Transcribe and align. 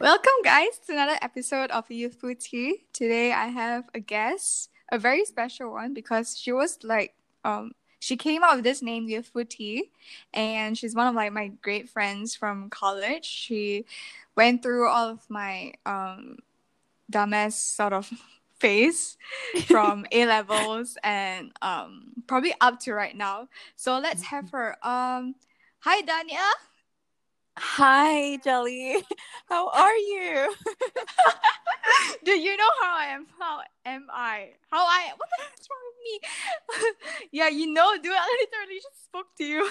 Welcome, 0.00 0.32
guys, 0.42 0.78
to 0.86 0.94
another 0.94 1.18
episode 1.20 1.70
of 1.72 1.90
Youthful 1.90 2.34
Tea. 2.34 2.86
Today, 2.94 3.34
I 3.34 3.48
have 3.48 3.84
a 3.94 4.00
guest, 4.00 4.70
a 4.90 4.98
very 4.98 5.26
special 5.26 5.72
one, 5.72 5.92
because 5.92 6.38
she 6.38 6.52
was 6.52 6.78
like, 6.82 7.12
um, 7.44 7.72
she 7.98 8.16
came 8.16 8.42
out 8.42 8.54
with 8.56 8.64
this 8.64 8.80
name, 8.80 9.10
Youthful 9.10 9.44
Tea, 9.44 9.90
and 10.32 10.78
she's 10.78 10.94
one 10.94 11.06
of 11.06 11.14
like 11.14 11.34
my 11.34 11.48
great 11.60 11.90
friends 11.90 12.34
from 12.34 12.70
college. 12.70 13.26
She 13.26 13.84
went 14.36 14.62
through 14.62 14.88
all 14.88 15.10
of 15.10 15.28
my 15.28 15.74
um, 15.84 16.38
dumbass 17.12 17.52
sort 17.52 17.92
of 17.92 18.10
phase 18.58 19.18
from 19.66 20.06
A 20.12 20.24
levels 20.24 20.96
and 21.04 21.52
um, 21.60 22.12
probably 22.26 22.54
up 22.62 22.80
to 22.80 22.94
right 22.94 23.14
now. 23.14 23.48
So 23.76 23.98
let's 23.98 24.22
have 24.22 24.48
her. 24.52 24.78
Um, 24.82 25.34
hi, 25.80 26.00
Dania. 26.00 26.69
Hi, 27.62 28.38
Jelly. 28.38 28.96
How 29.50 29.68
are 29.68 29.94
you? 29.94 30.54
Do 32.24 32.32
you 32.32 32.56
know 32.56 32.70
how 32.82 32.96
I 32.96 33.04
am? 33.06 33.26
How 33.38 33.60
am 33.84 34.06
I? 34.10 34.50
How 34.70 34.78
I? 34.78 35.10
What 35.16 35.28
the 35.36 35.44
heck's 35.44 35.68
wrong 35.70 35.84
with 35.90 36.82
me? 36.82 37.28
yeah, 37.32 37.48
you 37.48 37.72
know, 37.72 37.94
dude. 37.96 38.12
I 38.14 38.46
literally 38.50 38.80
just 38.80 39.04
spoke 39.04 39.26
to 39.38 39.44
you. 39.44 39.70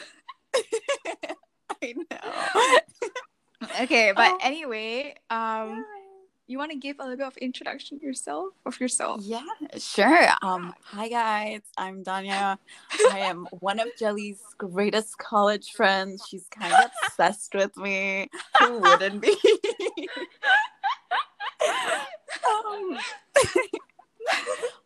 I 1.82 1.94
know. 2.12 3.80
okay, 3.84 4.12
but 4.16 4.32
Oh. 4.34 4.38
anyway, 4.42 5.16
um, 5.30 5.84
you 6.50 6.58
want 6.58 6.72
to 6.72 6.78
give 6.78 6.96
a 7.00 7.04
little 7.04 7.18
bit 7.18 7.28
of 7.28 7.38
introduction 7.38 8.00
yourself 8.02 8.54
of 8.66 8.80
yourself? 8.80 9.22
Yeah, 9.24 9.44
sure. 9.78 10.30
Um, 10.42 10.74
hi 10.82 11.08
guys. 11.08 11.62
I'm 11.78 12.04
Danya. 12.04 12.58
I 13.12 13.20
am 13.20 13.48
one 13.60 13.80
of 13.80 13.88
Jelly's 14.00 14.42
greatest 14.58 15.20
college 15.20 15.74
friends. 15.74 16.26
She's 16.28 16.48
kind 16.48 16.74
of 16.74 16.90
obsessed 17.06 17.54
with 17.54 17.78
me. 17.78 18.32
Who 18.60 18.80
wouldn't 18.80 19.22
be? 19.22 19.36
um, 22.48 22.98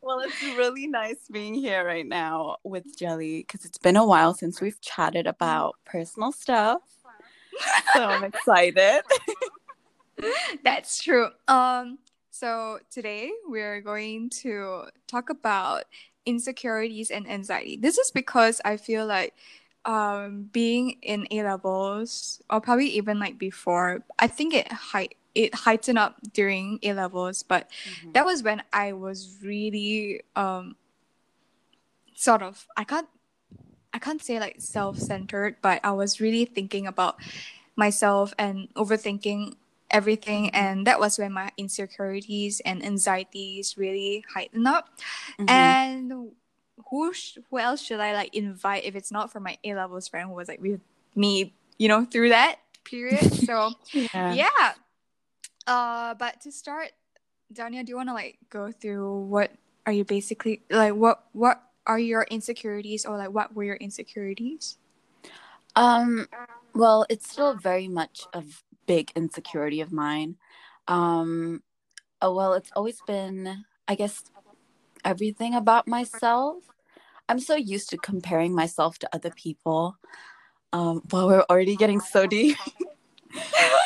well, 0.01 0.19
it's 0.19 0.43
really 0.57 0.87
nice 0.87 1.29
being 1.31 1.53
here 1.53 1.85
right 1.85 2.05
now 2.05 2.57
with 2.65 2.97
Jelly 2.99 3.39
because 3.39 3.63
it's 3.63 3.77
been 3.77 3.95
a 3.95 4.05
while 4.05 4.33
since 4.33 4.59
we've 4.59 4.81
chatted 4.81 5.27
about 5.27 5.75
personal 5.85 6.33
stuff. 6.33 6.81
So 7.93 8.03
I'm 8.03 8.25
excited. 8.25 9.03
That's 10.63 11.01
true. 11.01 11.29
Um, 11.47 11.99
so 12.31 12.79
today 12.89 13.31
we're 13.47 13.81
going 13.81 14.29
to 14.41 14.85
talk 15.07 15.29
about 15.29 15.83
insecurities 16.25 17.11
and 17.11 17.29
anxiety. 17.29 17.77
This 17.77 17.97
is 17.97 18.11
because 18.11 18.61
I 18.65 18.77
feel 18.77 19.05
like 19.05 19.33
um 19.85 20.49
being 20.53 20.91
in 21.01 21.27
A 21.31 21.43
levels 21.43 22.41
or 22.49 22.61
probably 22.61 22.87
even 22.87 23.19
like 23.19 23.37
before, 23.37 24.03
I 24.17 24.27
think 24.27 24.53
it 24.53 24.71
height 24.71 25.15
it 25.35 25.53
heightened 25.53 25.97
up 25.97 26.15
during 26.33 26.79
A 26.83 26.93
levels, 26.93 27.43
but 27.43 27.69
that 28.13 28.25
was 28.25 28.43
when 28.43 28.63
I 28.71 28.93
was 28.93 29.37
really 29.43 30.21
um 30.35 30.75
sort 32.15 32.41
of 32.41 32.65
I 32.77 32.83
can't 32.83 33.09
I 33.93 33.99
can't 33.99 34.23
say 34.23 34.39
like 34.39 34.55
self-centered, 34.59 35.57
but 35.61 35.79
I 35.83 35.91
was 35.91 36.19
really 36.19 36.45
thinking 36.45 36.87
about 36.87 37.17
myself 37.75 38.33
and 38.39 38.67
overthinking 38.75 39.55
everything 39.93 40.49
and 40.51 40.87
that 40.87 40.99
was 40.99 41.17
when 41.19 41.31
my 41.31 41.51
insecurities 41.55 42.59
and 42.65 42.83
anxieties 42.83 43.77
really 43.77 44.25
heightened 44.33 44.67
up 44.67 44.89
Mhm. 45.39 45.47
and 45.47 46.31
who 46.89 47.13
sh- 47.13 47.37
who 47.49 47.59
else 47.59 47.79
should 47.81 47.99
I 48.01 48.13
like 48.13 48.33
invite 48.35 48.83
if 48.83 48.95
it's 48.95 49.11
not 49.11 49.31
for 49.31 49.39
my 49.39 49.57
A 49.63 49.75
levels 49.75 50.07
friend 50.09 50.27
who 50.29 50.35
was 50.35 50.47
like 50.49 50.59
with 50.59 50.81
me 51.15 51.53
you 51.77 51.87
know 51.87 52.05
through 52.05 52.29
that 52.29 52.57
period 52.83 53.31
so 53.47 53.71
yeah. 53.93 54.33
yeah 54.33 54.73
uh 55.67 56.13
but 56.15 56.41
to 56.41 56.51
start 56.51 56.91
Dania 57.53 57.85
do 57.85 57.91
you 57.91 57.95
want 57.95 58.09
to 58.09 58.13
like 58.13 58.37
go 58.49 58.71
through 58.71 59.29
what 59.29 59.51
are 59.85 59.93
you 59.93 60.03
basically 60.03 60.61
like 60.69 60.93
what 60.95 61.23
what 61.33 61.61
are 61.85 61.99
your 61.99 62.23
insecurities 62.31 63.05
or 63.05 63.17
like 63.17 63.29
what 63.29 63.53
were 63.55 63.63
your 63.63 63.77
insecurities 63.77 64.77
Um, 65.75 66.27
well, 66.75 67.05
it's 67.09 67.29
still 67.29 67.55
very 67.55 67.87
much 67.87 68.25
v- 68.35 68.61
big 68.85 69.11
insecurity 69.15 69.81
of 69.81 69.91
mine. 69.91 70.37
Um, 70.87 71.63
oh, 72.21 72.33
well, 72.33 72.53
it's 72.53 72.71
always 72.75 73.01
been, 73.01 73.65
I 73.87 73.95
guess, 73.95 74.23
everything 75.05 75.53
about 75.53 75.87
myself. 75.87 76.63
I'm 77.29 77.39
so 77.39 77.55
used 77.55 77.89
to 77.89 77.97
comparing 77.97 78.53
myself 78.53 78.99
to 78.99 79.09
other 79.13 79.31
people. 79.31 79.97
Um, 80.73 81.01
well, 81.11 81.27
we're 81.27 81.45
already 81.49 81.75
getting 81.75 81.99
so 81.99 82.25
deep. 82.27 82.57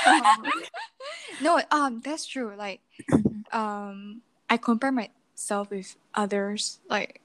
Um, 0.05 0.51
no 1.41 1.61
um 1.71 2.01
that's 2.03 2.25
true 2.25 2.53
like 2.57 2.81
um 3.51 4.21
I 4.49 4.57
compare 4.57 4.91
myself 4.91 5.69
with 5.69 5.95
others 6.15 6.79
like 6.89 7.21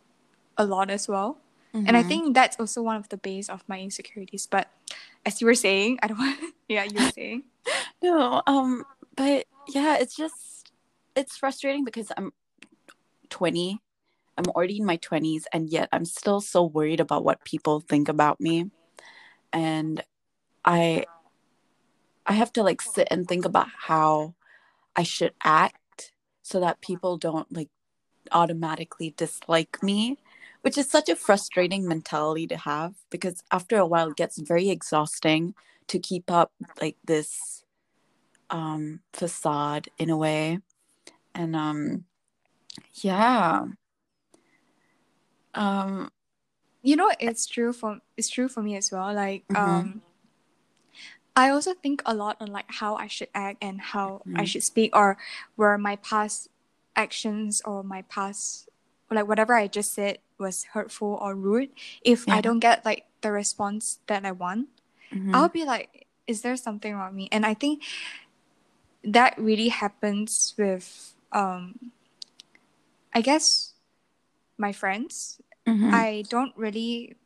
a 0.59 0.67
lot 0.67 0.91
as 0.91 1.09
well 1.09 1.39
and 1.87 1.97
I 1.97 2.03
mhm. 2.03 2.09
think 2.09 2.35
that's 2.35 2.59
also 2.61 2.83
one 2.83 2.97
of 2.97 3.09
the 3.09 3.17
base 3.17 3.49
of 3.49 3.65
my 3.69 3.81
insecurities 3.81 4.47
but 4.47 4.69
as 5.25 5.41
you 5.41 5.47
were 5.47 5.55
saying 5.55 5.99
I 6.03 6.09
don't 6.09 6.19
want 6.23 6.39
yeah 6.69 6.85
you 6.85 7.01
were 7.01 7.11
saying 7.11 7.45
No, 8.03 8.43
um, 8.47 8.85
but 9.17 9.47
yeah, 9.69 9.97
it's 9.99 10.17
just 10.17 10.73
it's 11.15 11.37
frustrating 11.37 11.85
because 11.85 12.11
I'm 12.17 12.33
20. 13.31 13.81
I'm 14.39 14.47
already 14.49 14.79
in 14.79 14.87
my 14.87 14.97
20s 14.97 15.47
and 15.53 15.69
yet 15.71 15.89
I'm 15.93 16.05
still 16.05 16.41
so 16.41 16.65
worried 16.65 17.01
about 17.01 17.25
what 17.25 17.45
people 17.45 17.81
think 17.81 18.09
about 18.09 18.41
me. 18.41 18.71
And 19.53 20.03
I 20.65 21.07
I 22.27 22.33
have 22.35 22.53
to 22.55 22.63
like 22.63 22.81
sit 22.81 23.09
and 23.11 23.27
think 23.27 23.45
about 23.45 23.69
how 23.87 24.35
I 24.97 25.03
should 25.03 25.35
act 25.45 26.13
so 26.43 26.61
that 26.61 26.81
people 26.81 27.17
don't 27.19 27.53
like 27.53 27.71
automatically 28.33 29.15
dislike 29.17 29.83
me, 29.83 30.19
which 30.63 30.79
is 30.79 30.91
such 30.91 31.09
a 31.09 31.17
frustrating 31.17 31.87
mentality 31.89 32.47
to 32.49 32.57
have 32.59 32.95
because 33.11 33.43
after 33.53 33.79
a 33.79 33.87
while 33.87 34.11
it 34.11 34.17
gets 34.17 34.39
very 34.39 34.71
exhausting 34.71 35.55
to 35.89 35.99
keep 35.99 36.31
up 36.31 36.53
like 36.81 36.97
this 37.05 37.65
um 38.53 39.01
facade 39.13 39.89
in 39.99 40.11
a 40.11 40.17
way 40.17 40.61
and 41.35 41.57
um 41.57 42.05
yeah 43.01 43.65
um 45.55 46.11
you 46.83 46.97
know 46.97 47.11
it's 47.19 47.47
true 47.47 47.73
for 47.73 47.99
it's 48.17 48.29
true 48.29 48.49
for 48.49 48.63
me 48.63 48.77
as 48.77 48.93
well 48.93 49.13
like 49.13 49.47
Mhm. 49.49 49.57
um 49.57 50.03
i 51.35 51.49
also 51.49 51.73
think 51.75 52.03
a 52.05 52.15
lot 52.15 52.37
on 52.41 52.49
like 52.53 52.69
how 52.69 52.95
i 52.97 53.07
should 53.07 53.29
act 53.35 53.59
and 53.65 53.81
how 53.97 54.23
i 54.37 54.45
Mhm. 54.45 54.47
should 54.47 54.63
speak 54.63 54.95
or 54.95 55.17
where 55.57 55.77
my 55.79 55.97
past 55.97 56.49
actions 56.97 57.63
or 57.65 57.83
my 57.83 58.03
past 58.03 58.69
like 59.11 59.29
whatever 59.29 59.55
i 59.55 59.67
just 59.67 59.93
said 59.93 60.19
was 60.39 60.65
hurtful 60.77 61.17
or 61.21 61.35
rude 61.35 61.71
if 62.03 62.29
i 62.29 62.41
don't 62.41 62.61
get 62.61 62.85
like 62.85 63.07
the 63.21 63.33
response 63.33 64.01
that 64.09 64.25
i 64.25 64.33
want 64.33 64.69
mhm. 65.13 65.35
i'll 65.35 65.49
be 65.49 65.65
like 65.65 66.07
is 66.27 66.41
there 66.43 66.57
something 66.57 66.95
wrong 66.95 67.09
with 67.13 67.17
me 67.17 67.29
and 67.33 67.45
i 67.45 67.53
think 67.55 67.83
that 69.05 69.35
really 69.39 69.69
happens 69.69 70.55
with 70.59 71.15
um 71.33 71.79
i 73.15 73.21
guess 73.21 73.75
my 74.59 74.73
friends 74.73 75.41
Mhm. 75.67 75.93
I 75.95 76.25
don't 76.29 76.53
really. 76.57 77.17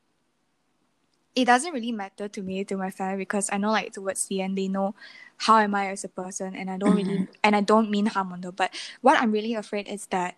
It 1.35 1.45
doesn't 1.45 1.73
really 1.75 1.93
matter 1.93 2.29
to 2.29 2.43
me 2.43 2.65
to 2.65 2.77
my 2.77 2.91
family 2.91 3.19
because 3.19 3.51
I 3.53 3.59
know 3.59 3.71
like 3.71 3.93
towards 3.93 4.27
the 4.27 4.41
end 4.41 4.57
they 4.57 4.69
know 4.69 4.95
how 5.37 5.59
am 5.59 5.75
I 5.75 5.89
as 5.89 6.03
a 6.05 6.09
person 6.09 6.57
and 6.57 6.71
I 6.71 6.79
don't 6.79 6.95
really 6.95 7.29
and 7.45 7.55
I 7.55 7.61
don't 7.61 7.91
mean 7.91 8.07
harm 8.07 8.33
on 8.33 8.41
them. 8.41 8.55
But 8.57 8.75
what 9.03 9.21
I'm 9.21 9.31
really 9.33 9.55
afraid 9.55 9.87
is 9.89 10.07
that 10.07 10.37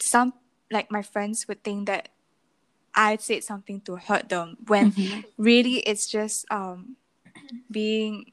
some 0.00 0.32
like 0.70 0.90
my 0.90 1.02
friends 1.02 1.46
would 1.48 1.62
think 1.62 1.86
that 1.86 2.08
I 2.94 3.16
said 3.16 3.44
something 3.44 3.80
to 3.82 3.96
hurt 3.96 4.28
them 4.28 4.58
when 4.66 4.92
Mhm. 4.92 5.24
really 5.38 5.78
it's 5.86 6.06
just 6.08 6.46
um 6.50 6.96
being 7.70 8.32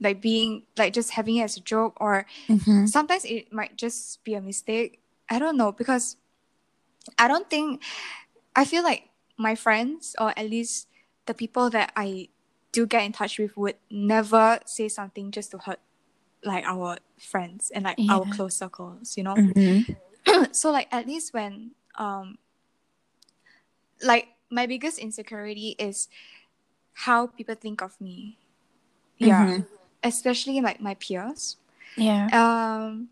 like 0.00 0.20
being 0.20 0.62
like 0.76 0.92
just 0.92 1.10
having 1.12 1.36
it 1.36 1.44
as 1.44 1.56
a 1.56 1.60
joke 1.60 1.96
or 2.00 2.26
Mhm. 2.48 2.88
sometimes 2.88 3.24
it 3.24 3.52
might 3.52 3.76
just 3.76 4.24
be 4.24 4.34
a 4.34 4.40
mistake. 4.40 5.00
I 5.28 5.38
don't 5.38 5.56
know 5.56 5.72
because 5.72 6.16
I 7.18 7.28
don't 7.28 7.48
think 7.48 7.82
I 8.56 8.64
feel 8.64 8.82
like 8.82 9.10
my 9.36 9.54
friends 9.54 10.16
or 10.18 10.30
at 10.36 10.48
least 10.50 10.88
the 11.26 11.34
people 11.34 11.70
that 11.70 11.92
I 11.96 12.28
do 12.72 12.86
get 12.86 13.04
in 13.04 13.12
touch 13.12 13.38
with 13.38 13.56
would 13.56 13.76
never 13.90 14.58
say 14.66 14.88
something 14.88 15.30
just 15.30 15.50
to 15.52 15.58
hurt 15.58 15.80
like 16.42 16.64
our 16.64 16.98
friends 17.18 17.70
and 17.70 17.84
like 17.84 17.98
our 18.08 18.24
close 18.26 18.56
circles, 18.56 19.16
you 19.16 19.22
know? 19.22 19.36
Mhm. 19.36 19.96
so 20.56 20.70
like 20.72 20.88
at 20.92 21.06
least 21.06 21.32
when 21.34 21.72
um 21.96 22.38
like 24.02 24.28
my 24.50 24.66
biggest 24.66 24.98
insecurity 24.98 25.76
is 25.78 26.08
how 27.06 27.26
people 27.26 27.54
think 27.54 27.82
of 27.82 28.00
me. 28.00 28.38
Yeah. 29.18 29.44
Mhm. 29.60 29.66
Especially 30.02 30.60
like 30.60 30.80
my 30.80 30.94
peers. 30.94 31.56
yeah 31.96 32.28
Um, 32.32 33.08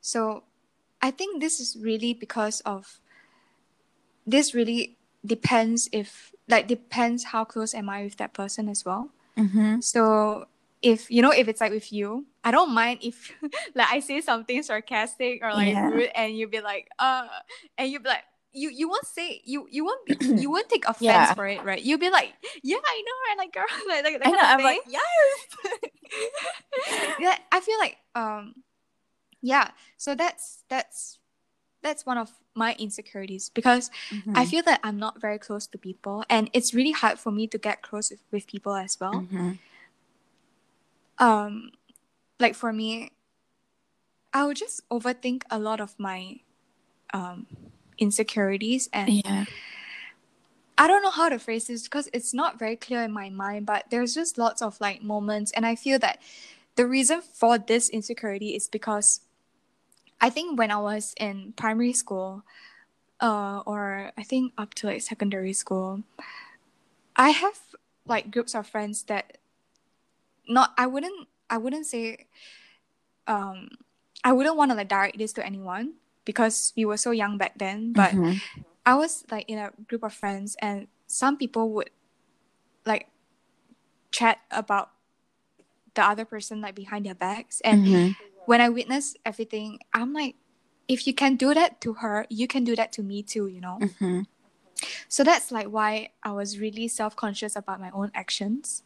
so 0.00 0.44
I 1.00 1.10
think 1.10 1.40
this 1.40 1.60
is 1.60 1.76
really 1.80 2.12
because 2.14 2.60
of 2.62 3.00
this 4.26 4.54
really 4.54 4.96
depends 5.24 5.88
if 5.92 6.32
like 6.48 6.66
depends 6.68 7.24
how 7.32 7.44
close 7.44 7.74
am 7.74 7.88
I 7.88 8.04
with 8.04 8.16
that 8.16 8.32
person 8.32 8.68
as 8.68 8.84
well. 8.84 9.10
Mhm. 9.36 9.82
So 9.82 10.46
if 10.82 11.10
you 11.10 11.22
know 11.22 11.30
if 11.32 11.48
it's 11.48 11.62
like 11.62 11.72
with 11.72 11.90
you 11.94 12.26
i 12.44 12.50
don't 12.50 12.68
mind 12.74 12.98
if 13.00 13.32
like 13.74 13.88
i 13.88 14.00
say 14.00 14.20
something 14.20 14.62
sarcastic 14.62 15.40
or 15.42 15.48
like 15.54 15.72
Yeah. 15.72 15.88
rude 15.88 16.10
and 16.14 16.36
you'd 16.36 16.50
be 16.50 16.60
like 16.60 16.90
uh 16.98 17.24
and 17.78 17.88
you'd 17.88 18.02
be 18.02 18.10
like 18.10 18.24
you 18.54 18.70
you 18.70 18.88
won't 18.88 19.04
say 19.06 19.40
you 19.44 19.66
you 19.70 19.84
won't 19.84 20.04
be, 20.06 20.16
you 20.42 20.50
won't 20.50 20.68
take 20.68 20.84
offense 20.86 21.02
Yeah. 21.02 21.34
for 21.34 21.46
it 21.46 21.62
right 21.64 21.82
you'll 21.82 21.98
be 21.98 22.10
like 22.10 22.32
yeah 22.62 22.78
i 22.84 23.02
know 23.06 23.16
right 23.28 23.38
like 23.38 23.52
girl 23.58 23.64
like, 23.88 24.04
like 24.04 24.18
that 24.22 24.28
I 24.28 24.30
know. 24.30 24.38
I'm 24.42 24.62
like, 24.62 24.80
yes. 24.88 25.02
yeah 27.18 27.36
i 27.52 27.60
feel 27.60 27.78
like 27.78 27.96
um 28.14 28.54
yeah 29.42 29.70
so 29.96 30.14
that's 30.14 30.64
that's 30.68 31.18
that's 31.82 32.06
one 32.06 32.16
of 32.16 32.30
my 32.54 32.74
insecurities 32.78 33.50
because 33.50 33.90
I 34.10 34.46
Mhm. 34.46 34.48
feel 34.48 34.62
that 34.64 34.80
I'm 34.82 34.96
not 34.98 35.20
very 35.20 35.38
close 35.38 35.66
to 35.66 35.76
people, 35.76 36.24
and 36.30 36.48
it's 36.54 36.72
really 36.72 36.92
hard 36.92 37.18
for 37.18 37.30
me 37.30 37.46
to 37.48 37.58
get 37.58 37.82
close 37.82 38.10
with, 38.10 38.22
with 38.32 38.46
people 38.46 38.74
as 38.74 38.96
well. 38.98 39.20
Mhm. 39.28 39.58
Um, 41.18 41.72
like 42.40 42.54
for 42.54 42.72
me, 42.72 43.10
I 44.32 44.46
would 44.46 44.56
just 44.56 44.80
overthink 44.88 45.42
a 45.50 45.58
lot 45.58 45.80
of 45.80 45.98
my 45.98 46.40
um 47.12 47.46
insecurities, 47.98 48.88
and 48.92 49.22
Yeah. 49.24 49.44
I 50.76 50.88
don't 50.88 51.02
know 51.02 51.10
how 51.10 51.28
to 51.28 51.38
phrase 51.38 51.68
this 51.68 51.84
because 51.84 52.08
it's 52.12 52.34
not 52.34 52.58
very 52.58 52.74
clear 52.74 53.02
in 53.02 53.12
my 53.12 53.30
mind. 53.30 53.66
But 53.66 53.86
there's 53.90 54.14
just 54.14 54.38
lots 54.38 54.60
of 54.60 54.80
like 54.80 55.02
moments, 55.02 55.52
and 55.52 55.64
I 55.64 55.76
feel 55.76 55.98
that 56.00 56.20
the 56.76 56.86
reason 56.86 57.22
for 57.22 57.58
this 57.58 57.88
insecurity 57.88 58.56
is 58.56 58.66
because 58.66 59.20
I 60.20 60.30
think 60.30 60.58
when 60.58 60.70
I 60.70 60.78
was 60.78 61.14
in 61.18 61.52
primary 61.56 61.92
school, 61.92 62.42
uh, 63.20 63.62
or 63.66 64.10
I 64.18 64.22
think 64.22 64.52
up 64.58 64.74
to 64.74 64.88
like 64.88 65.02
secondary 65.02 65.52
school, 65.52 66.02
I 67.16 67.30
have 67.30 67.58
like 68.06 68.30
groups 68.30 68.54
of 68.54 68.66
friends 68.66 69.04
that 69.04 69.38
not 70.48 70.74
I 70.76 70.86
wouldn't 70.86 71.28
I 71.48 71.58
wouldn't 71.58 71.86
say 71.86 72.26
um 73.26 73.68
I 74.24 74.32
wouldn't 74.32 74.56
want 74.56 74.70
to 74.70 74.76
like 74.76 74.88
direct 74.88 75.18
this 75.18 75.32
to 75.34 75.46
anyone 75.46 75.94
because 76.24 76.72
we 76.76 76.84
were 76.84 76.96
so 76.96 77.10
young 77.10 77.38
back 77.38 77.58
then. 77.58 77.92
But 77.92 78.12
Mhm. 78.14 78.40
I 78.86 78.94
was 78.94 79.24
like 79.30 79.48
in 79.48 79.58
a 79.58 79.70
group 79.88 80.02
of 80.02 80.12
friends 80.12 80.56
and 80.60 80.88
some 81.06 81.36
people 81.36 81.70
would 81.72 81.90
like 82.84 83.08
chat 84.10 84.38
about 84.50 84.90
the 85.94 86.02
other 86.04 86.24
person 86.24 86.60
like 86.60 86.74
behind 86.74 87.06
their 87.06 87.14
backs 87.14 87.60
and 87.62 87.86
Mhm. 87.86 88.16
when 88.46 88.60
I 88.60 88.68
witness 88.68 89.16
everything, 89.24 89.78
I'm 89.94 90.12
like, 90.12 90.36
if 90.86 91.06
you 91.06 91.14
can 91.14 91.36
do 91.36 91.54
that 91.54 91.80
to 91.80 91.94
her, 92.04 92.26
you 92.28 92.46
can 92.46 92.62
do 92.64 92.76
that 92.76 92.92
to 92.92 93.02
me 93.02 93.22
too, 93.22 93.46
you 93.46 93.60
know? 93.60 93.78
Mhm. 93.80 94.26
So 95.08 95.24
that's 95.24 95.50
like 95.50 95.68
why 95.68 96.10
I 96.22 96.32
was 96.32 96.58
really 96.58 96.88
self 96.88 97.16
conscious 97.16 97.56
about 97.56 97.80
my 97.80 97.90
own 97.90 98.10
actions. 98.14 98.82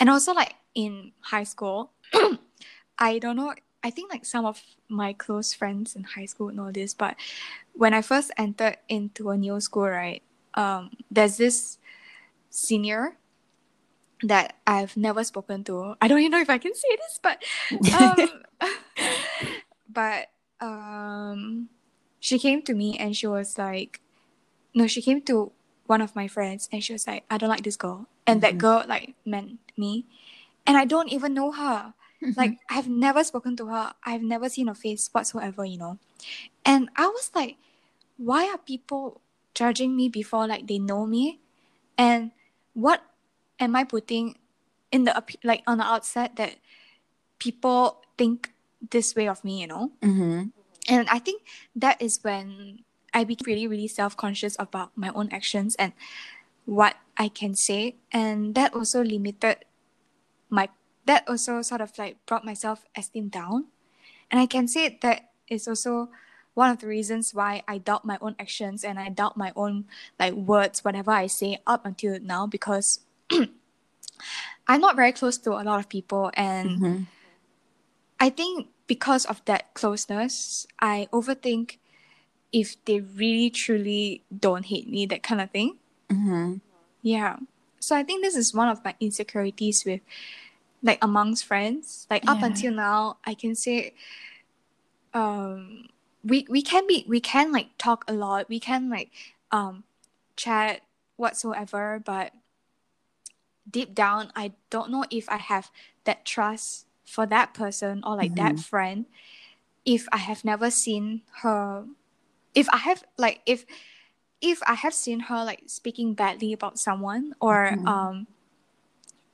And 0.00 0.08
also, 0.08 0.32
like 0.32 0.54
in 0.74 1.12
high 1.20 1.44
school, 1.44 1.92
I 2.98 3.18
don't 3.18 3.36
know, 3.36 3.54
I 3.84 3.90
think 3.90 4.12
like 4.12 4.24
some 4.24 4.46
of 4.46 4.62
my 4.88 5.12
close 5.12 5.54
friends 5.54 5.96
in 5.96 6.04
high 6.04 6.26
school 6.26 6.50
know 6.50 6.72
this, 6.72 6.94
but 6.94 7.16
when 7.74 7.94
I 7.94 8.02
first 8.02 8.32
entered 8.38 8.78
into 8.88 9.30
a 9.30 9.36
new 9.36 9.60
school, 9.60 9.88
right, 9.88 10.22
um, 10.54 10.92
there's 11.10 11.36
this 11.38 11.78
senior 12.50 13.16
that 14.22 14.56
I've 14.66 14.96
never 14.96 15.24
spoken 15.24 15.64
to. 15.64 15.96
I 16.00 16.08
don't 16.08 16.20
even 16.20 16.32
know 16.32 16.40
if 16.40 16.50
I 16.50 16.58
can 16.58 16.74
say 16.74 16.96
this, 16.96 17.20
but 17.22 17.42
um, 17.92 18.42
but 19.88 20.28
um, 20.60 21.68
she 22.20 22.38
came 22.38 22.62
to 22.62 22.74
me 22.74 22.96
and 22.98 23.16
she 23.16 23.26
was 23.26 23.58
like, 23.58 24.00
no, 24.74 24.86
she 24.86 25.02
came 25.02 25.22
to 25.22 25.52
one 25.86 26.00
of 26.02 26.16
my 26.16 26.28
friends 26.28 26.68
and 26.72 26.82
she 26.84 26.92
was 26.92 27.06
like, 27.06 27.24
I 27.30 27.38
don't 27.38 27.50
like 27.50 27.64
this 27.64 27.76
girl, 27.76 28.08
and 28.26 28.42
that 28.42 28.54
Mhm. 28.54 28.58
girl 28.58 28.84
like 28.88 29.14
meant 29.26 29.60
me, 29.76 30.06
and 30.66 30.76
I 30.76 30.84
don't 30.84 31.10
even 31.12 31.34
know 31.34 31.52
her. 31.52 31.94
Like 32.36 32.58
I've 32.70 32.88
never 32.88 33.22
spoken 33.24 33.56
to 33.56 33.66
her. 33.68 33.92
I've 34.04 34.22
never 34.22 34.48
seen 34.48 34.68
her 34.68 34.74
face 34.74 35.08
whatsoever, 35.12 35.64
you 35.64 35.78
know. 35.78 35.98
And 36.64 36.88
I 36.96 37.06
was 37.08 37.30
like, 37.34 37.56
why 38.16 38.48
are 38.48 38.58
people 38.58 39.20
judging 39.54 39.96
me 39.96 40.08
before 40.08 40.46
like 40.46 40.66
they 40.66 40.78
know 40.78 41.06
me? 41.06 41.40
And 41.98 42.32
what 42.74 43.04
am 43.60 43.76
I 43.76 43.84
putting 43.84 44.36
in 44.90 45.04
the 45.04 45.14
like 45.44 45.62
on 45.66 45.78
the 45.78 45.84
outset 45.84 46.36
that 46.36 46.56
people 47.38 48.02
think 48.16 48.52
this 48.90 49.14
way 49.14 49.28
of 49.28 49.44
me, 49.44 49.60
you 49.60 49.66
know? 49.66 49.92
Mhm. 50.02 50.52
And 50.88 51.08
I 51.08 51.18
think 51.18 51.42
that 51.76 52.00
is 52.00 52.20
when 52.22 52.84
I 53.14 53.24
became 53.24 53.46
really, 53.46 53.66
really 53.66 53.88
self 53.88 54.16
conscious 54.16 54.56
about 54.58 54.92
my 54.96 55.10
own 55.14 55.28
actions 55.32 55.74
and 55.76 55.92
what 56.66 56.96
I 57.16 57.28
can 57.28 57.54
say. 57.54 57.96
And 58.12 58.54
that 58.54 58.74
also 58.74 59.02
limited 59.04 59.64
my, 60.50 60.68
that 61.06 61.24
also 61.28 61.62
sort 61.62 61.80
of 61.80 61.96
like 61.98 62.16
brought 62.26 62.44
my 62.44 62.54
self 62.54 62.84
esteem 62.96 63.28
down. 63.28 63.66
And 64.30 64.40
I 64.40 64.46
can 64.46 64.66
say 64.68 64.98
that 65.02 65.30
is 65.48 65.68
also 65.68 66.08
one 66.54 66.70
of 66.70 66.78
the 66.78 66.86
reasons 66.86 67.34
why 67.34 67.62
I 67.66 67.78
doubt 67.78 68.04
my 68.04 68.16
own 68.20 68.36
actions 68.38 68.84
and 68.84 68.98
I 68.98 69.08
doubt 69.08 69.36
my 69.36 69.52
own 69.56 69.84
like 70.18 70.34
words, 70.34 70.84
whatever 70.84 71.10
I 71.10 71.26
say 71.26 71.58
up 71.66 71.84
until 71.84 72.18
now, 72.20 72.46
because 72.46 73.00
I'm 74.66 74.80
not 74.80 74.96
very 74.96 75.12
close 75.12 75.36
to 75.38 75.52
a 75.52 75.62
lot 75.64 75.80
of 75.80 75.88
people 75.88 76.30
and 76.34 76.80
Mhm. 76.80 77.06
I 78.20 78.30
think 78.30 78.68
because 78.86 79.26
of 79.26 79.44
that 79.44 79.74
closeness, 79.74 80.66
I 80.80 81.08
overthink 81.12 81.78
if 82.52 82.82
they 82.84 83.00
really 83.00 83.50
truly 83.50 84.22
don't 84.30 84.64
hate 84.66 84.88
me, 84.88 85.04
that 85.06 85.22
kind 85.22 85.40
of 85.40 85.50
thing. 85.50 85.78
Mhm. 86.08 86.60
Yeah. 87.02 87.36
So 87.80 87.96
I 87.96 88.02
think 88.02 88.22
this 88.22 88.36
is 88.36 88.54
one 88.54 88.68
of 88.68 88.82
my 88.84 88.94
insecurities 89.00 89.84
with 89.84 90.00
like 90.84 91.00
amongst 91.02 91.44
friends. 91.46 92.06
Like 92.10 92.22
up 92.28 92.38
Yeah. 92.38 92.46
until 92.46 92.72
now, 92.72 93.18
I 93.24 93.34
can 93.34 93.56
say 93.56 93.94
um 95.14 95.88
we 96.22 96.46
we 96.48 96.62
can 96.62 96.86
be 96.86 97.04
we 97.08 97.20
can 97.20 97.52
like 97.52 97.70
talk 97.78 98.04
a 98.08 98.12
lot. 98.12 98.48
We 98.48 98.60
can 98.60 98.90
like 98.90 99.10
um 99.50 99.84
chat 100.36 100.82
whatsoever, 101.16 102.00
but 102.04 102.32
deep 103.70 103.94
down 103.94 104.30
I 104.36 104.52
don't 104.70 104.90
know 104.90 105.04
if 105.10 105.28
I 105.28 105.38
have 105.38 105.70
that 106.04 106.24
trust 106.24 106.86
for 107.04 107.26
that 107.26 107.54
person 107.54 108.02
or 108.04 108.16
like 108.16 108.36
that 108.36 108.58
friend 108.60 109.06
if 109.86 110.06
I 110.12 110.18
have 110.18 110.44
never 110.44 110.70
seen 110.70 111.22
her 111.42 111.86
if 112.54 112.68
I 112.70 112.76
have 112.78 113.04
like 113.16 113.40
if 113.46 113.64
if 114.40 114.62
I 114.66 114.74
have 114.74 114.92
seen 114.94 115.20
her 115.32 115.44
like 115.44 115.62
speaking 115.66 116.14
badly 116.14 116.52
about 116.52 116.78
someone 116.78 117.34
or 117.40 117.78
Mhm. 117.80 117.88
um 117.88 118.26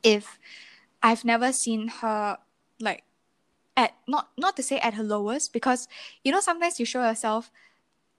if 0.02 0.38
I've 1.02 1.25
never 1.25 1.52
seen 1.52 1.88
her 1.88 2.38
like 2.80 3.04
at 3.76 3.95
not 4.07 4.30
not 4.37 4.57
to 4.57 4.62
say 4.62 4.78
at 4.78 4.95
her 4.95 5.02
lowest 5.02 5.52
because 5.52 5.88
you 6.25 6.33
know 6.33 6.40
sometimes 6.40 6.78
you 6.80 6.87
show 6.87 7.02
yourself 7.02 7.50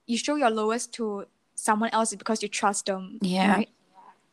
you 0.06 0.16
show 0.18 0.36
your 0.36 0.50
lowest 0.50 0.92
to 0.94 1.26
someone 1.54 1.90
else 1.92 2.14
because 2.14 2.42
you 2.42 2.48
trust 2.48 2.86
them 2.86 3.18
Yeah. 3.20 3.50
right 3.56 3.68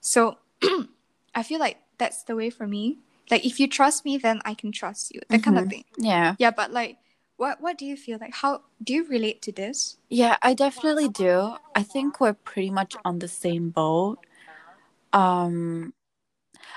so 0.01 0.38
I 1.36 1.44
feel 1.44 1.60
like 1.60 1.77
that's 1.98 2.24
the 2.24 2.36
way 2.36 2.50
for 2.50 2.65
me 2.68 3.00
like 3.29 3.46
if 3.46 3.60
you 3.60 3.68
trust 3.68 4.06
me 4.06 4.18
then 4.18 4.41
I 4.46 4.53
can 4.53 4.72
trust 4.72 5.13
you 5.13 5.22
that 5.29 5.44
kind 5.44 5.58
of 5.58 5.65
Mhm. 5.65 5.70
thing 5.70 5.86
Yeah. 5.98 6.36
yeah 6.39 6.51
but 6.51 6.72
like 6.72 6.98
what 7.38 7.62
what 7.62 7.77
do 7.77 7.86
you 7.86 7.96
feel 7.96 8.18
like 8.20 8.34
how 8.34 8.63
do 8.84 8.94
you 8.94 9.06
relate 9.08 9.41
to 9.44 9.51
this 9.51 9.98
Yeah, 10.10 10.38
I 10.41 10.53
definitely 10.56 11.08
do. 11.08 11.56
I 11.75 11.84
think 11.84 12.20
we're 12.20 12.34
pretty 12.34 12.72
much 12.72 12.98
on 13.06 13.20
the 13.20 13.27
same 13.27 13.70
boat. 13.70 14.18
Um 15.13 15.94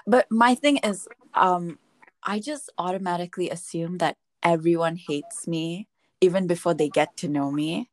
but 0.07 0.31
my 0.31 0.55
thing 0.55 0.79
is 0.85 1.09
um 1.35 1.79
I 2.23 2.39
just 2.39 2.71
automatically 2.79 3.51
assume 3.51 3.99
that 3.99 4.17
everyone 4.43 4.97
hates 4.97 5.49
me 5.49 5.89
even 6.21 6.47
before 6.47 6.75
they 6.75 6.89
get 6.89 7.17
to 7.19 7.29
know 7.29 7.51
me. 7.51 7.91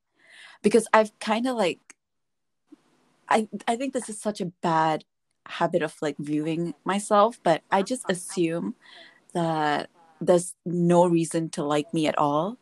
Because 0.63 0.87
I've 0.93 1.17
kind 1.19 1.47
of 1.47 1.57
like 1.57 1.79
I 3.29 3.47
I 3.67 3.75
think 3.75 3.93
this 3.93 4.09
is 4.09 4.19
such 4.19 4.41
a 4.41 4.51
bad 4.61 5.03
habit 5.47 5.81
of 5.81 5.95
like 6.01 6.15
viewing 6.19 6.73
myself, 6.85 7.39
but 7.43 7.63
I 7.71 7.81
just 7.83 8.05
assume 8.09 8.75
that 9.33 9.89
there's 10.21 10.55
no 10.65 11.05
reason 11.07 11.49
to 11.51 11.63
like 11.63 11.93
me 11.93 12.07
at 12.07 12.17
all 12.17 12.57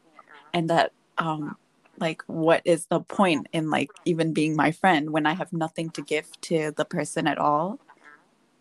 and 0.53 0.69
that 0.69 0.93
um 1.17 1.57
like 2.00 2.24
what 2.27 2.62
is 2.65 2.88
the 2.88 3.01
point 3.01 3.48
in 3.53 3.69
like 3.69 3.91
even 4.05 4.34
being 4.34 4.55
my 4.55 4.72
friend 4.72 5.12
when 5.12 5.25
I 5.25 5.34
have 5.34 5.53
nothing 5.53 5.89
to 5.91 6.01
give 6.01 6.27
to 6.43 6.72
the 6.77 6.86
person 6.86 7.27
at 7.27 7.38
all 7.39 7.79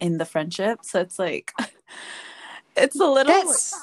in 0.00 0.18
the 0.18 0.24
friendship. 0.24 0.80
So 0.82 1.00
it's 1.00 1.18
like 1.18 1.52
it's 2.76 2.98
a 3.00 3.06
little 3.06 3.32
that's 3.32 3.82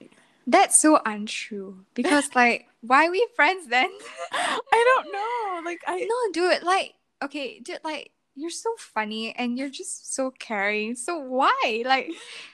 that's 0.46 0.80
so 0.80 1.00
untrue 1.04 1.84
because 1.94 2.28
like 2.34 2.66
why 2.80 3.06
are 3.06 3.10
we 3.10 3.26
friends 3.34 3.68
then 3.68 3.90
I 4.32 5.02
don't 5.02 5.12
know. 5.12 5.68
Like 5.68 5.80
I 5.86 6.00
no 6.08 6.32
dude 6.32 6.62
like 6.62 6.94
okay 7.22 7.58
dude 7.60 7.80
like 7.82 8.10
you're 8.34 8.50
so 8.50 8.70
funny 8.78 9.34
and 9.34 9.58
you're 9.58 9.70
just 9.70 10.14
so 10.14 10.30
caring 10.38 10.94
so 10.94 11.16
why 11.18 11.82
like 11.86 12.10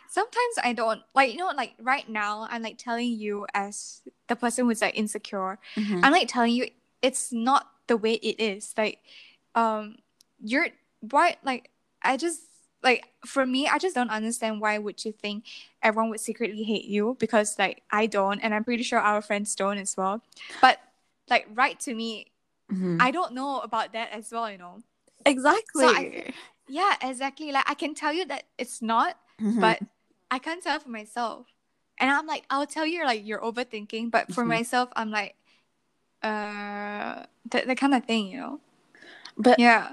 sometimes 0.09 0.55
i 0.63 0.73
don't 0.73 1.03
like 1.13 1.33
you 1.33 1.39
know 1.39 1.51
like 1.57 1.73
right 1.81 2.09
now 2.09 2.47
i'm 2.51 2.63
like 2.63 2.79
telling 2.79 3.11
you 3.11 3.45
as 3.53 4.01
the 4.29 4.37
person 4.37 4.65
who's 4.67 4.81
like 4.81 4.97
insecure 4.97 5.59
Mhm. 5.75 5.99
i'm 6.05 6.13
like 6.13 6.29
telling 6.29 6.53
you 6.55 6.69
it's 7.03 7.33
not 7.33 7.69
the 7.89 7.97
way 7.97 8.13
it 8.15 8.39
is 8.41 8.73
like 8.79 9.01
um 9.57 9.97
you're 10.41 10.69
why 11.01 11.37
like 11.43 11.71
i 12.05 12.17
just 12.17 12.43
like 12.83 13.09
for 13.25 13.47
me 13.47 13.69
i 13.69 13.79
just 13.79 13.95
don't 13.95 14.11
understand 14.11 14.61
why 14.61 14.77
would 14.79 15.05
you 15.05 15.13
think 15.13 15.45
everyone 15.83 16.11
would 16.11 16.21
secretly 16.21 16.63
hate 16.65 16.85
you 16.85 17.17
because 17.21 17.59
like 17.59 17.83
i 17.91 18.07
don't 18.07 18.41
and 18.41 18.53
i'm 18.55 18.65
pretty 18.65 18.83
sure 18.83 18.99
our 18.99 19.23
friends 19.23 19.55
don't 19.55 19.79
as 19.79 19.97
well 19.97 20.21
but 20.61 20.79
like 21.31 21.47
write 21.55 21.79
to 21.81 21.95
me 21.95 22.27
Mhm. 22.71 22.97
i 23.01 23.11
don't 23.11 23.33
know 23.35 23.61
about 23.61 23.93
that 23.93 24.11
as 24.13 24.31
well 24.33 24.51
you 24.51 24.59
know 24.59 24.83
exactly. 25.27 25.85
So 25.87 25.89
I- 25.89 26.33
yeah 26.69 26.97
exactly 27.03 27.53
like 27.53 27.69
i 27.69 27.75
can 27.75 27.95
tell 27.95 28.13
you 28.13 28.25
that 28.27 28.45
it's 28.59 28.81
not 28.83 29.19
Mhm. 29.41 29.61
but 29.61 29.79
i 30.31 30.39
can't 30.39 30.63
tell 30.63 30.79
for 30.81 30.89
myself 30.91 31.47
and 31.99 32.11
i'm 32.11 32.27
like 32.27 32.45
i'll 32.51 32.67
tell 32.67 32.87
you 32.87 33.05
like 33.05 33.27
you're 33.27 33.41
overthinking 33.41 34.11
but 34.11 34.33
for 34.33 34.45
Mhm. 34.45 34.49
myself 34.49 34.89
i'm 34.97 35.11
like 35.11 35.35
uh 36.23 37.27
that, 37.51 37.67
that 37.67 37.77
kind 37.77 37.95
of 37.95 38.05
thing 38.05 38.29
you 38.29 38.39
know 38.39 38.61
but 39.37 39.59
yeah 39.59 39.93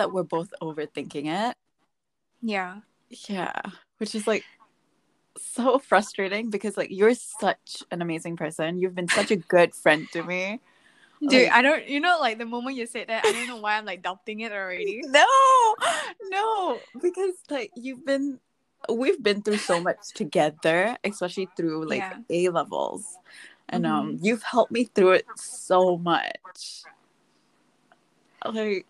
that 0.00 0.12
we're 0.12 0.22
both 0.24 0.48
overthinking 0.64 1.28
it. 1.28 1.54
yeah 2.40 2.80
Yeah, 3.28 3.52
which 3.98 4.14
is 4.16 4.26
like 4.26 4.44
so 5.36 5.78
frustrating 5.78 6.48
because 6.48 6.76
like 6.80 6.88
you're 6.90 7.14
such 7.14 7.82
an 7.92 8.00
amazing 8.02 8.36
person. 8.36 8.78
You've 8.80 8.94
been 8.96 9.08
such 9.08 9.30
a 9.30 9.36
good 9.36 9.74
friend 9.76 10.08
to 10.16 10.22
me. 10.24 10.60
dude 11.20 11.32
Like- 11.32 11.52
i 11.52 11.60
don't 11.60 11.84
you 11.86 12.00
know 12.00 12.16
like 12.18 12.38
the 12.40 12.46
moment 12.48 12.76
you 12.80 12.86
said 12.88 13.08
that 13.12 13.20
i 13.26 13.30
don't 13.32 13.46
know 13.46 13.60
why 13.60 13.76
i'm 13.76 13.84
like 13.84 14.00
doubting 14.00 14.40
it 14.40 14.52
already 14.56 15.04
No, 15.18 15.28
no, 16.32 16.80
because 16.96 17.34
like 17.52 17.70
you've 17.76 18.04
been, 18.08 18.40
we've 18.88 19.20
been 19.22 19.42
through 19.44 19.60
so 19.60 19.76
much 19.84 20.00
together, 20.16 20.96
especially 21.04 21.48
through 21.56 21.84
like 21.84 22.00
Yeah. 22.00 22.48
A 22.48 22.48
levels, 22.48 23.04
and 23.68 23.84
um, 23.84 24.16
Mhm. 24.16 24.24
you've 24.24 24.42
helped 24.42 24.72
me 24.72 24.84
through 24.94 25.20
it 25.20 25.26
so 25.36 25.98
much. 26.00 26.88
Like, 28.40 28.86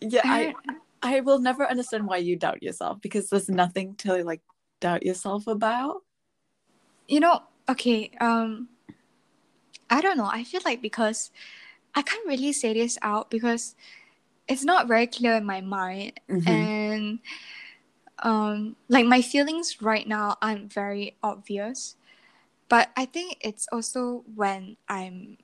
yeah, 0.00 0.22
I 0.24 0.54
I 1.02 1.20
will 1.20 1.38
never 1.38 1.66
understand 1.68 2.06
why 2.06 2.16
you 2.18 2.36
doubt 2.36 2.62
yourself 2.62 3.00
because 3.00 3.28
there's 3.28 3.48
nothing 3.48 3.94
to 3.96 4.24
like 4.24 4.40
doubt 4.80 5.04
yourself 5.04 5.46
about. 5.46 6.02
you 7.08 7.20
know 7.20 7.42
okay 7.68 8.10
um 8.20 8.68
i 9.90 10.00
don't 10.00 10.16
know 10.16 10.24
i 10.32 10.42
feel 10.44 10.60
like 10.64 10.80
because 10.80 11.30
i 11.94 12.00
can't 12.00 12.26
really 12.26 12.52
say 12.52 12.72
this 12.72 12.96
out 13.02 13.28
because 13.30 13.76
it's 14.48 14.64
not 14.64 14.88
very 14.88 15.06
clear 15.06 15.34
in 15.36 15.44
my 15.44 15.60
mind 15.60 16.16
Mhm. 16.28 16.48
and 16.48 17.18
um 18.24 18.76
like 18.88 19.04
my 19.04 19.20
feelings 19.20 19.82
right 19.82 20.08
now 20.08 20.36
aren't 20.40 20.72
very 20.72 21.16
obvious 21.22 21.96
but 22.72 22.88
i 22.96 23.04
think 23.04 23.36
it's 23.44 23.68
also 23.72 24.24
when 24.34 24.76
i'm 24.88 25.36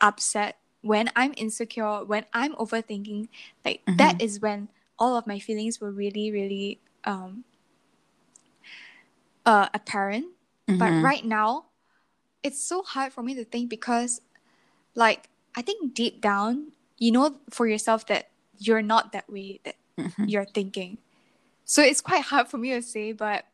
upset 0.00 0.60
when 0.84 1.10
i'm 1.16 1.32
insecure 1.36 2.04
when 2.04 2.24
i'm 2.34 2.54
overthinking 2.56 3.28
like 3.64 3.80
that 3.96 4.20
is 4.20 4.40
when 4.40 4.68
all 4.98 5.16
of 5.16 5.26
my 5.26 5.38
feelings 5.40 5.80
were 5.80 5.90
really 5.90 6.30
really 6.30 6.78
um 7.04 7.44
uh 9.46 9.68
apparent. 9.74 10.26
But 10.66 10.92
Mhm. 10.92 11.02
right 11.02 11.24
now 11.24 11.66
it's 12.42 12.62
so 12.62 12.82
hard 12.82 13.12
for 13.12 13.22
me 13.22 13.34
to 13.34 13.44
think 13.44 13.68
because 13.70 14.20
like 14.94 15.28
i 15.56 15.62
think 15.62 15.94
deep 15.94 16.20
down 16.20 16.72
you 16.98 17.10
know 17.12 17.36
for 17.50 17.66
yourself 17.66 18.06
that 18.06 18.28
you're 18.58 18.82
not 18.82 19.12
that 19.12 19.28
way 19.30 19.60
that 19.64 19.76
Mhm. 19.98 20.28
you're 20.28 20.44
thinking. 20.44 20.98
So 21.64 21.82
it's 21.82 22.00
quite 22.00 22.22
hard 22.24 22.48
for 22.48 22.58
me 22.58 22.70
to 22.76 22.82
say 22.82 23.12
but 23.12 23.46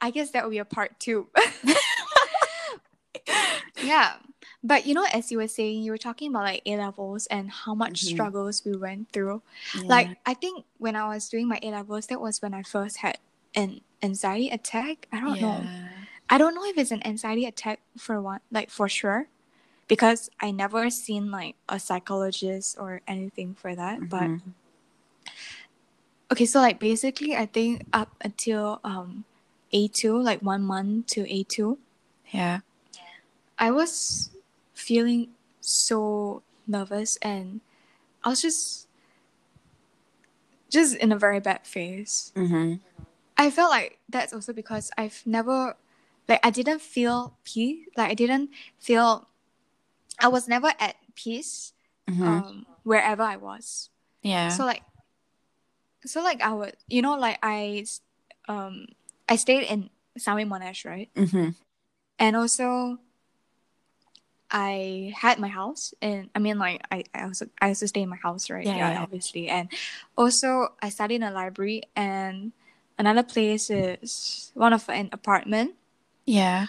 i 0.00 0.10
guess 0.10 0.30
that 0.32 0.42
will 0.44 0.50
be 0.50 0.58
a 0.58 0.64
part 0.66 0.98
two. 0.98 1.28
Yeah 3.82 4.16
but 4.62 4.86
you 4.86 4.94
know 4.94 5.06
as 5.12 5.30
you 5.30 5.38
were 5.38 5.48
saying 5.48 5.82
you 5.82 5.90
were 5.90 5.98
talking 5.98 6.30
about 6.30 6.44
like 6.44 6.62
a 6.66 6.76
levels 6.76 7.26
and 7.26 7.50
how 7.50 7.74
much 7.74 8.02
Mhm. 8.02 8.06
struggles 8.12 8.64
we 8.64 8.76
went 8.76 9.10
through 9.12 9.42
Yeah. 9.74 9.82
like 9.88 10.08
i 10.26 10.34
think 10.34 10.64
when 10.78 10.96
i 10.96 11.06
was 11.08 11.28
doing 11.28 11.48
my 11.48 11.58
a 11.62 11.70
levels 11.70 12.06
that 12.08 12.20
was 12.20 12.40
when 12.42 12.54
i 12.54 12.62
first 12.62 12.98
had 12.98 13.18
an 13.54 13.80
anxiety 14.02 14.48
attack 14.50 15.06
i 15.12 15.20
don't 15.20 15.40
know 15.40 15.66
I 16.28 16.38
don't 16.38 16.54
know 16.56 16.64
if 16.66 16.76
it's 16.78 16.90
an 16.90 17.06
anxiety 17.06 17.44
attack 17.46 17.80
for 17.96 18.20
one, 18.20 18.40
like 18.50 18.68
for 18.68 18.88
sure, 18.88 19.28
because 19.86 20.28
I 20.40 20.50
never 20.50 20.90
seen 20.90 21.30
like 21.30 21.54
a 21.68 21.78
psychologist 21.78 22.76
or 22.78 23.00
anything 23.06 23.54
for 23.54 23.74
that. 23.76 24.08
But 24.10 24.30
Mhm. 24.34 24.54
okay, 26.32 26.46
so 26.46 26.60
like 26.60 26.78
basically, 26.78 27.36
I 27.36 27.46
think 27.46 27.86
up 27.92 28.14
until 28.20 28.80
um 28.84 29.24
A 29.72 29.88
two, 29.88 30.18
like 30.18 30.42
one 30.42 30.62
month 30.62 31.06
to 31.14 31.26
A 31.30 31.42
two, 31.44 31.78
yeah. 32.30 32.60
I 33.58 33.70
was 33.70 34.30
feeling 34.86 35.34
so 35.60 36.42
nervous 36.66 37.18
and 37.22 37.60
I 38.22 38.28
was 38.30 38.40
just 38.40 38.86
just 40.70 40.94
in 40.96 41.10
a 41.12 41.18
very 41.18 41.40
bad 41.40 41.66
phase. 41.66 42.32
Mhm. 42.34 42.80
I 43.36 43.50
felt 43.50 43.70
like 43.70 43.98
that's 44.08 44.32
also 44.32 44.52
because 44.52 44.90
I've 44.96 45.22
never 45.26 45.76
like 46.28 46.40
I 46.46 46.50
didn't 46.50 46.80
feel 46.82 47.34
peace. 47.44 47.86
Like 47.96 48.10
I 48.10 48.14
didn't 48.14 48.50
feel 48.78 49.26
I 50.18 50.28
was 50.28 50.46
never 50.48 50.72
at 50.78 50.96
peace 51.14 51.72
Mhm. 52.08 52.22
um 52.22 52.66
wherever 52.84 53.22
I 53.22 53.36
was. 53.36 53.90
yeah. 54.22 54.48
So 54.54 54.64
like 54.64 54.82
so 56.04 56.22
like 56.22 56.40
I 56.40 56.52
would 56.54 56.76
you 56.88 57.02
know 57.02 57.16
like 57.18 57.38
I 57.42 57.84
um 58.48 58.86
I 59.28 59.34
stayed 59.36 59.66
in 59.66 59.90
Sami 60.16 60.44
Monash, 60.44 60.86
right? 60.86 61.10
Mhm. 61.14 61.54
And 62.18 62.36
also 62.36 62.98
I 64.50 65.12
had 65.16 65.38
my 65.38 65.48
house 65.48 65.92
and 66.00 66.30
I 66.34 66.38
mean 66.38 66.58
like 66.58 66.80
I, 66.90 67.04
I 67.14 67.24
also 67.24 67.46
I 67.60 67.68
used 67.68 67.80
to 67.80 67.88
stay 67.88 68.02
in 68.02 68.08
my 68.08 68.16
house, 68.16 68.48
right? 68.48 68.64
Yeah, 68.64 68.76
yeah. 68.76 69.02
obviously. 69.02 69.48
And 69.48 69.68
also 70.16 70.74
I 70.80 70.88
studied 70.90 71.16
in 71.16 71.22
a 71.24 71.30
library 71.32 71.82
and 71.96 72.52
another 72.98 73.22
place 73.22 73.70
is 73.70 74.52
one 74.54 74.72
of 74.72 74.88
an 74.88 75.08
apartment. 75.12 75.74
Yeah. 76.26 76.66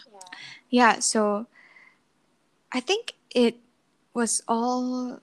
Yeah, 0.70 1.00
so 1.00 1.48
I 2.72 2.80
think 2.80 3.14
it 3.34 3.58
was 4.14 4.42
all. 4.48 5.22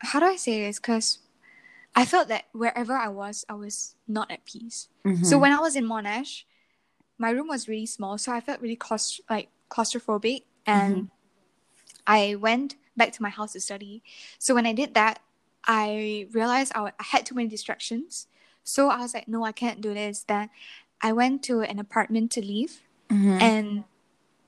How 0.00 0.20
do 0.20 0.26
I 0.26 0.36
say 0.36 0.60
this? 0.66 0.78
Because 0.78 1.18
I 1.94 2.04
felt 2.04 2.28
that 2.28 2.44
wherever 2.52 2.94
I 2.94 3.08
was, 3.08 3.44
I 3.48 3.54
was 3.54 3.94
not 4.06 4.30
at 4.30 4.44
peace. 4.44 4.88
So 5.22 5.38
Mhm. 5.38 5.40
when 5.40 5.52
I 5.52 5.60
was 5.60 5.76
in 5.76 5.86
Monash, 5.86 6.44
my 7.18 7.30
room 7.30 7.48
was 7.48 7.68
really 7.68 7.86
small, 7.86 8.18
so 8.18 8.32
I 8.32 8.40
felt 8.40 8.60
really 8.60 8.76
claust- 8.76 9.22
like 9.30 9.48
claustrophobic, 9.70 10.44
and 10.66 11.10
I 12.06 12.34
went 12.36 12.76
back 12.96 13.12
to 13.12 13.22
my 13.22 13.28
house 13.28 13.52
to 13.52 13.60
study. 13.60 14.02
So 14.38 14.54
when 14.54 14.66
I 14.66 14.72
did 14.72 14.94
that, 14.94 15.20
I 15.66 16.28
realized 16.32 16.72
I, 16.74 16.92
had 16.98 17.26
too 17.26 17.34
many 17.34 17.48
distractions. 17.48 18.28
So 18.62 18.88
I 18.88 18.98
was 18.98 19.14
like, 19.14 19.28
no, 19.28 19.44
I 19.44 19.52
can't 19.52 19.80
do 19.80 19.94
this. 19.94 20.22
Then 20.22 20.50
I 21.02 21.12
went 21.12 21.42
to 21.44 21.60
an 21.60 21.78
apartment 21.78 22.30
to 22.32 22.40
leave. 22.40 22.82
Mhm. 23.10 23.40
And 23.40 23.84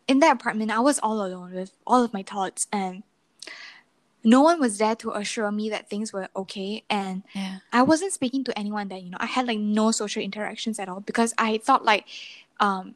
in 0.07 0.21
that 0.21 0.37
apartment, 0.37 0.71
I 0.71 0.81
was 0.81 0.99
all 0.99 1.25
alone 1.25 1.53
with 1.53 1.73
all 1.87 2.03
of 2.03 2.12
my 2.12 2.23
thoughts, 2.23 2.67
and 2.73 3.03
no 4.25 4.43
one 4.43 4.59
was 4.59 4.79
there 4.79 4.97
to 4.97 5.12
assure 5.12 5.50
me 5.53 5.71
that 5.71 5.88
things 5.88 6.12
were 6.12 6.29
okay. 6.35 6.85
And 6.91 7.23
yeah. 7.35 7.59
I 7.73 7.83
wasn't 7.83 8.12
speaking 8.12 8.43
to 8.45 8.59
anyone 8.59 8.88
there. 8.88 8.99
You 8.99 9.11
know, 9.11 9.19
I 9.21 9.27
had 9.27 9.47
like 9.47 9.59
no 9.59 9.91
social 9.91 10.23
interactions 10.23 10.79
at 10.79 10.88
all 10.88 11.00
because 11.00 11.35
I 11.38 11.59
thought 11.59 11.85
like, 11.85 12.07
um, 12.59 12.95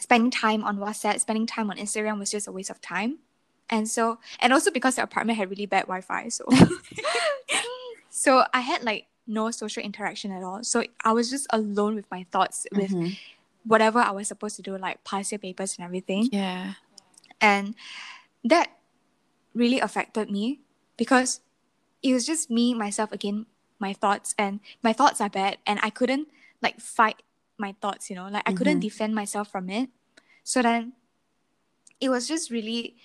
spending 0.00 0.30
time 0.30 0.64
on 0.64 0.78
WhatsApp, 0.78 1.20
spending 1.20 1.46
time 1.46 1.70
on 1.70 1.76
Instagram 1.76 2.18
was 2.18 2.30
just 2.30 2.46
a 2.46 2.52
waste 2.52 2.70
of 2.70 2.80
time. 2.80 3.18
And 3.70 3.88
so, 3.88 4.18
and 4.40 4.52
also 4.52 4.70
because 4.70 4.96
the 4.96 5.02
apartment 5.02 5.38
had 5.38 5.50
really 5.50 5.66
bad 5.66 5.82
Wi-Fi, 5.82 6.28
so 6.28 6.44
so 8.10 8.44
I 8.54 8.60
had 8.60 8.82
like 8.82 9.06
no 9.26 9.50
social 9.50 9.82
interaction 9.82 10.32
at 10.32 10.42
all. 10.42 10.64
So 10.64 10.84
I 11.04 11.12
was 11.12 11.30
just 11.30 11.46
alone 11.50 11.94
with 11.94 12.10
my 12.10 12.24
thoughts, 12.32 12.66
with 12.72 12.90
Mhm. 12.92 13.16
whatever 13.64 13.98
I 14.00 14.10
was 14.12 14.28
supposed 14.28 14.56
to 14.56 14.62
do, 14.62 14.76
like 14.78 15.04
pass 15.04 15.30
your 15.30 15.38
papers 15.38 15.76
and 15.76 15.84
everything. 15.84 16.28
Yeah. 16.32 16.74
And 17.40 17.74
that 18.44 18.70
really 19.54 19.80
affected 19.80 20.30
me 20.30 20.60
because 20.96 21.40
it 22.02 22.12
was 22.14 22.24
just 22.26 22.50
me, 22.50 22.72
myself 22.74 23.12
again, 23.12 23.46
my 23.78 23.92
thoughts, 23.92 24.34
and 24.38 24.60
my 24.82 24.92
thoughts 24.92 25.20
are 25.20 25.28
bad, 25.30 25.58
and 25.66 25.78
I 25.82 25.90
couldn't 25.90 26.28
like 26.62 26.80
fight 26.80 27.22
my 27.58 27.74
thoughts, 27.82 28.08
you 28.08 28.16
know, 28.16 28.28
like 28.28 28.42
I 28.46 28.52
couldn't 28.52 28.78
Mhm. 28.78 28.88
defend 28.88 29.14
myself 29.14 29.50
from 29.50 29.68
it. 29.68 29.90
So 30.42 30.62
then 30.62 30.94
it 32.00 32.08
was 32.08 32.26
just 32.28 32.50
really 32.50 32.96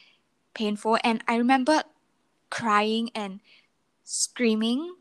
painful. 0.54 0.98
And 1.04 1.24
I 1.28 1.36
remember 1.38 1.84
crying 2.50 3.10
and 3.16 3.40
screaming 4.04 4.96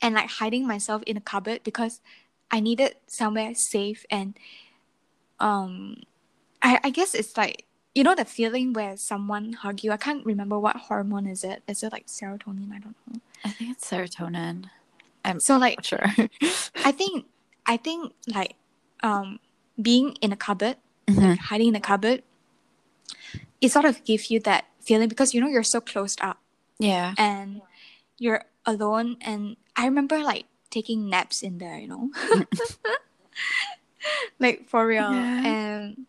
and 0.00 0.14
like 0.14 0.30
hiding 0.30 0.66
myself 0.66 1.02
in 1.04 1.16
a 1.16 1.20
cupboard 1.20 1.62
because 1.64 2.00
I 2.50 2.60
needed 2.60 2.94
somewhere 3.06 3.54
safe 3.54 4.06
and 4.10 4.38
um 5.40 6.02
I, 6.62 6.80
I 6.84 6.90
guess 6.90 7.14
it's 7.14 7.36
like 7.36 7.64
you 7.94 8.04
know 8.04 8.14
the 8.14 8.24
feeling 8.24 8.72
where 8.72 8.96
someone 8.96 9.54
hug 9.54 9.82
you. 9.82 9.90
I 9.90 9.96
can't 9.96 10.24
remember 10.24 10.58
what 10.58 10.76
hormone 10.76 11.26
is 11.26 11.42
it. 11.42 11.62
Is 11.66 11.82
it 11.82 11.92
like 11.92 12.06
serotonin? 12.06 12.70
I 12.72 12.78
don't 12.78 12.94
know. 13.10 13.20
I 13.44 13.50
think 13.50 13.70
it's 13.72 13.88
serotonin. 13.90 14.66
I'm 15.24 15.40
So 15.40 15.56
like 15.58 15.78
not 15.78 15.86
sure. 15.86 16.06
I 16.84 16.92
think 16.92 17.26
I 17.66 17.76
think 17.76 18.12
like 18.32 18.54
um 19.02 19.40
being 19.80 20.16
in 20.20 20.32
a 20.32 20.36
cupboard, 20.36 20.76
Mhm. 21.08 21.30
like 21.30 21.38
hiding 21.40 21.68
in 21.68 21.76
a 21.76 21.80
cupboard, 21.80 22.22
it 23.60 23.70
sort 23.70 23.84
of 23.84 24.02
gives 24.04 24.30
you 24.30 24.40
that 24.40 24.66
feeling 24.80 25.08
because 25.08 25.34
you 25.34 25.40
know 25.40 25.48
you're 25.48 25.62
so 25.66 25.80
closed 25.80 26.20
up 26.22 26.38
Yeah. 26.78 27.14
and 27.18 27.60
you're 28.18 28.44
alone 28.66 29.16
and 29.20 29.56
I 29.76 29.84
remember 29.86 30.18
like 30.22 30.46
taking 30.70 31.08
naps 31.08 31.42
in 31.42 31.58
there, 31.58 31.78
you 31.78 31.88
know. 31.88 32.10
like 34.38 34.68
for 34.68 34.86
real. 34.86 35.10
Yeah. 35.10 35.46
And 35.46 36.06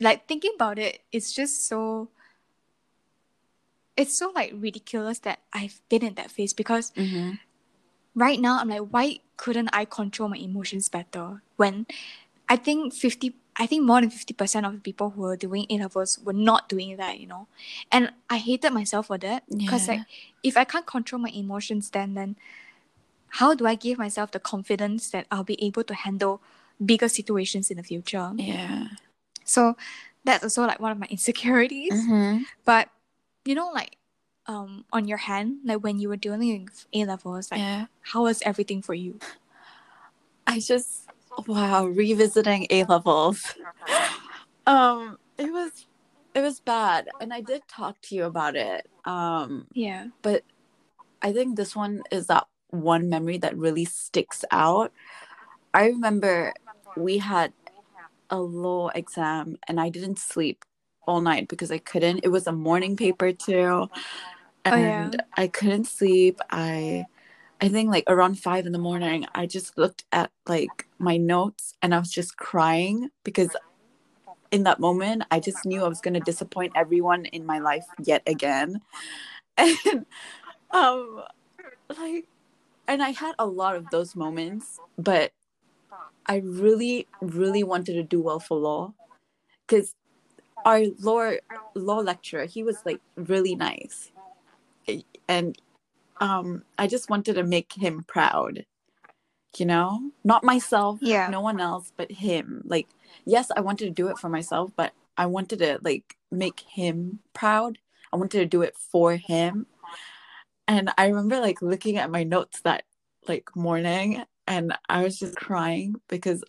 like 0.00 0.26
thinking 0.26 0.52
about 0.54 0.78
it, 0.78 1.00
it's 1.12 1.32
just 1.32 1.66
so 1.66 2.08
it's 3.96 4.16
so 4.16 4.32
like 4.34 4.52
ridiculous 4.54 5.18
that 5.20 5.40
I've 5.52 5.80
been 5.88 6.04
in 6.04 6.14
that 6.14 6.30
phase 6.30 6.52
because 6.54 6.92
Mhm. 6.96 7.38
right 8.14 8.40
now 8.40 8.58
I'm 8.60 8.68
like, 8.68 8.88
why 8.90 9.18
couldn't 9.36 9.68
I 9.72 9.84
control 9.84 10.28
my 10.28 10.36
emotions 10.38 10.88
better? 10.88 11.42
When 11.56 11.86
I 12.48 12.56
think 12.56 12.94
fifty 12.94 13.36
I 13.60 13.66
think 13.66 13.84
more 13.84 14.00
than 14.00 14.08
fifty 14.08 14.32
percent 14.32 14.64
of 14.64 14.72
the 14.72 14.80
people 14.80 15.10
who 15.10 15.20
were 15.20 15.36
doing 15.36 15.66
A 15.68 15.76
levels 15.78 16.18
were 16.24 16.32
not 16.32 16.66
doing 16.72 16.96
that, 16.96 17.20
you 17.20 17.26
know. 17.28 17.46
And 17.92 18.10
I 18.30 18.38
hated 18.38 18.72
myself 18.72 19.08
for 19.12 19.18
that. 19.18 19.44
Because 19.52 19.86
Yeah. 19.86 19.94
like 20.00 20.06
if 20.42 20.56
I 20.56 20.64
can't 20.64 20.86
control 20.86 21.20
my 21.20 21.28
emotions 21.28 21.90
then 21.90 22.14
then 22.14 22.36
how 23.38 23.54
do 23.54 23.66
I 23.66 23.74
give 23.76 23.98
myself 23.98 24.32
the 24.32 24.40
confidence 24.40 25.10
that 25.10 25.26
I'll 25.30 25.44
be 25.44 25.62
able 25.62 25.84
to 25.84 25.94
handle 25.94 26.40
bigger 26.80 27.08
situations 27.08 27.70
in 27.70 27.76
the 27.76 27.84
future? 27.84 28.32
Yeah. 28.34 28.96
So 29.44 29.76
that's 30.24 30.42
also 30.42 30.64
like 30.64 30.80
one 30.80 30.92
of 30.92 30.98
my 30.98 31.06
insecurities. 31.16 31.92
Mhm. 31.92 32.48
But 32.64 32.88
you 33.44 33.54
know, 33.54 33.68
like 33.76 34.00
um 34.48 34.88
on 34.90 35.04
your 35.06 35.18
hand, 35.28 35.60
like 35.68 35.84
when 35.84 36.00
you 36.00 36.08
were 36.08 36.16
dealing 36.16 36.64
with 36.64 36.86
A 36.96 37.04
levels, 37.04 37.52
like 37.52 37.60
Yeah. 37.60 37.86
how 38.16 38.24
was 38.24 38.40
everything 38.40 38.80
for 38.80 38.94
you? 38.96 39.20
I 40.46 40.58
just 40.60 41.09
wow, 41.46 41.86
revisiting 41.86 42.66
A 42.70 42.84
levels. 42.84 43.54
um, 44.66 45.18
it 45.38 45.52
was 45.52 45.86
it 46.34 46.40
was 46.42 46.60
bad, 46.60 47.08
and 47.20 47.32
I 47.32 47.40
did 47.40 47.62
talk 47.68 48.00
to 48.02 48.14
you 48.14 48.24
about 48.24 48.56
it. 48.56 48.88
Um, 49.04 49.66
Yeah. 49.72 50.08
but 50.22 50.44
I 51.22 51.32
think 51.32 51.56
this 51.56 51.74
one 51.74 52.02
is 52.10 52.26
that 52.28 52.46
one 52.70 53.08
memory 53.08 53.38
that 53.38 53.56
really 53.56 53.84
sticks 53.84 54.44
out. 54.50 54.92
I 55.74 55.86
remember 55.86 56.54
we 56.96 57.18
had 57.18 57.52
a 58.30 58.38
law 58.38 58.88
exam, 58.94 59.58
and 59.66 59.80
I 59.80 59.88
didn't 59.88 60.18
sleep 60.18 60.64
all 61.06 61.20
night 61.20 61.48
because 61.48 61.72
I 61.72 61.78
couldn't. 61.78 62.20
It 62.22 62.28
was 62.28 62.46
a 62.46 62.52
morning 62.52 62.96
paper 62.96 63.32
too, 63.32 63.88
Oh, 64.66 64.76
yeah. 64.76 65.04
and 65.04 65.22
I 65.36 65.48
couldn't 65.48 65.86
sleep. 65.86 66.38
I 66.50 67.06
I 67.62 67.68
think 67.68 67.90
like 67.90 68.04
around 68.06 68.38
five 68.38 68.66
in 68.66 68.72
the 68.72 68.78
morning, 68.78 69.26
I 69.34 69.46
just 69.46 69.76
looked 69.76 70.04
at 70.12 70.30
like 70.46 70.86
my 70.98 71.16
notes 71.16 71.74
and 71.82 71.94
I 71.94 71.98
was 71.98 72.10
just 72.10 72.36
crying 72.36 73.10
because 73.24 73.54
in 74.50 74.64
that 74.64 74.80
moment, 74.80 75.24
I 75.30 75.40
just 75.40 75.64
knew 75.64 75.84
I 75.84 75.88
was 75.88 76.00
going 76.00 76.14
to 76.14 76.20
disappoint 76.20 76.72
everyone 76.74 77.26
in 77.26 77.44
my 77.46 77.58
life 77.58 77.84
yet 78.02 78.22
again. 78.26 78.80
And 79.58 80.06
um, 80.70 81.22
like, 81.98 82.26
and 82.88 83.02
I 83.02 83.10
had 83.10 83.34
a 83.38 83.44
lot 83.46 83.76
of 83.76 83.90
those 83.90 84.16
moments, 84.16 84.78
but 84.96 85.32
I 86.26 86.36
really, 86.36 87.08
really 87.20 87.62
wanted 87.64 87.94
to 87.94 88.02
do 88.02 88.22
well 88.22 88.40
for 88.40 88.56
law 88.56 88.94
because 89.66 89.94
our 90.64 90.84
law 91.00 91.32
law 91.74 91.98
lecturer, 91.98 92.46
he 92.46 92.62
was 92.62 92.78
like 92.86 93.00
really 93.16 93.54
nice, 93.54 94.12
and 95.28 95.58
um, 96.20 96.62
I 96.78 96.86
just 96.86 97.10
wanted 97.10 97.34
to 97.34 97.44
make 97.44 97.72
him 97.72 98.04
proud. 98.06 98.66
You 99.56 99.66
know, 99.66 100.12
not 100.22 100.44
myself, 100.44 101.00
Yeah. 101.02 101.28
no 101.28 101.40
one 101.40 101.60
else, 101.60 101.92
but 101.96 102.12
him. 102.12 102.62
Like, 102.64 102.86
yes, 103.24 103.50
I 103.56 103.60
wanted 103.60 103.86
to 103.86 103.90
do 103.90 104.06
it 104.08 104.18
for 104.18 104.28
myself, 104.28 104.70
but 104.76 104.92
I 105.16 105.26
wanted 105.26 105.58
to 105.58 105.80
like 105.82 106.16
make 106.30 106.60
him 106.60 107.18
proud. 107.32 107.78
I 108.12 108.16
wanted 108.16 108.38
to 108.38 108.46
do 108.46 108.62
it 108.62 108.76
for 108.76 109.16
him. 109.16 109.66
And 110.68 110.90
I 110.96 111.08
remember 111.08 111.40
like 111.40 111.60
looking 111.62 111.96
at 111.96 112.12
my 112.12 112.22
notes 112.22 112.60
that 112.60 112.84
like 113.26 113.54
morning 113.56 114.22
and 114.46 114.72
I 114.88 115.02
was 115.02 115.18
just 115.18 115.36
crying 115.36 115.96
because 116.08 116.44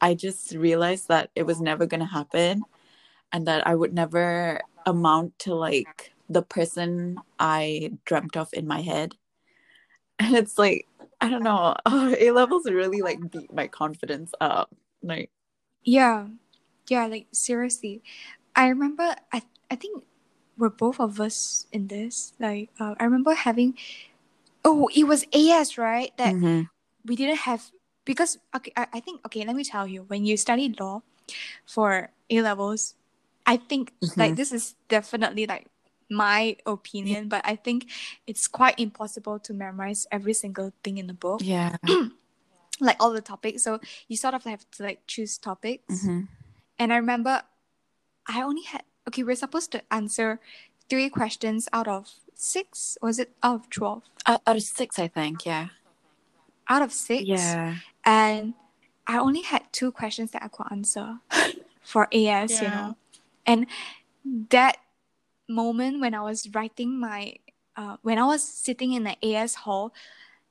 I 0.00 0.14
just 0.14 0.52
realized 0.52 1.08
that 1.08 1.30
it 1.36 1.44
was 1.44 1.60
never 1.60 1.86
going 1.86 2.00
to 2.00 2.06
happen 2.06 2.64
and 3.32 3.46
that 3.46 3.66
I 3.66 3.74
would 3.74 3.94
never 3.94 4.60
amount 4.84 5.38
to 5.40 5.54
like 5.54 6.12
the 6.28 6.42
person 6.42 7.18
I 7.38 7.92
dreamt 8.04 8.36
of 8.36 8.48
in 8.52 8.66
my 8.66 8.82
head. 8.82 9.16
And 10.18 10.34
it's 10.36 10.58
like, 10.58 10.86
I 11.20 11.28
don't 11.28 11.42
know, 11.42 11.74
A 11.86 12.30
levels 12.30 12.64
really 12.70 13.02
like 13.02 13.30
beat 13.30 13.52
my 13.52 13.68
confidence 13.68 14.32
up. 14.40 14.74
Like, 15.02 15.30
Yeah. 15.84 16.28
Yeah, 16.88 17.06
like 17.06 17.26
seriously. 17.32 18.02
I 18.56 18.68
remember 18.68 19.16
I 19.32 19.42
I 19.70 19.76
think 19.76 20.04
we're 20.58 20.70
both 20.70 21.00
of 21.00 21.20
us 21.20 21.66
in 21.72 21.88
this. 21.88 22.34
Like 22.40 22.70
uh, 22.80 22.94
I 22.98 23.04
remember 23.04 23.34
having 23.34 23.74
oh, 24.64 24.88
it 24.94 25.04
was 25.04 25.24
AS, 25.32 25.78
right? 25.78 26.12
That 26.18 26.34
mhm. 26.36 26.68
we 27.06 27.16
didn't 27.16 27.46
have 27.48 27.70
because 28.04 28.38
okay, 28.56 28.72
I, 28.76 28.88
I 28.94 29.00
think 29.00 29.22
okay, 29.26 29.44
let 29.44 29.56
me 29.56 29.64
tell 29.64 29.86
you, 29.86 30.04
when 30.08 30.24
you 30.26 30.36
study 30.36 30.74
law 30.78 31.02
for 31.66 32.10
A 32.30 32.42
levels, 32.42 32.94
I 33.46 33.56
think 33.58 33.92
like 34.16 34.32
Mhm. 34.32 34.36
this 34.36 34.52
is 34.52 34.76
definitely 34.88 35.46
like 35.46 35.68
my 36.10 36.56
opinion, 36.66 37.28
but 37.28 37.42
I 37.44 37.56
think 37.56 37.86
it's 38.26 38.46
quite 38.48 38.78
impossible 38.78 39.38
to 39.40 39.52
memorize 39.52 40.06
every 40.12 40.34
single 40.34 40.72
thing 40.84 40.98
in 40.98 41.06
the 41.06 41.14
book, 41.14 41.40
yeah. 41.42 41.76
like 42.80 42.96
all 43.00 43.12
the 43.12 43.20
topics. 43.20 43.62
So 43.64 43.80
you 44.08 44.16
sort 44.16 44.34
of 44.34 44.44
have 44.44 44.70
to 44.72 44.82
like 44.82 45.00
choose 45.06 45.38
topics. 45.38 46.04
Mhm. 46.04 46.28
And 46.78 46.92
I 46.92 46.96
remember 46.96 47.42
I 48.28 48.42
only 48.42 48.62
had 48.62 48.82
okay, 49.08 49.22
we're 49.22 49.36
supposed 49.36 49.70
to 49.72 49.82
answer 49.92 50.40
three 50.90 51.08
questions 51.08 51.68
out 51.72 51.88
of 51.88 52.10
six. 52.34 52.98
Was 53.00 53.18
it 53.18 53.32
out 53.42 53.60
of 53.60 53.70
twelve? 53.70 54.02
Out, 54.26 54.42
out 54.46 54.56
of 54.56 54.62
six, 54.62 54.98
I 54.98 55.08
think. 55.08 55.46
Yeah. 55.46 55.68
Out 56.68 56.82
of 56.82 56.92
six. 56.92 57.24
Yeah. 57.24 57.76
And 58.04 58.54
I 59.06 59.18
only 59.18 59.42
had 59.42 59.62
two 59.72 59.90
questions 59.92 60.32
that 60.32 60.42
I 60.42 60.48
could 60.48 60.66
answer 60.70 61.18
for 61.82 62.08
AS, 62.12 62.50
you 62.60 62.66
Yeah. 62.66 62.70
know. 62.74 62.96
And 63.46 63.66
that 64.50 64.78
moment 65.48 66.00
when 66.00 66.14
I 66.14 66.22
was 66.22 66.48
writing 66.54 66.98
my 66.98 67.34
uh, 67.76 67.96
when 68.02 68.18
I 68.18 68.24
was 68.24 68.42
sitting 68.42 68.92
in 68.92 69.04
the 69.04 69.16
AS 69.22 69.54
hall, 69.54 69.92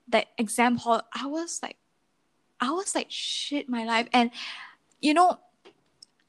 that 0.07 0.27
exam 0.37 0.77
hall, 0.77 1.01
I 1.13 1.25
was 1.25 1.59
like 1.63 1.77
I 2.59 2.71
was 2.71 2.95
like 2.95 3.07
shit 3.09 3.67
my 3.67 3.83
life. 3.83 4.07
And 4.13 4.31
you 5.01 5.13
know, 5.13 5.39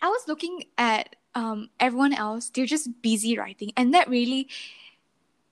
I 0.02 0.08
was 0.08 0.26
looking 0.28 0.64
at 0.78 1.16
um 1.34 1.70
everyone 1.78 2.12
else, 2.14 2.50
they're 2.50 2.66
just 2.66 3.02
busy 3.02 3.36
writing. 3.36 3.72
And 3.76 3.92
that 3.94 4.08
really 4.08 4.48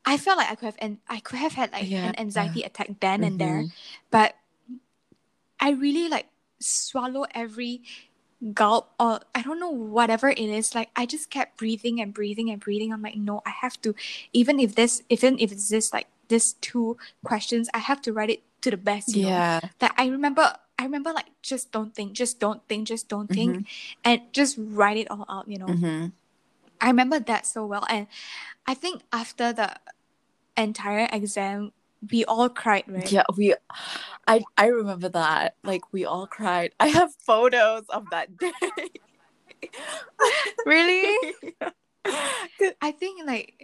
I 0.05 0.16
felt 0.18 0.37
like 0.38 0.50
I 0.50 0.55
could 0.55 0.66
have 0.66 0.77
and 0.81 0.98
I 1.09 1.20
could 1.20 1.38
have 1.38 1.55
had 1.55 1.72
like 1.72 1.88
Yeah. 1.88 2.09
an 2.09 2.18
anxiety 2.18 2.62
attack 2.62 3.00
then 3.00 3.24
and 3.24 3.40
there. 3.40 3.62
Mhm. 3.64 3.72
But 4.11 4.37
I 5.61 5.70
really 5.70 6.09
like 6.09 6.29
swallow 6.61 7.24
every 7.35 7.83
gulp 8.52 8.90
or 9.00 9.20
I 9.35 9.42
don't 9.42 9.59
know 9.59 9.70
whatever 9.70 10.28
it 10.28 10.38
is. 10.38 10.74
Like 10.74 10.90
I 10.96 11.07
just 11.07 11.30
kept 11.30 11.57
breathing 11.57 12.00
and 12.00 12.12
breathing 12.12 12.50
and 12.50 12.61
breathing. 12.61 12.92
I'm 12.92 13.00
like, 13.02 13.16
no, 13.16 13.40
I 13.46 13.50
have 13.50 13.80
to 13.83 13.94
even 14.33 14.61
if 14.61 14.74
this 14.74 15.02
even 15.09 15.38
if 15.38 15.52
it's 15.52 15.68
this 15.68 15.92
like 15.92 16.09
this 16.28 16.54
two 16.61 16.96
questions, 17.24 17.68
I 17.72 17.78
have 17.78 18.02
to 18.02 18.12
write 18.12 18.30
it 18.30 18.42
to 18.62 18.70
the 18.70 18.76
best. 18.76 19.14
You 19.16 19.22
know? 19.22 19.28
Yeah. 19.28 19.61
That 19.78 19.94
I 19.96 20.09
remember 20.09 20.57
I 20.78 20.83
remember 20.85 21.12
like 21.12 21.30
just 21.42 21.70
don't 21.70 21.94
think, 21.94 22.12
just 22.12 22.40
don't 22.40 22.66
think, 22.68 22.88
just 22.88 23.09
don't 23.09 23.28
think 23.28 23.59
Mhm. 23.59 23.66
and 24.04 24.20
just 24.33 24.57
write 24.59 24.96
it 24.96 25.11
all 25.11 25.24
out, 25.28 25.46
you 25.48 25.59
know. 25.59 25.66
Mhm. 25.66 26.12
I 26.80 26.88
remember 26.88 27.20
that 27.20 27.46
so 27.46 27.64
well. 27.64 27.87
And 27.88 28.09
I 28.66 28.74
think 28.74 29.02
after 29.12 29.52
the 29.52 29.76
entire 30.57 31.09
exam, 31.12 31.72
we 32.10 32.24
all 32.24 32.48
cried, 32.48 32.84
right? 32.88 33.10
Yeah, 33.10 33.24
we 33.36 33.54
I 34.26 34.42
I 34.56 34.66
remember 34.68 35.08
that. 35.10 35.56
Like 35.64 35.92
we 35.92 36.04
all 36.04 36.26
cried. 36.26 36.72
I 36.80 36.88
have 36.88 37.14
photos 37.26 37.84
of 37.88 38.10
that 38.10 38.36
day. 38.38 38.52
Really? 40.66 41.16
Yeah. 42.60 42.70
I 42.82 42.92
think 42.92 43.24
like 43.26 43.54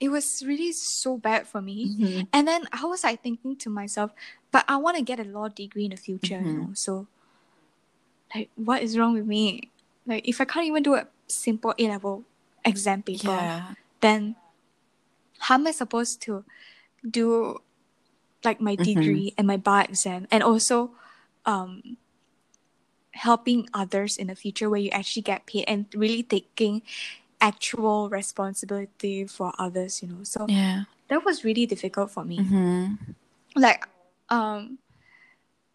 it 0.00 0.08
was 0.08 0.42
really 0.46 0.72
so 0.72 1.16
bad 1.18 1.46
for 1.46 1.60
me. 1.60 1.92
Mhm. 1.92 2.28
And 2.32 2.48
then 2.48 2.64
I 2.72 2.84
was 2.86 3.04
like 3.04 3.22
thinking 3.22 3.56
to 3.56 3.70
myself, 3.70 4.10
but 4.50 4.64
I 4.66 4.76
want 4.76 4.96
to 4.96 5.02
get 5.04 5.20
a 5.20 5.24
law 5.24 5.48
degree 5.48 5.84
in 5.84 5.90
the 5.92 6.00
future, 6.00 6.40
you 6.40 6.48
Mhm. 6.48 6.56
know. 6.68 6.70
So 6.74 7.06
like 8.34 8.48
what 8.56 8.82
is 8.82 8.96
wrong 8.96 9.12
with 9.14 9.26
me? 9.26 9.70
Like 10.06 10.26
if 10.26 10.40
I 10.40 10.44
can't 10.44 10.66
even 10.66 10.82
do 10.82 10.94
a 10.96 11.06
simple 11.28 11.74
A 11.78 11.84
level 11.88 12.24
exam 12.64 13.02
paper, 13.02 13.28
Yeah. 13.28 13.74
then 14.00 14.36
how 15.38 15.54
am 15.56 15.66
I 15.66 15.72
supposed 15.72 16.20
to 16.22 16.44
do 17.08 17.60
like 18.44 18.60
my 18.60 18.76
Mhm. 18.76 18.84
degree 18.84 19.34
and 19.38 19.46
my 19.46 19.56
bar 19.56 19.84
exam 19.84 20.26
and 20.30 20.42
also 20.42 20.90
um 21.46 21.96
helping 23.12 23.68
others 23.74 24.16
in 24.16 24.28
the 24.28 24.34
future 24.34 24.70
where 24.70 24.80
you 24.80 24.90
actually 24.90 25.22
get 25.22 25.44
paid 25.46 25.64
and 25.68 25.86
really 25.94 26.22
taking 26.22 26.82
actual 27.40 28.08
responsibility 28.08 29.26
for 29.26 29.52
others, 29.58 30.00
you 30.02 30.08
know. 30.08 30.24
So 30.24 30.46
Yeah. 30.48 30.84
that 31.08 31.24
was 31.24 31.44
really 31.44 31.66
difficult 31.66 32.10
for 32.10 32.24
me. 32.24 32.38
Mhm. 32.38 32.98
Like 33.54 33.86
um 34.30 34.78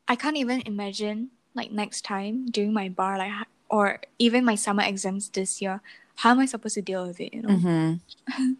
I 0.07 0.15
can't 0.15 0.37
even 0.37 0.61
imagine 0.65 1.31
like 1.53 1.71
next 1.71 2.01
time 2.03 2.45
during 2.47 2.73
my 2.73 2.89
bar 2.89 3.17
like 3.17 3.31
or 3.69 3.99
even 4.17 4.45
my 4.45 4.55
summer 4.55 4.83
exams 4.83 5.29
this 5.29 5.61
year, 5.61 5.81
how 6.23 6.31
am 6.31 6.39
I 6.39 6.45
supposed 6.47 6.75
to 6.75 6.81
deal 6.81 7.05
with 7.05 7.19
it, 7.19 7.33
you 7.33 7.41
know? 7.43 7.49
Mhm. 7.59 7.99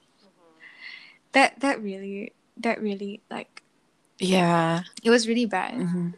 that 1.32 1.60
that 1.62 1.82
really 1.82 2.34
that 2.64 2.82
really 2.82 3.22
like 3.30 3.64
Yeah. 4.20 4.84
it 5.04 5.10
was 5.10 5.28
really 5.28 5.46
bad. 5.46 5.74
hmm 5.76 6.10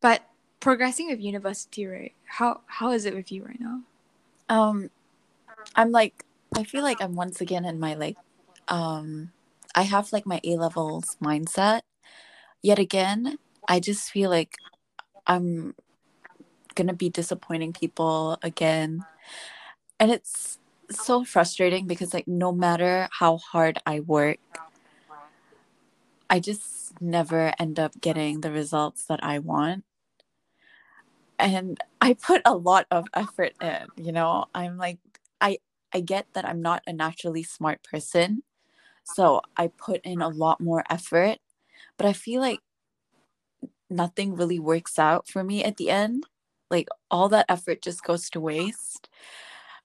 But 0.00 0.22
progressing 0.60 1.08
with 1.08 1.20
university, 1.20 1.86
right? 1.86 2.12
How 2.26 2.60
how 2.66 2.90
is 2.90 3.04
it 3.04 3.14
with 3.14 3.32
you 3.32 3.44
right 3.44 3.60
now? 3.60 3.80
Um, 4.48 4.90
I'm 5.76 5.90
like, 5.92 6.24
I 6.56 6.64
feel 6.64 6.82
like 6.82 7.00
I'm 7.02 7.14
once 7.14 7.40
again 7.40 7.64
in 7.64 7.80
my 7.80 7.94
like, 7.94 8.16
um, 8.68 9.32
I 9.74 9.82
have 9.82 10.12
like 10.12 10.26
my 10.26 10.40
A 10.44 10.56
levels 10.56 11.16
mindset. 11.22 11.82
Yet 12.62 12.78
again, 12.78 13.38
I 13.68 13.80
just 13.80 14.10
feel 14.10 14.30
like 14.30 14.56
I'm 15.26 15.74
gonna 16.74 16.94
be 16.94 17.08
disappointing 17.10 17.72
people 17.72 18.38
again, 18.42 19.04
and 20.00 20.10
it's 20.10 20.58
so 20.90 21.24
frustrating 21.24 21.86
because 21.86 22.14
like 22.14 22.28
no 22.28 22.52
matter 22.52 23.08
how 23.20 23.38
hard 23.38 23.78
I 23.86 24.00
work, 24.00 24.38
I 26.30 26.40
just 26.40 27.00
never 27.00 27.52
end 27.58 27.78
up 27.78 28.00
getting 28.00 28.40
the 28.40 28.50
results 28.50 29.04
that 29.06 29.22
I 29.22 29.38
want. 29.38 29.84
And 31.38 31.78
I 32.00 32.14
put 32.14 32.42
a 32.44 32.54
lot 32.54 32.86
of 32.90 33.06
effort 33.14 33.54
in, 33.60 33.86
you 33.96 34.12
know. 34.12 34.46
I'm 34.54 34.76
like 34.78 34.98
I 35.40 35.58
I 35.92 36.00
get 36.00 36.26
that 36.34 36.44
I'm 36.46 36.62
not 36.62 36.82
a 36.86 36.92
naturally 36.92 37.42
smart 37.42 37.82
person. 37.82 38.42
So 39.04 39.42
I 39.56 39.68
put 39.68 40.00
in 40.04 40.22
a 40.22 40.28
lot 40.28 40.60
more 40.60 40.84
effort, 40.90 41.38
but 41.98 42.06
I 42.06 42.12
feel 42.12 42.40
like 42.40 42.60
nothing 43.90 44.34
really 44.34 44.58
works 44.58 44.98
out 44.98 45.28
for 45.28 45.44
me 45.44 45.64
at 45.64 45.76
the 45.76 45.90
end. 45.90 46.24
Like 46.70 46.88
all 47.10 47.28
that 47.30 47.46
effort 47.48 47.82
just 47.82 48.02
goes 48.04 48.30
to 48.30 48.40
waste. 48.40 49.08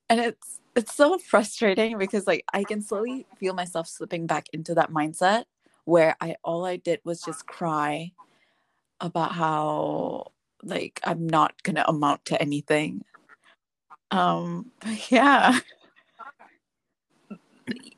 And 0.10 0.20
it's 0.20 0.60
it's 0.76 0.96
so 0.96 1.18
frustrating 1.18 1.98
because 1.98 2.28
like 2.28 2.46
I 2.54 2.64
can 2.64 2.82
slowly 2.82 3.26
feel 3.38 3.54
myself 3.54 3.88
slipping 3.88 4.28
back 4.28 4.48
into 4.54 4.74
that 4.76 4.92
mindset 4.92 5.46
where 5.90 6.16
I 6.22 6.36
all 6.44 6.66
I 6.66 6.78
did 6.78 7.02
was 7.04 7.24
just 7.24 7.48
cry 7.48 8.14
about 9.02 9.34
how 9.34 10.32
like 10.64 11.00
I'm 11.04 11.28
not 11.28 11.64
gonna 11.64 11.86
amount 11.88 12.26
to 12.26 12.42
anything. 12.42 13.04
Um 14.12 14.72
but 14.80 15.12
yeah. 15.12 15.60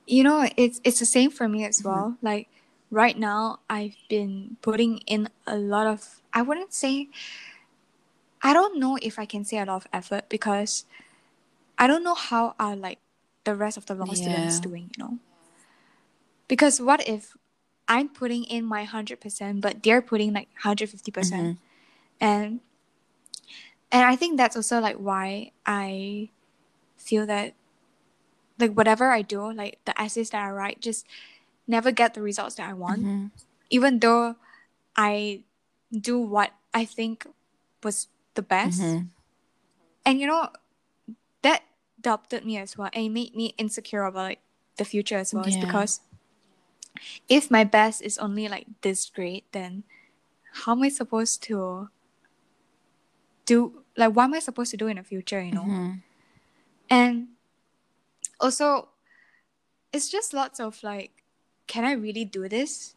You 0.06 0.24
know, 0.24 0.48
it's 0.58 0.82
it's 0.84 1.00
the 1.00 1.06
same 1.06 1.32
for 1.32 1.48
me 1.48 1.66
as 1.66 1.82
Mhm. 1.82 1.86
well. 1.86 2.18
Like 2.22 2.50
right 2.90 3.18
now, 3.18 3.60
I've 3.70 3.96
been 4.10 4.58
putting 4.62 5.00
in 5.08 5.30
a 5.48 5.58
lot 5.58 5.88
of. 5.88 6.22
I 6.34 6.42
wouldn't 6.42 6.74
say. 6.74 7.10
I 8.42 8.54
don't 8.54 8.80
know 8.80 8.98
if 9.02 9.20
I 9.20 9.26
can 9.26 9.46
say 9.46 9.58
a 9.60 9.66
lot 9.66 9.76
of 9.86 9.88
effort 9.94 10.30
because 10.30 10.86
I 11.78 11.88
don't 11.88 12.04
know 12.04 12.16
how 12.16 12.56
are 12.60 12.76
like 12.76 13.00
the 13.46 13.56
rest 13.56 13.78
of 13.78 13.86
the 13.86 13.96
law 13.96 14.14
students 14.14 14.60
doing. 14.60 14.92
You 14.98 15.04
know, 15.04 15.20
because 16.48 16.82
what 16.82 17.08
if 17.08 17.36
I'm 17.92 18.08
putting 18.08 18.46
in 18.48 18.64
my 18.64 18.86
hundred 18.88 19.20
percent, 19.20 19.60
but 19.60 19.84
they're 19.84 20.02
putting 20.02 20.32
like 20.32 20.48
hundred 20.64 20.88
fifty 20.90 21.12
percent, 21.12 21.44
Mhm. 21.44 21.58
and 22.24 22.60
and 23.92 24.04
I 24.08 24.16
think 24.16 24.38
that's 24.40 24.56
also 24.56 24.80
like 24.80 24.96
why 24.96 25.52
I 25.68 26.30
feel 26.96 27.28
that 27.28 27.54
like 28.58 28.72
whatever 28.74 29.12
I 29.12 29.22
do, 29.22 29.52
like 29.52 29.80
the 29.84 29.92
essays 30.00 30.30
that 30.32 30.42
I 30.42 30.52
write, 30.52 30.80
just 30.80 31.06
never 31.68 31.92
get 31.92 32.14
the 32.14 32.22
results 32.22 32.56
that 32.56 32.70
I 32.70 32.74
want. 32.74 33.04
Mhm. 33.04 33.32
Even 33.70 34.00
though 34.00 34.36
I 34.96 35.44
do 35.92 36.20
what 36.20 36.54
I 36.74 36.86
think 36.86 37.28
was 37.84 38.08
the 38.36 38.42
best. 38.42 38.80
Mhm. 38.80 39.10
And 40.06 40.20
you 40.20 40.28
know, 40.28 40.50
that 41.42 41.64
doubted 42.00 42.46
me 42.46 42.56
as 42.58 42.78
well. 42.78 42.90
And 42.94 43.06
it 43.06 43.10
made 43.10 43.36
me 43.36 43.54
insecure 43.58 44.04
about 44.08 44.24
like 44.38 44.42
the 44.78 44.86
future 44.86 45.18
as 45.18 45.34
well. 45.34 45.44
It's 45.44 45.58
because 45.58 46.00
if 47.30 47.50
my 47.52 47.64
best 47.64 48.02
is 48.02 48.18
only 48.18 48.48
like 48.48 48.68
this 48.82 49.10
great, 49.10 49.46
then 49.52 49.84
how 50.66 50.74
am 50.74 50.84
I 50.84 50.90
supposed 50.90 51.42
to 51.44 51.90
do 53.46 53.84
like 53.98 54.16
what 54.16 54.26
am 54.26 54.34
I 54.34 54.40
supposed 54.40 54.72
to 54.72 54.78
do 54.78 54.88
in 54.88 54.98
the 54.98 55.04
future, 55.04 55.42
you 55.42 55.52
know? 55.52 55.64
Mhm. 55.66 56.02
And 56.90 57.28
also, 58.40 58.90
it's 59.94 60.10
just 60.10 60.34
lots 60.34 60.60
of 60.60 60.82
like, 60.84 61.24
can 61.68 61.86
I 61.86 61.94
really 61.94 62.26
do 62.26 62.48
this? 62.48 62.96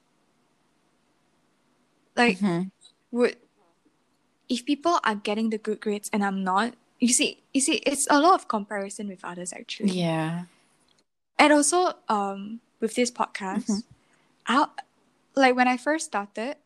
Like, 2.16 2.38
Mhm. 2.38 2.70
would 3.10 3.36
if 4.48 4.64
people 4.66 5.00
are 5.02 5.14
getting 5.14 5.48
the 5.50 5.58
good 5.58 5.80
grades 5.80 6.10
and 6.12 6.22
I'm 6.22 6.44
not, 6.44 6.74
you 7.00 7.08
see, 7.08 7.42
you 7.54 7.60
see, 7.62 7.76
it's 7.86 8.06
a 8.10 8.20
lot 8.20 8.34
of 8.34 8.46
comparison 8.46 9.08
with 9.08 9.24
others 9.24 9.52
actually. 9.52 9.92
Yeah. 9.92 10.44
And 11.38 11.52
also, 11.52 11.94
um, 12.08 12.60
with 12.78 12.94
this 12.94 13.10
podcast, 13.10 13.66
Mhm. 13.66 13.84
I 14.46 14.66
like 15.34 15.56
when 15.56 15.68
I 15.68 15.76
first 15.76 16.06
started, 16.06 16.56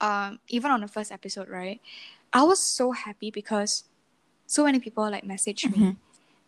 um, 0.00 0.38
even 0.48 0.70
on 0.70 0.80
the 0.80 0.88
first 0.88 1.12
episode, 1.12 1.48
right? 1.48 1.80
I 2.32 2.42
was 2.42 2.60
so 2.60 2.92
happy 2.92 3.30
because 3.30 3.84
so 4.46 4.64
many 4.64 4.78
people 4.78 5.08
like 5.10 5.24
messaged 5.24 5.70
me 5.72 5.78
Mhm. 5.78 5.96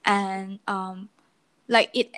and 0.05 0.59
um 0.69 1.09
like 1.67 1.89
it 1.95 2.13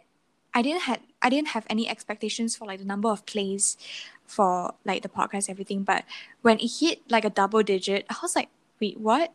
i 0.53 0.61
didn't 0.61 0.83
had 0.83 1.01
i 1.23 1.31
didn't 1.31 1.49
have 1.55 1.65
any 1.71 1.89
expectations 1.89 2.57
for 2.57 2.67
like 2.67 2.81
the 2.81 2.85
number 2.85 3.09
of 3.09 3.25
plays 3.27 3.77
for 4.27 4.75
like 4.85 5.03
the 5.03 5.09
podcast 5.09 5.49
everything 5.49 5.85
but 5.85 6.05
when 6.43 6.59
it 6.59 6.67
hit 6.81 7.09
like 7.09 7.25
a 7.25 7.31
double 7.31 7.63
digit 7.63 8.05
i 8.11 8.17
was 8.21 8.35
like 8.35 8.49
wait 8.81 8.99
what 8.99 9.33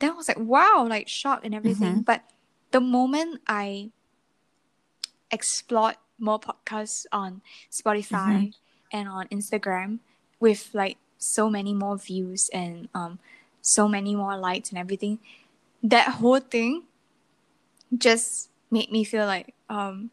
then 0.00 0.10
i 0.10 0.14
was 0.14 0.26
like 0.26 0.38
wow 0.40 0.84
like 0.88 1.06
shocked 1.06 1.44
and 1.46 1.54
everything 1.54 2.02
Mhm. 2.02 2.04
but 2.04 2.22
the 2.72 2.80
moment 2.80 3.40
i 3.46 3.90
explored 5.30 5.96
more 6.18 6.38
podcasts 6.38 7.06
on 7.12 7.42
spotify 7.70 8.52
and 8.92 9.08
on 9.08 9.26
instagram 9.28 9.98
with 10.40 10.70
like 10.72 10.96
so 11.18 11.48
many 11.48 11.72
more 11.72 11.96
views 11.96 12.50
and 12.52 12.88
um 12.94 13.18
so 13.64 13.88
many 13.88 14.14
more 14.14 14.36
likes 14.36 14.68
and 14.68 14.78
everything. 14.78 15.18
That 15.82 16.20
whole 16.20 16.40
thing 16.40 16.84
just 17.96 18.50
made 18.70 18.92
me 18.92 19.04
feel 19.04 19.26
like 19.26 19.54
um 19.70 20.10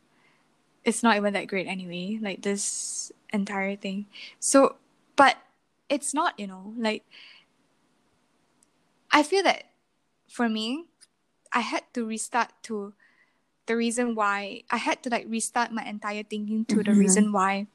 it's 0.85 1.03
not 1.03 1.17
even 1.17 1.33
that 1.33 1.47
great 1.47 1.67
anyway 1.67 2.17
like 2.21 2.41
this 2.41 3.11
entire 3.33 3.75
thing. 3.75 4.05
So 4.39 4.77
but 5.15 5.37
it's 5.89 6.13
not 6.13 6.39
you 6.39 6.47
know 6.47 6.73
like 6.77 7.03
i 9.11 9.21
feel 9.21 9.43
that 9.43 9.65
for 10.29 10.47
me 10.47 10.85
i 11.51 11.59
had 11.59 11.83
to 11.93 12.05
restart 12.07 12.47
to 12.63 12.93
the 13.67 13.75
reason 13.75 14.15
why 14.15 14.61
i 14.69 14.77
had 14.77 15.01
to 15.03 15.09
like 15.09 15.25
restart 15.29 15.71
my 15.71 15.83
entire 15.85 16.23
thinking 16.23 16.65
to 16.65 16.83
the 16.83 16.91
Mhm. 16.91 16.99
reason 16.99 17.31
why 17.31 17.67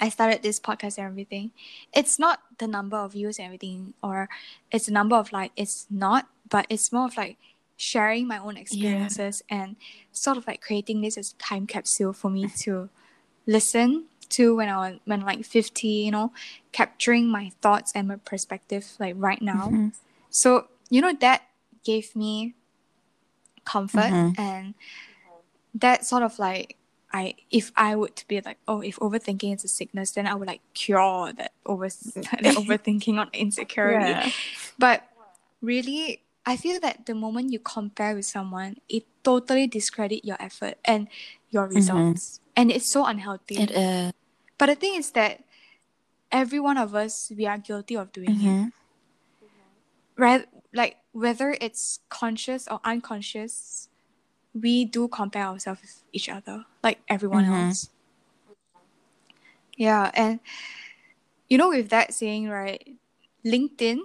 i 0.00 0.08
started 0.08 0.42
this 0.42 0.58
podcast 0.60 0.98
and 0.98 1.06
everything 1.06 1.50
it's 1.92 2.18
not 2.18 2.40
the 2.58 2.66
number 2.66 2.96
of 2.96 3.12
views 3.12 3.38
and 3.38 3.46
everything 3.46 3.94
or 4.02 4.28
it's 4.70 4.86
the 4.86 4.92
number 4.92 5.16
of 5.16 5.32
like 5.32 5.52
it's 5.56 5.86
not 5.90 6.28
but 6.48 6.66
it's 6.68 6.92
more 6.92 7.06
of 7.06 7.16
like 7.16 7.36
sharing 7.76 8.26
my 8.26 8.38
own 8.38 8.56
experiences 8.56 9.42
and 9.50 9.76
sort 10.12 10.36
of 10.36 10.46
like 10.46 10.60
creating 10.62 11.00
this 11.02 11.18
as 11.18 11.32
a 11.32 11.36
time 11.36 11.66
capsule 11.66 12.12
for 12.12 12.30
me 12.30 12.48
to 12.48 12.88
listen 13.46 14.04
to 14.28 14.56
when 14.56 14.68
I 14.68 14.76
was 14.78 14.98
when 15.04 15.20
I'm 15.20 15.26
like 15.26 15.44
50, 15.44 15.86
you 15.86 16.10
know, 16.10 16.32
capturing 16.72 17.28
my 17.28 17.52
thoughts 17.60 17.92
and 17.94 18.08
my 18.08 18.16
perspective 18.16 18.84
like 18.98 19.14
right 19.18 19.40
now. 19.40 19.68
Mhm. 19.70 19.92
So, 20.30 20.66
you 20.90 21.00
know, 21.00 21.12
that 21.20 21.42
gave 21.84 22.16
me 22.16 22.54
comfort 23.66 24.10
Mhm. 24.12 24.38
and 24.38 24.74
that 25.74 26.06
sort 26.06 26.22
of 26.22 26.38
like 26.38 26.76
I 27.12 27.34
if 27.50 27.70
I 27.76 27.94
would 27.94 28.24
be 28.28 28.40
like, 28.40 28.58
oh, 28.66 28.80
if 28.80 28.96
overthinking 28.98 29.54
is 29.54 29.64
a 29.64 29.68
sickness, 29.68 30.10
then 30.12 30.26
I 30.26 30.34
would 30.34 30.48
like 30.48 30.60
cure 30.74 31.32
that 31.34 31.52
over 31.64 31.88
that 32.14 32.42
overthinking 32.60 33.18
on 33.18 33.28
insecurity. 33.32 34.10
Yeah. 34.10 34.30
But 34.78 35.04
really, 35.62 36.22
I 36.44 36.56
feel 36.56 36.80
that 36.80 37.06
the 37.06 37.14
moment 37.14 37.52
you 37.52 37.58
compare 37.60 38.14
with 38.14 38.26
someone, 38.26 38.78
it 38.88 39.04
totally 39.22 39.66
discredit 39.66 40.24
your 40.24 40.36
effort 40.40 40.78
and 40.84 41.08
your 41.50 41.66
results. 41.68 42.40
And 42.56 42.70
it's 42.70 42.86
so 42.86 43.04
unhealthy. 43.04 43.56
It 43.62 43.70
is. 43.70 44.12
But 44.58 44.66
the 44.66 44.74
thing 44.74 44.94
is 44.96 45.10
that 45.12 45.44
every 46.32 46.60
one 46.60 46.78
of 46.78 46.94
us, 46.94 47.30
we 47.36 47.46
are 47.46 47.58
guilty 47.58 47.94
of 47.96 48.12
doing 48.12 48.30
it. 48.30 48.50
Mhm. 48.50 48.72
Right? 50.16 50.46
Like 50.76 50.98
whether 51.12 51.56
it's 51.60 52.00
conscious 52.10 52.68
or 52.68 52.80
unconscious, 52.84 53.88
we 54.52 54.84
do 54.84 55.08
compare 55.08 55.46
ourselves 55.46 55.80
with 55.80 56.02
each 56.12 56.28
other, 56.28 56.66
like 56.84 57.00
everyone 57.08 57.44
Mhm. 57.46 57.68
else. 57.68 57.88
Yeah, 59.76 60.10
and 60.14 60.40
you 61.48 61.56
know, 61.58 61.70
with 61.70 61.88
that 61.90 62.12
saying, 62.12 62.48
right, 62.48 62.96
LinkedIn 63.44 64.00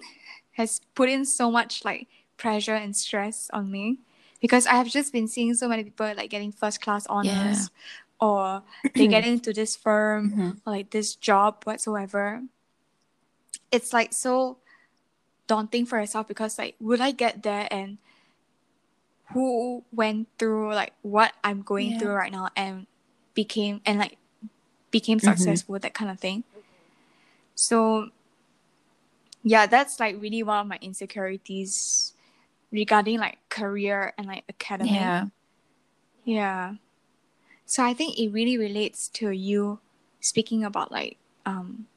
has 0.53 0.79
put 0.95 1.09
in 1.09 1.25
so 1.25 1.51
much 1.51 1.83
like 1.83 2.07
pressure 2.37 2.75
and 2.75 2.95
stress 2.95 3.49
on 3.51 3.71
me 3.71 3.99
because 4.39 4.65
I 4.67 4.75
have 4.75 4.87
just 4.87 5.11
been 5.11 5.27
seeing 5.27 5.53
so 5.53 5.67
many 5.67 5.83
people 5.83 6.07
like 6.15 6.29
getting 6.29 6.51
first 6.51 6.81
class 6.81 7.05
honors 7.07 7.69
or 8.19 8.63
they 8.95 9.07
get 9.07 9.23
into 9.33 9.51
this 9.53 9.75
firm 9.75 10.31
Mhm. 10.31 10.51
or 10.65 10.71
like 10.73 10.91
this 10.91 11.15
job 11.15 11.63
whatsoever. 11.65 12.43
It's 13.71 13.93
like 13.93 14.13
so 14.13 14.57
daunting 15.51 15.83
for 15.85 15.99
yourself 15.99 16.31
because 16.31 16.55
like 16.55 16.75
would 16.79 17.03
I 17.03 17.11
get 17.11 17.43
there 17.43 17.67
and 17.67 17.99
who 19.35 19.83
went 19.91 20.27
through 20.39 20.71
like 20.73 20.93
what 21.03 21.33
I'm 21.43 21.61
going 21.61 21.91
Yeah. 21.91 21.97
through 21.99 22.15
right 22.15 22.31
now 22.31 22.47
and 22.55 22.87
became 23.35 23.81
and 23.83 23.99
like 23.99 24.15
became 24.91 25.19
Mhm. 25.19 25.27
successful 25.27 25.75
that 25.79 25.93
kind 25.93 26.07
of 26.11 26.19
thing 26.23 26.43
so 27.55 28.09
yeah 29.43 29.65
that's 29.67 29.99
like 29.99 30.15
really 30.21 30.43
one 30.43 30.59
of 30.59 30.67
my 30.67 30.79
insecurities 30.81 32.13
regarding 32.71 33.19
like 33.19 33.37
career 33.49 34.13
and 34.17 34.27
like 34.27 34.43
academic 34.47 34.91
Yeah. 34.93 35.27
yeah. 36.23 36.75
So 37.65 37.83
I 37.83 37.93
think 37.93 38.19
it 38.19 38.29
really 38.31 38.57
relates 38.57 39.07
to 39.19 39.31
you 39.31 39.79
speaking 40.19 40.63
about 40.63 40.91
like 40.91 41.17
um 41.45 41.87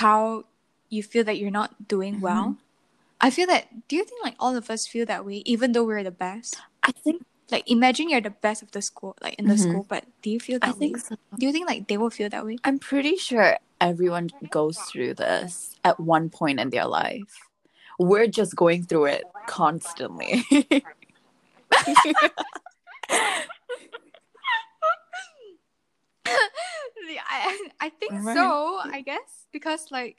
how 0.00 0.44
you 0.90 1.02
feel 1.02 1.24
that 1.24 1.38
you're 1.38 1.50
not 1.50 1.88
doing 1.88 2.16
Mhm. 2.16 2.20
well. 2.20 2.56
I 3.20 3.30
feel 3.30 3.46
that 3.46 3.88
do 3.88 3.96
you 3.96 4.04
think 4.04 4.22
like 4.24 4.36
all 4.38 4.56
of 4.56 4.70
us 4.70 4.86
feel 4.86 5.06
that 5.06 5.24
way 5.24 5.42
even 5.46 5.72
though 5.72 5.84
we're 5.84 6.04
the 6.04 6.10
best? 6.10 6.56
I 6.82 6.92
think 6.92 7.22
Like 7.50 7.66
imagine 7.70 8.08
you're 8.08 8.20
the 8.22 8.30
best 8.30 8.62
of 8.62 8.70
the 8.70 8.80
school, 8.82 9.16
like 9.20 9.34
in 9.34 9.46
the 9.50 9.54
Mhm. 9.54 9.58
school, 9.58 9.84
but 9.88 10.04
do 10.22 10.30
you 10.30 10.38
feel 10.38 10.58
that 10.60 10.70
I 10.70 10.72
think 10.72 10.98
so. 10.98 11.16
Do 11.38 11.46
you 11.46 11.52
think 11.52 11.66
like 11.66 11.88
they 11.88 11.98
will 11.98 12.10
feel 12.10 12.28
that 12.30 12.46
way? 12.46 12.58
I'm 12.62 12.78
pretty 12.78 13.16
sure 13.16 13.58
everyone 13.80 14.30
goes 14.50 14.78
through 14.86 15.14
this 15.14 15.74
at 15.82 15.98
one 15.98 16.30
point 16.30 16.60
in 16.60 16.70
their 16.70 16.86
life. 16.86 17.48
We're 17.98 18.28
just 18.28 18.54
going 18.54 18.84
through 18.84 19.06
it 19.18 19.24
constantly. 19.46 20.46
I, 26.26 27.68
I 27.80 27.88
think 27.90 28.12
Right. 28.12 28.34
so, 28.34 28.80
I 28.82 29.02
guess. 29.02 29.46
Because 29.52 29.90
like 29.90 30.16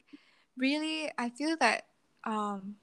really 0.57 1.11
I 1.17 1.29
feel 1.29 1.55
that 1.57 1.85
um 2.23 2.75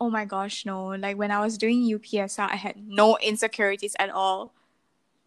oh 0.00 0.08
my 0.08 0.24
gosh, 0.24 0.64
no. 0.64 0.88
Like 0.88 1.18
when 1.18 1.30
I 1.30 1.40
was 1.40 1.58
doing 1.58 1.82
UPSR 1.82 2.48
I 2.50 2.56
had 2.56 2.76
no 2.86 3.16
insecurities 3.18 3.94
at 3.98 4.10
all. 4.10 4.52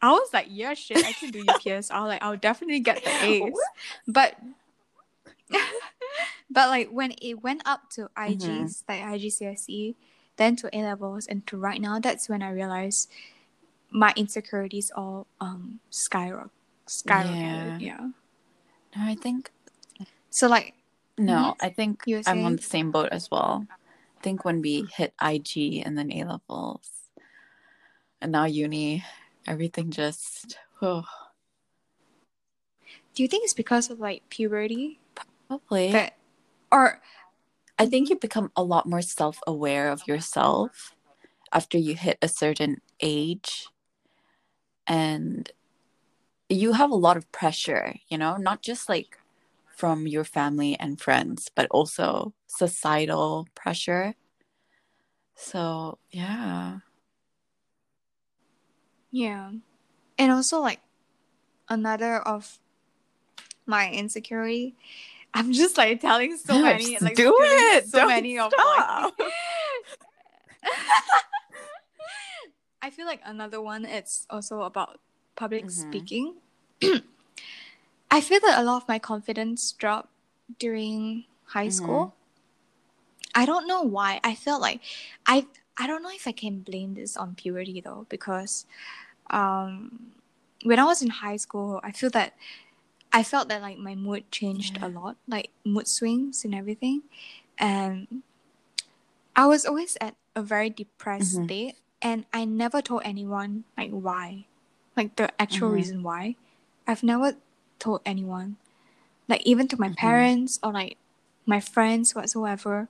I 0.01 0.11
was 0.11 0.33
like, 0.33 0.47
yeah 0.49 0.73
shit, 0.73 1.05
I 1.05 1.13
can 1.13 1.31
do 1.31 1.45
UPSR, 1.45 2.07
like 2.07 2.21
I'll 2.23 2.37
definitely 2.37 2.79
get 2.79 3.03
the 3.03 3.11
A's. 3.23 3.53
But 4.07 4.35
but 6.49 6.69
like 6.69 6.89
when 6.89 7.13
it 7.21 7.41
went 7.43 7.61
up 7.65 7.89
to 7.91 8.09
IGs, 8.17 8.83
like 8.89 9.01
IGCSE, 9.01 9.95
then 10.37 10.55
to 10.57 10.69
A 10.75 10.81
levels 10.83 11.27
and 11.27 11.45
to 11.47 11.57
right 11.57 11.79
now, 11.79 11.99
that's 11.99 12.27
when 12.27 12.41
I 12.41 12.51
realized 12.51 13.09
my 13.91 14.11
insecurities 14.15 14.91
all 14.95 15.27
um 15.39 15.79
skyrocket 15.89 16.51
skyrocketed. 16.87 17.79
Yeah. 17.81 18.09
No, 18.95 19.03
I 19.03 19.15
think 19.15 19.51
So 20.29 20.47
like 20.47 20.73
no, 21.17 21.33
mm-hmm. 21.33 21.65
I 21.65 21.69
think 21.69 22.03
I'm 22.25 22.45
on 22.45 22.55
the 22.55 22.63
same 22.63 22.91
boat 22.91 23.09
as 23.11 23.29
well. 23.29 23.65
I 23.69 24.21
think 24.21 24.45
when 24.45 24.61
we 24.61 24.85
hit 24.95 25.13
IG 25.21 25.83
and 25.85 25.97
then 25.97 26.11
A 26.11 26.23
levels 26.23 26.89
and 28.21 28.31
now 28.31 28.45
uni, 28.45 29.03
everything 29.45 29.91
just 29.91 30.57
oh, 30.81 31.03
do 33.13 33.23
you 33.23 33.27
think 33.27 33.43
it's 33.43 33.53
because 33.53 33.89
of 33.89 33.99
like 33.99 34.27
puberty 34.29 34.99
probably. 35.47 35.91
that 35.91 36.17
or 36.71 37.01
I 37.77 37.85
think 37.85 38.09
you 38.09 38.15
become 38.15 38.51
a 38.55 38.63
lot 38.63 38.87
more 38.87 39.01
self 39.01 39.39
aware 39.45 39.89
of 39.89 40.07
yourself 40.07 40.95
after 41.51 41.77
you 41.77 41.95
hit 41.95 42.17
a 42.21 42.27
certain 42.27 42.81
age. 42.99 43.67
And 44.87 45.49
you 46.49 46.73
have 46.73 46.91
a 46.91 46.95
lot 46.95 47.15
of 47.15 47.31
pressure, 47.31 47.95
you 48.09 48.17
know, 48.17 48.35
not 48.37 48.61
just 48.61 48.89
like 48.89 49.17
from 49.75 50.07
your 50.07 50.23
family 50.23 50.77
and 50.79 50.99
friends, 51.01 51.49
but 51.55 51.67
also 51.71 52.33
societal 52.47 53.47
pressure. 53.55 54.13
So, 55.35 55.97
yeah. 56.11 56.79
Yeah. 59.11 59.51
And 60.17 60.31
also 60.31 60.59
like 60.61 60.79
another 61.69 62.17
of 62.17 62.59
my 63.65 63.89
insecurity. 63.91 64.75
I'm 65.33 65.53
just 65.53 65.77
like 65.77 66.01
telling 66.01 66.37
so 66.37 66.61
many 66.61 66.93
Just 66.93 67.03
like 67.03 67.15
do 67.15 67.35
it. 67.39 67.87
So 67.87 67.99
Don't 67.99 68.09
many 68.09 68.37
of 68.37 68.51
stop. 68.51 69.13
like 69.17 69.27
I 72.81 72.89
feel 72.89 73.05
like 73.05 73.21
another 73.25 73.61
one 73.61 73.85
it's 73.85 74.25
also 74.29 74.61
about 74.61 74.99
public 75.35 75.65
Mhm. 75.65 75.71
speaking. 75.71 76.35
I 78.13 78.21
feel 78.21 78.39
that 78.45 78.59
a 78.59 78.63
lot 78.63 78.77
of 78.83 78.87
my 78.87 78.99
confidence 78.99 79.71
dropped 79.73 80.09
during 80.59 81.25
high 81.57 81.67
Mhm. 81.67 81.73
school. 81.73 82.13
I 83.33 83.45
don't 83.49 83.65
know 83.65 83.81
why. 83.81 84.19
I 84.23 84.35
felt 84.35 84.61
like 84.61 84.81
I 85.25 85.47
I 85.77 85.87
don't 85.87 86.03
know 86.05 86.13
if 86.13 86.27
I 86.27 86.31
can 86.31 86.59
blame 86.61 86.93
this 86.93 87.17
on 87.17 87.33
puberty 87.33 87.81
though 87.81 88.05
because 88.09 88.67
um 89.33 90.13
when 90.63 90.77
I 90.77 90.85
was 90.85 91.01
in 91.01 91.09
high 91.09 91.37
school, 91.37 91.81
I 91.83 91.91
feel 91.91 92.11
that 92.11 92.37
I 93.11 93.23
felt 93.23 93.49
that 93.49 93.61
like 93.61 93.77
my 93.77 93.95
mood 93.95 94.29
changed 94.31 94.77
Yeah. 94.77 94.87
a 94.87 94.89
lot, 94.89 95.17
like 95.27 95.49
mood 95.65 95.87
swings 95.87 96.45
and 96.45 96.53
everything. 96.53 97.03
And 97.57 98.21
I 99.35 99.47
was 99.47 99.65
always 99.65 99.97
at 100.01 100.15
a 100.35 100.41
very 100.43 100.69
depressed 100.69 101.37
Mhm. 101.39 101.45
state 101.45 101.75
and 102.01 102.25
I 102.33 102.45
never 102.45 102.81
told 102.81 103.01
anyone 103.05 103.65
like 103.77 103.91
why. 103.91 104.45
Like 104.95 105.15
the 105.17 105.33
actual 105.41 105.69
Mhm. 105.69 105.73
reason 105.73 106.03
why. 106.03 106.35
I've 106.87 107.03
never 107.03 107.37
told 107.83 108.01
anyone. 108.05 108.57
Like 109.27 109.43
even 109.45 109.67
to 109.69 109.77
my 109.79 109.89
Mhm. 109.89 109.95
parents 109.97 110.59
or 110.63 110.71
like 110.73 110.97
my 111.45 111.59
friends 111.59 112.15
whatsoever. 112.15 112.87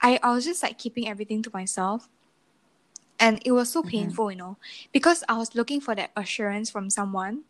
I, 0.00 0.18
I 0.22 0.32
was 0.32 0.44
just 0.44 0.62
like 0.62 0.78
keeping 0.78 1.08
everything 1.08 1.42
to 1.42 1.50
myself. 1.52 2.08
And 3.18 3.40
it 3.44 3.52
was 3.52 3.70
so 3.70 3.82
Mhm. 3.82 3.90
painful, 3.90 4.30
you 4.32 4.36
know, 4.38 4.56
because 4.92 5.22
I 5.28 5.36
was 5.36 5.54
looking 5.54 5.80
for 5.80 5.94
that 5.94 6.10
assurance 6.16 6.70
from 6.70 6.88
someone, 6.88 7.44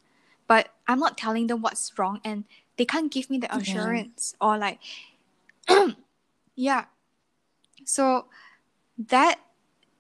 but 0.49 0.75
I'm 0.88 0.99
not 0.99 1.16
telling 1.16 1.47
them 1.47 1.62
what's 1.62 1.93
wrong 1.99 2.21
and 2.25 2.45
they 2.77 2.85
can't 2.85 3.12
give 3.12 3.31
me 3.31 3.38
the 3.38 3.47
Yeah. 3.53 3.59
assurance 3.59 4.35
or 4.40 4.59
like, 4.59 4.81
yeah. 6.57 6.87
So 7.85 8.27
that 9.09 9.40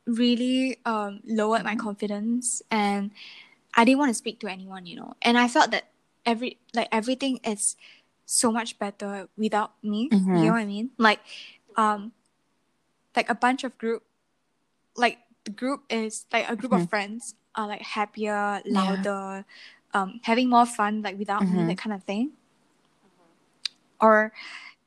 really 0.06 0.78
um, 0.86 1.20
lowered 1.26 1.64
my 1.64 1.74
Mhm. 1.74 1.80
confidence 1.80 2.62
and 2.70 3.12
I 3.74 3.84
didn't 3.84 3.98
want 3.98 4.10
to 4.10 4.14
speak 4.14 4.40
to 4.40 4.48
anyone, 4.48 4.86
you 4.86 4.96
know. 4.96 5.14
And 5.22 5.38
I 5.38 5.48
felt 5.48 5.70
that 5.72 5.88
every 6.26 6.58
like 6.74 6.88
everything 6.92 7.38
is 7.44 7.76
so 8.26 8.52
much 8.52 8.78
better 8.78 9.28
without 9.36 9.72
me. 9.82 10.08
You 10.10 10.18
Mhm. 10.18 10.44
know 10.46 10.52
what 10.52 10.62
I 10.62 10.66
mean? 10.66 10.90
Like 10.98 11.20
um 11.76 12.12
like 13.16 13.28
a 13.30 13.34
bunch 13.34 13.64
of 13.64 13.76
group 13.78 14.02
like 14.96 15.18
the 15.44 15.50
group 15.50 15.84
is 15.90 16.26
like 16.32 16.48
a 16.48 16.56
group 16.56 16.72
Mhm. 16.72 16.82
of 16.84 16.88
friends 16.90 17.34
are 17.54 17.66
like 17.66 17.82
happier, 17.82 18.62
Yeah. 18.64 18.72
louder, 18.84 19.44
um 19.94 20.20
having 20.24 20.48
more 20.48 20.66
fun 20.66 21.02
like 21.02 21.18
without 21.18 21.42
me, 21.48 21.64
Mhm. 21.64 21.66
that 21.68 21.78
kind 21.78 21.94
of 21.94 22.04
thing. 22.04 22.32
Or 24.00 24.32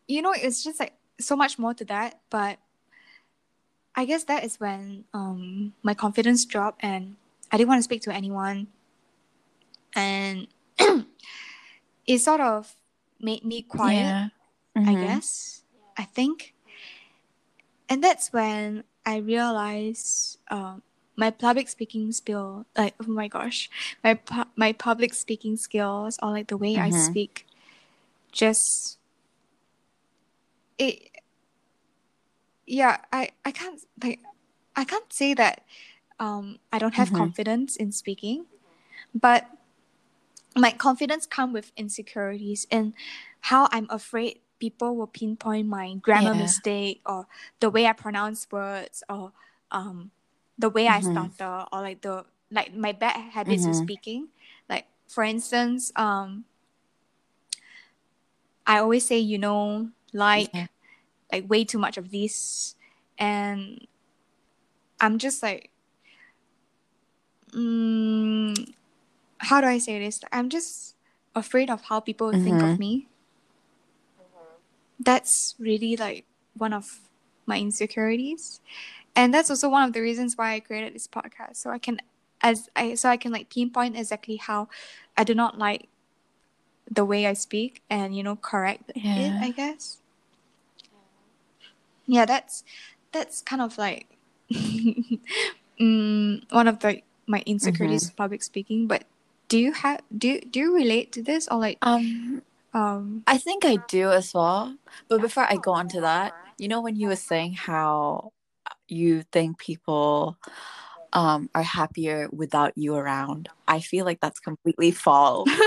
you 0.08 0.22
know, 0.22 0.34
it's 0.34 0.64
just 0.64 0.80
like 0.80 0.94
so 1.20 1.36
much 1.36 1.58
more 1.60 1.74
to 1.74 1.86
that, 1.86 2.20
but 2.30 2.60
I 3.96 4.06
guess 4.06 4.24
that 4.26 4.44
is 4.44 4.60
when 4.60 5.06
um 5.14 5.74
my 5.84 5.94
confidence 5.94 6.46
dropped 6.46 6.84
and 6.84 7.16
I 7.52 7.58
didn't 7.58 7.70
want 7.70 7.80
to 7.80 7.84
speak 7.84 8.02
to 8.04 8.14
anyone. 8.14 8.68
And 9.96 10.48
it 12.06 12.20
sort 12.20 12.42
of 12.42 12.76
made 13.20 13.44
me 13.46 13.62
quiet, 13.62 14.06
Yeah. 14.06 14.30
I 14.76 14.94
Mhm. 14.96 15.00
guess. 15.00 15.64
I 15.98 16.04
think. 16.04 16.54
And 17.90 18.04
that's 18.04 18.34
when 18.34 18.84
I 19.06 19.18
realized 19.18 20.40
um 20.50 20.82
my 21.16 21.30
public 21.30 21.70
speaking 21.70 22.12
skill 22.12 22.66
like 22.76 22.96
oh 23.00 23.06
my 23.12 23.28
gosh 23.28 23.70
my 24.04 24.16
pu- 24.16 24.50
my 24.56 24.74
public 24.74 25.14
speaking 25.14 25.58
skills 25.58 26.18
or 26.24 26.32
like 26.32 26.48
the 26.48 26.58
way 26.58 26.78
I 26.80 26.90
Mhm. 26.90 26.98
speak 26.98 27.46
just 28.32 28.98
it 30.80 31.12
yeah 32.66 32.98
I 33.12 33.30
I 33.46 33.52
can't 33.52 33.80
like 34.02 34.20
I 34.76 34.86
can't 34.86 35.12
say 35.14 35.34
that 35.36 35.62
um 36.20 36.58
I 36.72 36.80
don't 36.80 36.96
have 36.96 37.12
Mhm. 37.12 37.18
confidence 37.18 37.76
in 37.76 37.92
speaking 37.92 38.46
but 39.14 39.46
my 40.56 40.72
confidence 40.72 41.26
come 41.26 41.54
with 41.54 41.72
insecurities 41.76 42.68
and 42.72 42.94
how 43.42 43.68
I'm 43.72 43.88
afraid 43.90 44.40
people 44.60 44.96
will 44.96 45.08
pinpoint 45.08 45.68
my 45.68 45.96
grammar 45.96 46.34
Yeah. 46.34 46.42
mistake 46.42 47.02
or 47.06 47.28
the 47.60 47.70
way 47.70 47.86
I 47.88 47.94
pronounce 47.94 48.48
words 48.52 49.04
or 49.10 49.34
um 49.72 50.12
the 50.58 50.70
way 50.70 50.88
I 50.88 51.00
Mhm. 51.00 51.34
stutter 51.34 51.66
or 51.72 51.82
like 51.82 52.02
the 52.02 52.26
like 52.52 52.74
my 52.74 52.92
bad 52.92 53.18
habits 53.32 53.66
with 53.68 53.76
Mhm. 53.76 53.80
speaking. 53.84 54.30
Like 54.70 54.86
for 55.08 55.24
instance, 55.24 55.92
um 55.96 56.46
I 58.66 58.80
always 58.80 59.06
say 59.06 59.20
you 59.20 59.38
know 59.38 59.90
like 60.14 60.50
Yeah. 60.54 60.68
like 61.32 61.50
way 61.50 61.64
too 61.66 61.80
much 61.80 61.98
of 61.98 62.12
this 62.12 62.76
and 63.18 63.88
I'm 65.00 65.18
just 65.18 65.44
like 65.44 65.70
mm, 67.54 68.74
how 69.44 69.62
do 69.62 69.68
I 69.68 69.78
say 69.78 70.00
this? 70.00 70.22
I'm 70.32 70.50
just 70.50 70.96
afraid 71.36 71.70
of 71.70 71.84
how 71.84 72.00
people 72.00 72.28
will 72.28 72.40
think 72.40 72.62
of 72.64 72.72
Mhm. 72.72 72.80
me. 72.80 73.08
That's 75.00 75.56
really 75.60 75.96
like 75.98 76.26
one 76.58 76.74
of 76.74 77.02
my 77.46 77.60
insecurities. 77.60 78.62
And 79.16 79.34
that's 79.34 79.50
also 79.50 79.70
one 79.70 79.84
of 79.84 79.94
the 79.94 80.02
reasons 80.02 80.38
why 80.38 80.54
I 80.54 80.60
created 80.60 80.94
this 80.96 81.08
podcast. 81.08 81.58
So 81.58 81.70
I 81.72 81.78
can 81.80 82.00
as 82.42 82.70
I 82.76 82.96
so 82.96 83.10
I 83.10 83.18
can 83.18 83.32
like 83.32 83.50
pinpoint 83.50 83.98
exactly 83.98 84.38
how 84.38 84.68
I 85.18 85.24
do 85.24 85.34
not 85.36 85.58
like 85.58 85.88
the 86.90 87.06
way 87.06 87.26
I 87.28 87.34
speak 87.34 87.82
and 87.90 88.16
you 88.16 88.24
know 88.24 88.36
correct 88.36 88.92
Yeah. 88.96 89.16
it 89.18 89.34
I 89.42 89.52
guess 89.52 90.00
yeah 92.06 92.26
that's 92.26 92.64
that's 93.12 93.42
kind 93.42 93.62
of 93.62 93.78
like 93.78 94.08
mm, 94.54 95.22
one 96.52 96.68
of 96.68 96.80
the 96.80 97.02
my 97.28 97.42
insecurities 97.46 98.06
Mm-hmm. 98.10 98.16
public 98.18 98.44
speaking 98.44 98.88
but 98.88 99.04
do 99.54 99.60
you 99.60 99.72
have 99.72 100.02
do 100.18 100.30
you, 100.30 100.42
do 100.42 100.60
you 100.60 100.74
relate 100.74 101.12
to 101.14 101.22
this 101.22 101.48
or 101.48 101.60
like 101.60 101.78
Um, 101.84 102.42
um 102.74 103.22
I 103.28 103.38
think 103.38 103.64
I 103.66 103.78
do 103.88 104.10
as 104.10 104.34
well. 104.34 104.76
But 105.08 105.22
before 105.22 105.46
I 105.46 105.58
go 105.58 105.74
on 105.74 105.88
to 105.90 106.02
that, 106.02 106.34
you 106.58 106.68
know, 106.68 106.82
when 106.82 106.96
you 106.96 107.08
were 107.08 107.22
saying 107.32 107.54
how 107.54 108.32
you 108.90 109.22
think 109.32 109.60
people 109.60 110.38
um, 111.14 111.52
are 111.54 111.62
happier 111.62 112.30
without 112.34 112.74
you 112.76 112.96
around, 112.96 113.50
I 113.68 113.80
feel 113.80 114.06
like 114.06 114.22
that's 114.22 114.40
completely 114.40 114.90
false. 114.92 115.50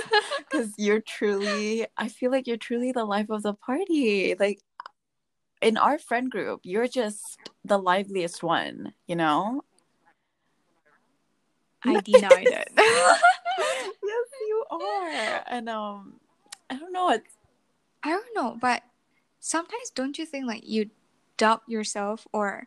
Because 0.51 0.75
you're 0.79 1.01
truly, 1.03 1.87
I 1.97 2.09
feel 2.09 2.31
like 2.31 2.47
you're 2.47 2.57
truly 2.57 2.93
the 2.93 3.05
life 3.05 3.31
of 3.31 3.43
the 3.43 3.55
party. 3.55 4.35
Like 4.39 4.61
in 5.63 5.77
our 5.77 5.99
friend 5.99 6.31
group, 6.31 6.61
you're 6.65 6.89
just 6.89 7.39
the 7.65 7.79
liveliest 7.79 8.43
one, 8.43 8.95
you 9.07 9.17
know? 9.17 9.63
I 11.87 12.01
denied 12.05 12.47
it 12.51 12.69
yes, 12.77 14.29
you 14.47 14.65
are. 14.71 15.43
And 15.47 15.69
um, 15.69 16.21
I 16.71 16.77
don't 16.77 16.93
know. 16.93 17.11
It's 17.11 17.35
I 18.03 18.11
don't 18.11 18.35
know, 18.35 18.57
but 18.61 18.83
sometimes 19.41 19.91
don't 19.95 20.19
you 20.19 20.27
think 20.27 20.47
like 20.47 20.63
you 20.67 20.91
doubt 21.37 21.63
yourself 21.67 22.27
or 22.33 22.67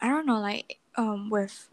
I 0.00 0.08
don't 0.08 0.26
know, 0.26 0.40
like 0.40 0.78
um 0.96 1.30
with 1.30 1.68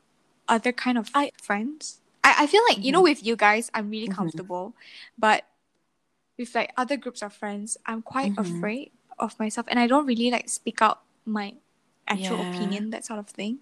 other 0.48 0.72
kind 0.72 0.98
of 0.98 1.10
I- 1.14 1.32
friends? 1.42 2.00
I, 2.24 2.44
I 2.44 2.48
feel 2.48 2.62
like, 2.70 2.84
you 2.84 2.92
know, 2.92 3.02
Mhm. 3.02 3.10
with 3.10 3.26
you 3.26 3.36
guys 3.36 3.70
I'm 3.74 3.90
really 3.90 4.08
Mhm. 4.08 4.16
comfortable. 4.16 4.74
But 5.18 5.46
with 6.38 6.54
like 6.56 6.72
other 6.78 6.98
groups 6.98 7.22
of 7.22 7.34
friends, 7.34 7.78
I'm 7.86 8.02
quite 8.02 8.34
Mhm. 8.36 8.40
afraid 8.40 8.92
of 9.20 9.38
myself 9.40 9.68
and 9.70 9.80
I 9.80 9.88
don't 9.88 10.06
really 10.06 10.32
like 10.32 10.50
speak 10.50 10.82
out 10.82 11.02
my 11.26 11.56
actual 12.08 12.38
Yeah. 12.42 12.50
opinion, 12.50 12.90
that 12.92 13.06
sort 13.06 13.20
of 13.20 13.28
thing. 13.30 13.60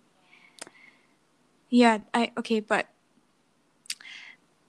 Yeah, 1.69 1.99
I 2.13 2.31
okay, 2.37 2.59
but 2.59 2.87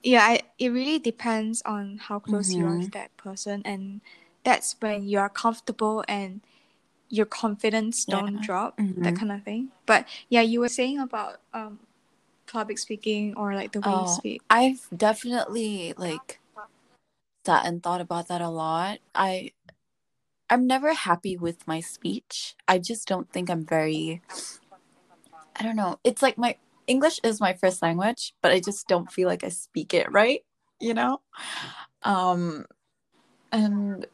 yeah, 0.03 0.21
I, 0.23 0.41
it 0.57 0.69
really 0.69 0.99
depends 0.99 1.61
on 1.65 1.97
how 1.97 2.19
close 2.19 2.53
you 2.55 2.65
are 2.65 2.77
to 2.77 2.89
Mhm. 2.89 2.91
that 2.91 3.15
person, 3.17 3.61
and 3.65 4.01
that's 4.43 4.75
when 4.79 5.07
you 5.07 5.19
are 5.19 5.29
comfortable 5.29 6.03
and 6.07 6.41
your 7.09 7.25
confidence 7.25 8.05
Yeah. 8.05 8.21
don't 8.21 8.41
drop, 8.41 8.77
that 8.77 9.13
Mhm. 9.13 9.19
kind 9.19 9.31
of 9.31 9.43
thing. 9.43 9.71
But 9.85 10.07
yeah, 10.29 10.41
you 10.41 10.59
were 10.59 10.69
saying 10.69 10.99
about 10.99 11.41
um 11.53 11.79
public 12.47 12.77
speaking 12.77 13.33
or 13.35 13.53
like 13.55 13.71
the 13.71 13.81
way 13.81 13.91
you 13.93 14.01
Oh, 14.01 14.05
speak. 14.05 14.41
I've 14.49 14.87
definitely 14.95 15.93
like 15.97 16.39
sat 17.45 17.65
and 17.65 17.81
thought 17.83 18.01
about 18.01 18.27
that 18.27 18.41
a 18.41 18.49
lot. 18.49 18.99
I 19.15 19.51
I'm 20.49 20.67
never 20.67 20.93
happy 20.93 21.37
with 21.37 21.65
my 21.67 21.79
speech. 21.79 22.55
I 22.67 22.77
just 22.79 23.07
don't 23.07 23.31
think 23.31 23.49
I'm 23.49 23.65
very 23.65 24.21
I 25.55 25.63
don't 25.63 25.75
know. 25.75 25.99
It's 26.03 26.21
like 26.21 26.37
my 26.37 26.57
English 26.87 27.19
is 27.23 27.39
my 27.41 27.53
first 27.53 27.81
language, 27.81 28.33
but 28.41 28.51
I 28.51 28.59
just 28.59 28.87
don't 28.87 29.11
feel 29.11 29.27
like 29.27 29.43
I 29.43 29.49
speak 29.49 29.93
it 29.93 30.11
right, 30.11 30.41
you 30.79 30.93
know? 30.93 31.21
Um 32.03 32.65
and 33.51 34.05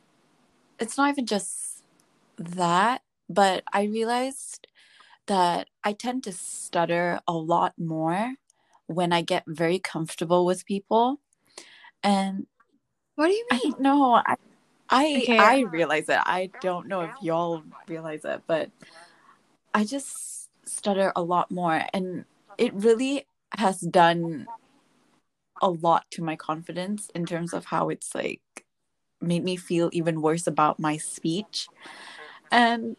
it's 0.79 0.97
not 0.97 1.09
even 1.09 1.25
just 1.25 1.83
that, 2.37 3.01
but 3.29 3.63
I 3.73 3.83
realized 3.83 4.67
that 5.27 5.67
I 5.83 5.93
tend 5.93 6.23
to 6.23 6.31
stutter 6.31 7.19
a 7.27 7.33
lot 7.33 7.73
more 7.77 8.33
when 8.87 9.11
I 9.11 9.21
get 9.21 9.43
very 9.47 9.79
comfortable 9.79 10.45
with 10.45 10.65
people. 10.65 11.19
And 12.03 12.47
What 13.15 13.27
do 13.27 13.33
you 13.33 13.45
mean? 13.51 13.73
don't. 13.81 14.23
I 14.25 14.35
I, 14.89 15.23
Okay. 15.23 15.37
I 15.39 15.59
realize 15.61 16.07
it. 16.07 16.19
I 16.23 16.49
don't 16.61 16.87
know 16.87 17.01
if 17.01 17.11
y'all 17.21 17.63
realize 17.87 18.23
it, 18.23 18.43
but 18.47 18.71
I 19.73 19.83
just 19.83 20.49
stutter 20.65 21.11
a 21.15 21.21
lot 21.21 21.51
more 21.51 21.83
and 21.93 22.25
it 22.57 22.73
really 22.73 23.25
has 23.57 23.79
done 23.79 24.47
a 25.61 25.69
lot 25.69 26.05
to 26.11 26.23
my 26.23 26.35
confidence 26.35 27.09
in 27.15 27.25
terms 27.25 27.53
of 27.53 27.65
how 27.65 27.89
it's 27.89 28.13
like 28.13 28.41
made 29.21 29.43
me 29.43 29.55
feel 29.55 29.89
even 29.93 30.21
worse 30.21 30.45
about 30.47 30.79
my 30.79 30.97
speech. 30.97 31.67
And 32.51 32.95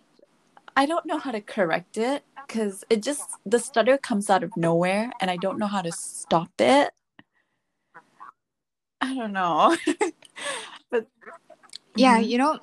I 0.76 0.86
don't 0.86 1.06
know 1.06 1.18
how 1.18 1.30
to 1.30 1.40
correct 1.40 1.96
it 1.98 2.24
because 2.46 2.84
it 2.90 3.02
just 3.02 3.28
the 3.46 3.58
stutter 3.58 3.98
comes 3.98 4.30
out 4.30 4.42
of 4.42 4.56
nowhere 4.56 5.12
and 5.20 5.30
I 5.30 5.36
don't 5.36 5.58
know 5.58 5.66
how 5.66 5.82
to 5.82 5.92
stop 5.92 6.50
it. 6.58 6.90
I 9.00 9.14
don't 9.14 9.32
know. 9.32 9.76
but 10.90 11.06
Yeah, 11.94 12.18
Mhm. 12.18 12.28
you 12.28 12.38
know, 12.38 12.58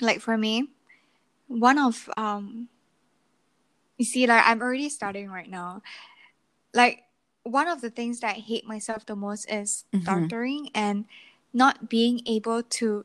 like 0.00 0.20
for 0.20 0.36
me, 0.36 0.68
one 1.46 1.78
of 1.78 2.08
um 2.16 2.69
you 4.00 4.04
see 4.08 4.26
like 4.26 4.42
I'm 4.46 4.62
already 4.64 4.88
studying 4.88 5.28
right 5.28 5.48
now. 5.50 5.82
Like 6.72 7.04
one 7.44 7.68
of 7.68 7.80
the 7.84 7.90
things 7.90 8.20
that 8.20 8.36
I 8.36 8.40
hate 8.40 8.64
myself 8.66 9.04
the 9.04 9.16
most 9.16 9.44
is 9.50 9.84
Mhm. 9.92 10.02
stuttering 10.02 10.70
and 10.74 11.04
not 11.52 11.88
being 11.92 12.22
able 12.24 12.62
to 12.80 13.04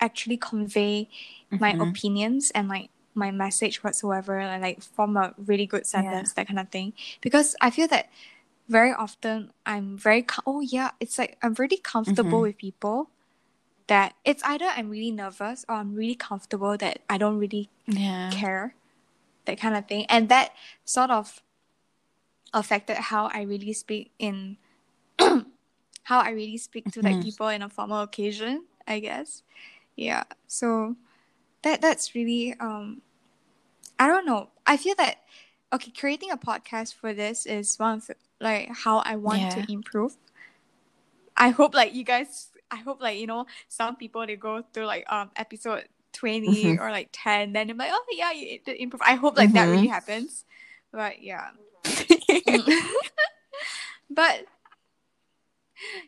actually 0.00 0.36
convey 0.38 1.08
my 1.50 1.72
Mhm. 1.74 1.82
opinions 1.90 2.50
and 2.54 2.68
like 2.68 2.88
my 3.14 3.30
message 3.30 3.82
whatsoever 3.84 4.38
and 4.38 4.62
like 4.62 4.80
form 4.80 5.16
a 5.16 5.34
really 5.36 5.66
good 5.66 5.84
sentence 5.84 6.32
that 6.32 6.46
kind 6.46 6.60
of 6.60 6.68
thing 6.70 6.92
because 7.20 7.56
i 7.60 7.68
feel 7.68 7.88
that 7.88 8.08
very 8.68 8.92
often 8.92 9.50
i'm 9.66 9.98
very 9.98 10.24
oh 10.46 10.60
yeah 10.60 10.92
it's 11.00 11.18
like 11.18 11.36
i'm 11.42 11.52
really 11.58 11.76
comfortable 11.76 12.38
Mhm. 12.38 12.42
with 12.48 12.56
people 12.56 13.10
that 13.88 14.14
it's 14.24 14.42
either 14.44 14.66
i'm 14.76 14.88
really 14.88 15.10
nervous 15.10 15.64
or 15.68 15.74
i'm 15.74 15.92
really 15.94 16.14
comfortable 16.14 16.76
that 16.78 17.00
i 17.10 17.18
don't 17.18 17.36
really 17.36 17.68
yeah. 17.86 18.30
care 18.30 18.74
that 19.50 19.58
kind 19.60 19.76
of 19.76 19.86
thing. 19.86 20.06
And 20.08 20.28
that 20.28 20.52
sort 20.84 21.10
of 21.10 21.42
affected 22.52 22.96
how 22.96 23.26
i 23.32 23.42
really 23.42 23.72
speak 23.72 24.10
in 24.18 24.56
how 25.20 26.18
i 26.18 26.30
really 26.30 26.58
speak 26.58 26.90
to 26.90 27.00
like 27.00 27.16
Mhm. 27.16 27.22
people 27.22 27.48
in 27.48 27.62
a 27.62 27.68
formal 27.68 28.02
occasion 28.02 28.64
i 28.88 28.98
guess. 28.98 29.42
Yeah. 29.94 30.24
So 30.48 30.96
that 31.62 31.80
that's 31.80 32.14
really 32.14 32.54
um 32.58 33.02
i 33.98 34.08
don't 34.08 34.26
know. 34.26 34.48
I 34.66 34.76
feel 34.76 34.94
that 34.96 35.22
okay 35.72 35.92
creating 35.92 36.30
a 36.32 36.36
podcast 36.36 36.94
for 36.94 37.12
this 37.14 37.46
is 37.46 37.78
one 37.78 37.98
of 37.98 38.06
the, 38.08 38.16
like 38.40 38.70
how 38.82 38.98
i 39.06 39.14
want 39.14 39.42
Yeah. 39.42 39.54
to 39.62 39.72
improve. 39.72 40.16
I 41.36 41.50
hope 41.50 41.74
like 41.74 41.94
you 41.94 42.04
guys 42.04 42.50
i 42.70 42.76
hope 42.76 43.00
like 43.00 43.18
you 43.18 43.26
know 43.26 43.46
some 43.68 43.96
people 43.96 44.26
they 44.26 44.36
go 44.36 44.62
through 44.72 44.86
like 44.86 45.04
um 45.12 45.30
episode 45.36 45.86
20 46.12 46.76
Mhm. 46.76 46.80
or 46.80 46.90
like 46.90 47.08
10 47.12 47.52
then 47.52 47.70
i'm 47.70 47.76
like 47.76 47.90
oh 47.92 48.04
yeah 48.12 48.32
you 48.32 48.58
improve 48.66 49.02
i 49.04 49.14
hope 49.14 49.36
like 49.36 49.52
that 49.52 49.68
really 49.68 49.86
Mhm. 49.86 49.90
happens 49.90 50.44
but 50.92 51.22
yeah 51.22 51.50
but 54.10 54.44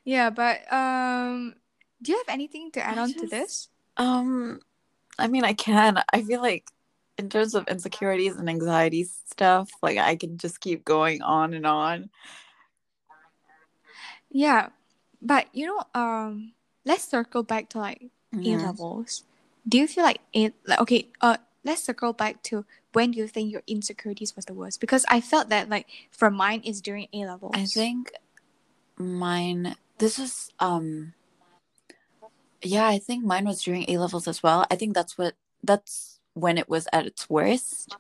yeah 0.05 0.31
but 0.31 0.61
um 0.73 1.55
do 2.03 2.13
you 2.13 2.19
have 2.19 2.29
anything 2.33 2.71
to 2.73 2.85
add 2.85 2.99
I 2.99 3.03
on 3.03 3.13
to 3.15 3.27
this 3.27 3.69
um 3.97 4.61
I 5.19 5.29
mean 5.29 5.45
I 5.45 5.53
can. 5.53 6.03
I 6.13 6.23
feel 6.23 6.41
like 6.41 6.65
in 7.19 7.29
terms 7.29 7.55
of 7.55 7.69
insecurities 7.69 8.37
and 8.37 8.49
anxiety 8.49 9.05
stuff, 9.05 9.71
like 9.83 9.99
I 9.99 10.17
can 10.17 10.39
just 10.39 10.61
keep 10.61 10.85
going 10.85 11.23
on 11.23 11.55
and 11.55 11.67
on. 11.67 12.11
yeah 14.31 14.69
but 15.21 15.47
you 15.53 15.67
know 15.67 15.81
um 15.95 16.53
let's 16.85 17.05
circle 17.05 17.43
back 17.43 17.69
to 17.71 17.79
like 17.79 18.11
A 18.33 18.37
Mhm. 18.39 18.63
levels. 18.63 19.25
Do 19.67 19.79
you 19.79 19.87
feel 19.87 20.05
like 20.05 20.21
it 20.33 20.55
like 20.67 20.81
okay, 20.81 21.09
uh 21.21 21.37
let's 21.65 21.83
circle 21.83 22.13
back 22.13 22.43
to 22.45 22.65
when 22.93 23.13
do 23.13 23.19
you 23.19 23.29
think 23.29 23.51
your 23.53 23.63
insecurities 23.67 24.35
was 24.37 24.45
the 24.45 24.55
worst? 24.55 24.81
Because 24.81 25.07
I 25.09 25.21
felt 25.21 25.49
that 25.51 25.69
like 25.69 25.87
for 26.11 26.31
mine 26.31 26.63
is 26.65 26.81
during 26.81 27.07
A 27.13 27.27
level 27.27 27.51
I 27.55 27.65
think 27.67 28.13
mine 28.99 29.77
this 29.99 30.19
is 30.19 30.51
um 30.61 31.15
yeah, 32.63 32.87
I 32.87 32.99
think 32.99 33.25
mine 33.25 33.45
was 33.45 33.63
during 33.63 33.85
A 33.89 33.99
levels 33.99 34.29
as 34.29 34.43
well. 34.43 34.67
I 34.71 34.77
think 34.77 34.95
that's 34.95 35.19
what 35.19 35.35
that's 35.63 36.21
when 36.35 36.59
it 36.59 36.69
was 36.69 36.89
at 36.93 37.07
its 37.07 37.29
worst. 37.29 37.97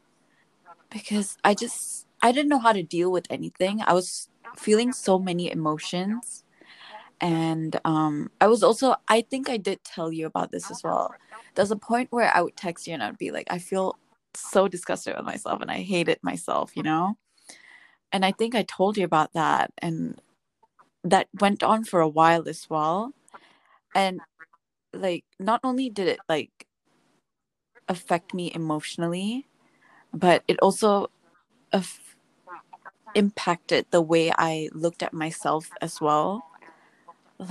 Because 0.90 1.36
I 1.44 1.54
just 1.54 2.06
I 2.22 2.32
didn't 2.32 2.48
know 2.48 2.58
how 2.60 2.72
to 2.72 2.82
deal 2.82 3.10
with 3.10 3.26
anything. 3.30 3.82
I 3.84 3.92
was 3.92 4.28
feeling 4.56 4.92
so 4.92 5.18
many 5.18 5.50
emotions. 5.50 6.41
And 7.22 7.80
um 7.86 8.30
I 8.42 8.48
was 8.48 8.64
also 8.64 8.96
I 9.08 9.22
think 9.22 9.50
I 9.50 9.58
did 9.58 9.84
tell 9.84 10.12
you 10.12 10.26
about 10.26 10.52
this 10.52 10.70
as 10.70 10.84
well. 10.84 11.16
There's 11.56 11.72
a 11.72 11.76
point 11.76 12.12
where 12.12 12.36
I 12.36 12.42
would 12.42 12.56
text 12.58 12.88
you 12.88 12.94
and 12.94 13.04
I'd 13.04 13.18
be 13.18 13.32
like, 13.32 13.48
I 13.50 13.60
feel 13.60 13.98
so 14.34 14.68
disgusted 14.68 15.16
with 15.16 15.26
myself 15.26 15.62
and 15.62 15.70
I 15.72 15.82
hate 15.82 16.08
it 16.10 16.20
myself, 16.24 16.76
you 16.76 16.84
know? 16.84 17.16
And 18.12 18.24
I 18.24 18.32
think 18.32 18.54
I 18.54 18.64
told 18.64 18.98
you 18.98 19.04
about 19.04 19.34
that 19.34 19.72
and 19.78 20.20
that 21.04 21.28
went 21.40 21.62
on 21.64 21.84
for 21.84 22.00
a 22.00 22.08
while 22.08 22.48
as 22.48 22.68
well. 22.70 23.14
And 23.94 24.22
like 24.94 25.24
not 25.40 25.60
only 25.64 25.90
did 25.90 26.08
it 26.08 26.22
like 26.28 26.66
affect 27.88 28.34
me 28.34 28.52
emotionally, 28.54 29.46
but 30.14 30.44
it 30.48 30.58
also 30.60 31.10
aff- 31.72 32.16
impacted 33.14 33.86
the 33.90 34.02
way 34.02 34.32
I 34.36 34.70
looked 34.72 35.02
at 35.02 35.14
myself 35.14 35.70
as 35.82 36.00
well. 36.00 36.44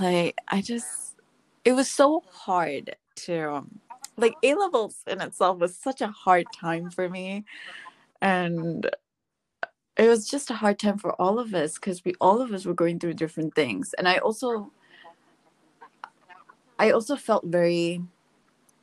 Like 0.00 0.38
I 0.48 0.62
just 0.62 1.16
it 1.64 1.72
was 1.72 1.90
so 1.90 2.22
hard 2.30 2.96
to 3.16 3.52
um, 3.52 3.80
like 4.16 4.34
A 4.42 4.54
levels 4.54 4.96
in 5.06 5.20
itself 5.20 5.58
was 5.58 5.76
such 5.76 6.00
a 6.00 6.08
hard 6.08 6.46
time 6.52 6.90
for 6.90 7.08
me. 7.08 7.44
And 8.20 8.90
it 9.96 10.08
was 10.08 10.28
just 10.28 10.50
a 10.50 10.54
hard 10.54 10.78
time 10.78 10.98
for 10.98 11.12
all 11.20 11.38
of 11.38 11.54
us 11.54 11.74
because 11.74 12.04
we 12.04 12.14
all 12.20 12.40
of 12.40 12.52
us 12.52 12.64
were 12.64 12.74
going 12.74 12.98
through 12.98 13.14
different 13.14 13.54
things. 13.54 13.94
And 13.98 14.08
I 14.08 14.18
also 14.18 14.72
I 16.78 16.90
also 16.90 17.16
felt 17.16 17.44
very 17.44 18.02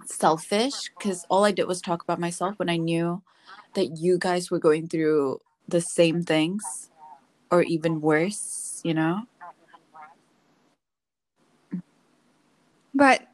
selfish 0.06 0.90
because 0.98 1.26
all 1.30 1.46
I 1.46 1.52
did 1.52 1.68
was 1.68 1.82
talk 1.82 2.04
about 2.04 2.20
myself 2.20 2.58
when 2.60 2.70
I 2.70 2.78
knew 2.78 3.22
that 3.76 3.98
you 3.98 4.18
guys 4.18 4.52
were 4.52 4.60
going 4.60 4.88
through 4.88 5.42
the 5.68 5.82
same 5.82 6.24
things 6.24 6.90
or 7.52 7.64
even 7.64 8.02
worse, 8.02 8.82
you 8.84 8.94
know? 8.94 9.24
But 13.00 13.28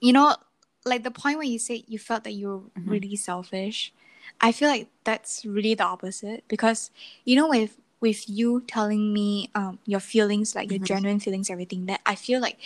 you 0.00 0.12
know, 0.12 0.36
like 0.84 1.02
the 1.02 1.10
point 1.10 1.36
where 1.38 1.46
you 1.46 1.58
said 1.58 1.82
you 1.86 1.98
felt 1.98 2.24
that 2.24 2.32
you 2.32 2.48
were 2.48 2.82
Mhm. 2.82 2.90
really 2.90 3.16
selfish, 3.16 3.92
I 4.40 4.52
feel 4.52 4.68
like 4.68 4.88
that's 5.04 5.44
really 5.44 5.74
the 5.74 5.84
opposite 5.84 6.44
because 6.48 6.90
you 7.24 7.36
know 7.36 7.48
with 7.48 7.78
with 8.00 8.28
you 8.28 8.62
telling 8.66 9.12
me 9.12 9.50
um 9.54 9.78
your 9.86 10.00
feelings, 10.00 10.54
like 10.54 10.70
your 10.70 10.80
Mhm. 10.80 10.84
genuine 10.86 11.20
feelings, 11.20 11.50
everything 11.50 11.86
that 11.86 12.00
I 12.06 12.14
feel 12.14 12.40
like 12.40 12.58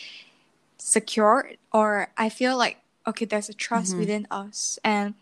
secure 0.78 1.52
or 1.72 2.08
I 2.18 2.28
feel 2.28 2.56
like 2.56 2.78
okay, 3.06 3.24
there's 3.24 3.48
a 3.48 3.54
trust 3.54 3.96
Mhm. 3.96 3.98
within 3.98 4.26
us 4.30 4.78
and 4.84 5.14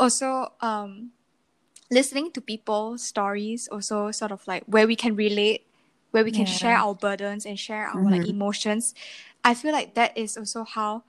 also 0.00 0.52
um 0.60 1.12
listening 1.90 2.32
to 2.32 2.40
people's 2.40 3.02
stories 3.02 3.68
also 3.68 4.10
sort 4.10 4.32
of 4.32 4.46
like 4.48 4.64
where 4.66 4.86
we 4.86 4.96
can 4.96 5.14
relate 5.16 5.66
where 6.12 6.24
we 6.24 6.30
can 6.32 6.46
share 6.46 6.76
our 6.76 6.94
burdens 6.94 7.44
and 7.46 7.58
share 7.58 7.86
our 7.86 8.02
like 8.10 8.22
Mhm. 8.22 8.30
emotions 8.30 8.94
i 9.44 9.54
feel 9.54 9.72
like 9.72 9.94
that 9.94 10.16
is 10.16 10.36
also 10.36 10.64
how 10.64 11.02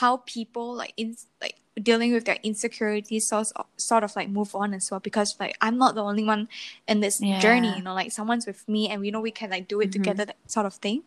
how 0.00 0.16
people 0.18 0.74
like 0.74 0.92
in 0.96 1.16
like 1.40 1.56
dealing 1.80 2.12
with 2.12 2.24
their 2.26 2.36
insecurities 2.42 3.26
sort 3.28 3.50
of, 3.56 3.66
sort 3.76 4.04
of 4.04 4.14
like 4.14 4.28
move 4.28 4.54
on 4.54 4.74
as 4.74 4.90
well 4.90 5.00
because 5.00 5.36
like 5.40 5.56
i'm 5.60 5.78
not 5.78 5.94
the 5.94 6.02
only 6.02 6.24
one 6.24 6.48
in 6.86 7.00
this 7.00 7.18
journey 7.40 7.76
you 7.78 7.82
know 7.82 7.94
like 7.94 8.12
someone's 8.12 8.46
with 8.46 8.68
me 8.68 8.88
and 8.88 9.00
we 9.00 9.10
know 9.10 9.20
we 9.20 9.30
can 9.30 9.48
like 9.50 9.66
do 9.68 9.80
it 9.80 9.88
Mhm. 9.88 9.92
together 9.92 10.24
that 10.26 10.36
sort 10.46 10.66
of 10.66 10.74
thing 10.74 11.02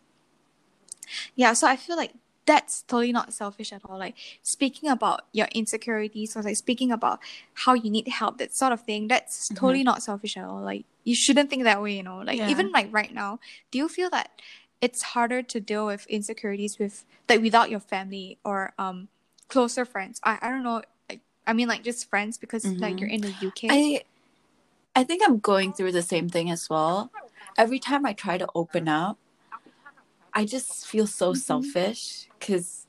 yeah 1.35 1.53
so 1.53 1.67
i 1.67 1.75
feel 1.75 1.95
like 1.95 2.13
that's 2.45 2.83
totally 2.83 3.11
not 3.11 3.33
selfish 3.33 3.73
at 3.73 3.81
all 3.85 3.97
like 3.97 4.15
speaking 4.43 4.87
about 4.89 5.21
your 5.33 5.47
insecurities 5.53 6.35
or 6.35 6.43
like 6.43 6.55
speaking 6.55 6.91
about 6.91 7.19
how 7.65 7.73
you 7.73 7.89
need 7.89 8.07
help 8.07 8.37
that 8.37 8.53
sort 8.55 8.71
of 8.71 8.81
thing 8.81 9.07
that's 9.07 9.49
Mhm. 9.49 9.55
totally 9.55 9.83
not 9.83 10.03
selfish 10.03 10.37
at 10.37 10.45
all 10.45 10.61
like 10.61 10.85
you 11.03 11.15
shouldn't 11.15 11.49
think 11.49 11.63
that 11.63 11.81
way 11.81 11.93
you 11.97 12.03
know 12.03 12.19
like 12.19 12.37
Yeah. 12.37 12.49
even 12.49 12.71
like 12.71 12.87
right 12.91 13.13
now 13.13 13.39
do 13.71 13.77
you 13.79 13.87
feel 13.89 14.09
that 14.11 14.29
it's 14.81 15.01
harder 15.01 15.41
to 15.41 15.59
deal 15.59 15.85
with 15.85 16.05
insecurities 16.07 16.77
with 16.79 17.05
like 17.29 17.41
without 17.41 17.69
your 17.69 17.79
family 17.79 18.37
or 18.43 18.73
um 18.77 19.07
closer 19.47 19.85
friends 19.85 20.19
i, 20.23 20.37
I 20.41 20.49
don't 20.49 20.63
know 20.63 20.81
like 21.09 21.21
i 21.47 21.53
mean 21.53 21.67
like 21.67 21.83
just 21.83 22.09
friends 22.09 22.37
because 22.37 22.65
like 22.81 22.99
you're 22.99 23.09
in 23.09 23.21
the 23.21 23.35
uk 23.47 23.63
I 23.69 24.03
I 24.97 25.03
think 25.03 25.21
I'm 25.25 25.39
going 25.39 25.73
through 25.73 25.91
the 25.91 26.01
same 26.01 26.29
thing 26.29 26.49
as 26.49 26.69
well. 26.69 27.11
Every 27.57 27.79
time 27.79 28.05
I 28.05 28.13
try 28.13 28.37
to 28.37 28.47
open 28.55 28.87
up, 28.87 29.17
I 30.33 30.45
just 30.45 30.87
feel 30.87 31.05
so 31.05 31.33
Mhm. 31.33 31.37
selfish 31.37 32.29
because 32.39 32.87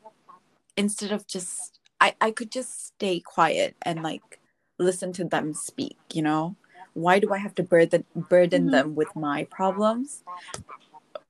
instead 0.76 1.10
of 1.10 1.26
just 1.26 1.80
I, 2.00 2.14
I 2.20 2.30
could 2.30 2.52
just 2.52 2.86
stay 2.94 3.18
quiet 3.20 3.74
and 3.82 4.02
like 4.02 4.38
listen 4.78 5.12
to 5.14 5.24
them 5.24 5.52
speak, 5.54 5.98
you 6.12 6.22
know? 6.22 6.54
Why 6.94 7.18
do 7.18 7.32
I 7.32 7.38
have 7.38 7.54
to 7.56 7.62
burden 7.64 8.04
burden 8.14 8.68
Mhm. 8.68 8.70
them 8.70 8.94
with 8.94 9.16
my 9.16 9.44
problems? 9.50 10.22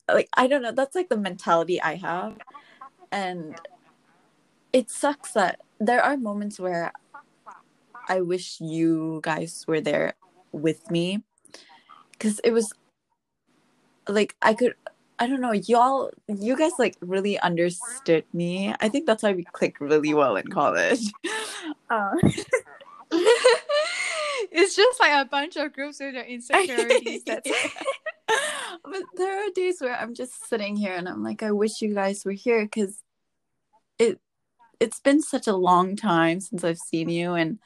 Like 0.08 0.28
I 0.34 0.46
don't 0.46 0.62
know, 0.62 0.72
that's 0.72 0.94
like 0.94 1.08
the 1.08 1.16
mentality 1.16 1.80
I 1.80 1.96
have. 1.96 2.38
And 3.10 3.56
it 4.72 4.90
sucks 4.90 5.32
that 5.32 5.60
there 5.78 6.02
are 6.02 6.16
moments 6.16 6.60
where 6.60 6.92
I 8.08 8.20
wish 8.20 8.60
you 8.60 9.20
guys 9.22 9.64
were 9.66 9.80
there 9.80 10.14
with 10.52 10.90
me. 10.90 11.22
Because 12.12 12.40
it 12.40 12.52
was 12.52 12.72
like 14.08 14.36
I 14.42 14.54
could 14.54 14.74
I 15.18 15.26
don't 15.26 15.40
know 15.40 15.52
y'all 15.52 16.10
you 16.28 16.56
guys 16.56 16.72
like 16.78 16.96
really 17.00 17.38
understood 17.40 18.24
me. 18.32 18.74
I 18.80 18.88
think 18.88 19.06
that's 19.06 19.22
why 19.22 19.32
we 19.32 19.44
clicked 19.44 19.80
really 19.80 20.14
well 20.14 20.36
in 20.36 20.46
college. 20.48 21.12
Uh, 21.90 22.14
it's 24.50 24.76
just 24.76 25.00
like 25.00 25.12
a 25.12 25.28
bunch 25.28 25.56
of 25.56 25.72
groups 25.72 26.00
with 26.00 26.14
their 26.14 26.24
insecurities 26.28 27.22
that's 27.24 27.50
but 28.90 29.02
there 29.16 29.38
are 29.46 29.50
days 29.50 29.80
where 29.80 29.96
I'm 29.96 30.14
just 30.14 30.48
sitting 30.48 30.76
here 30.76 30.94
and 30.94 31.08
I'm 31.08 31.22
like 31.22 31.42
I 31.42 31.50
wish 31.52 31.82
you 31.82 31.94
guys 31.94 32.24
were 32.24 32.32
here 32.32 32.64
because 32.64 33.02
it 33.98 34.20
it's 34.80 35.00
been 35.00 35.20
such 35.22 35.46
a 35.46 35.56
long 35.56 35.96
time 35.96 36.40
since 36.40 36.62
I've 36.64 36.78
seen 36.78 37.08
you 37.08 37.34
and 37.34 37.58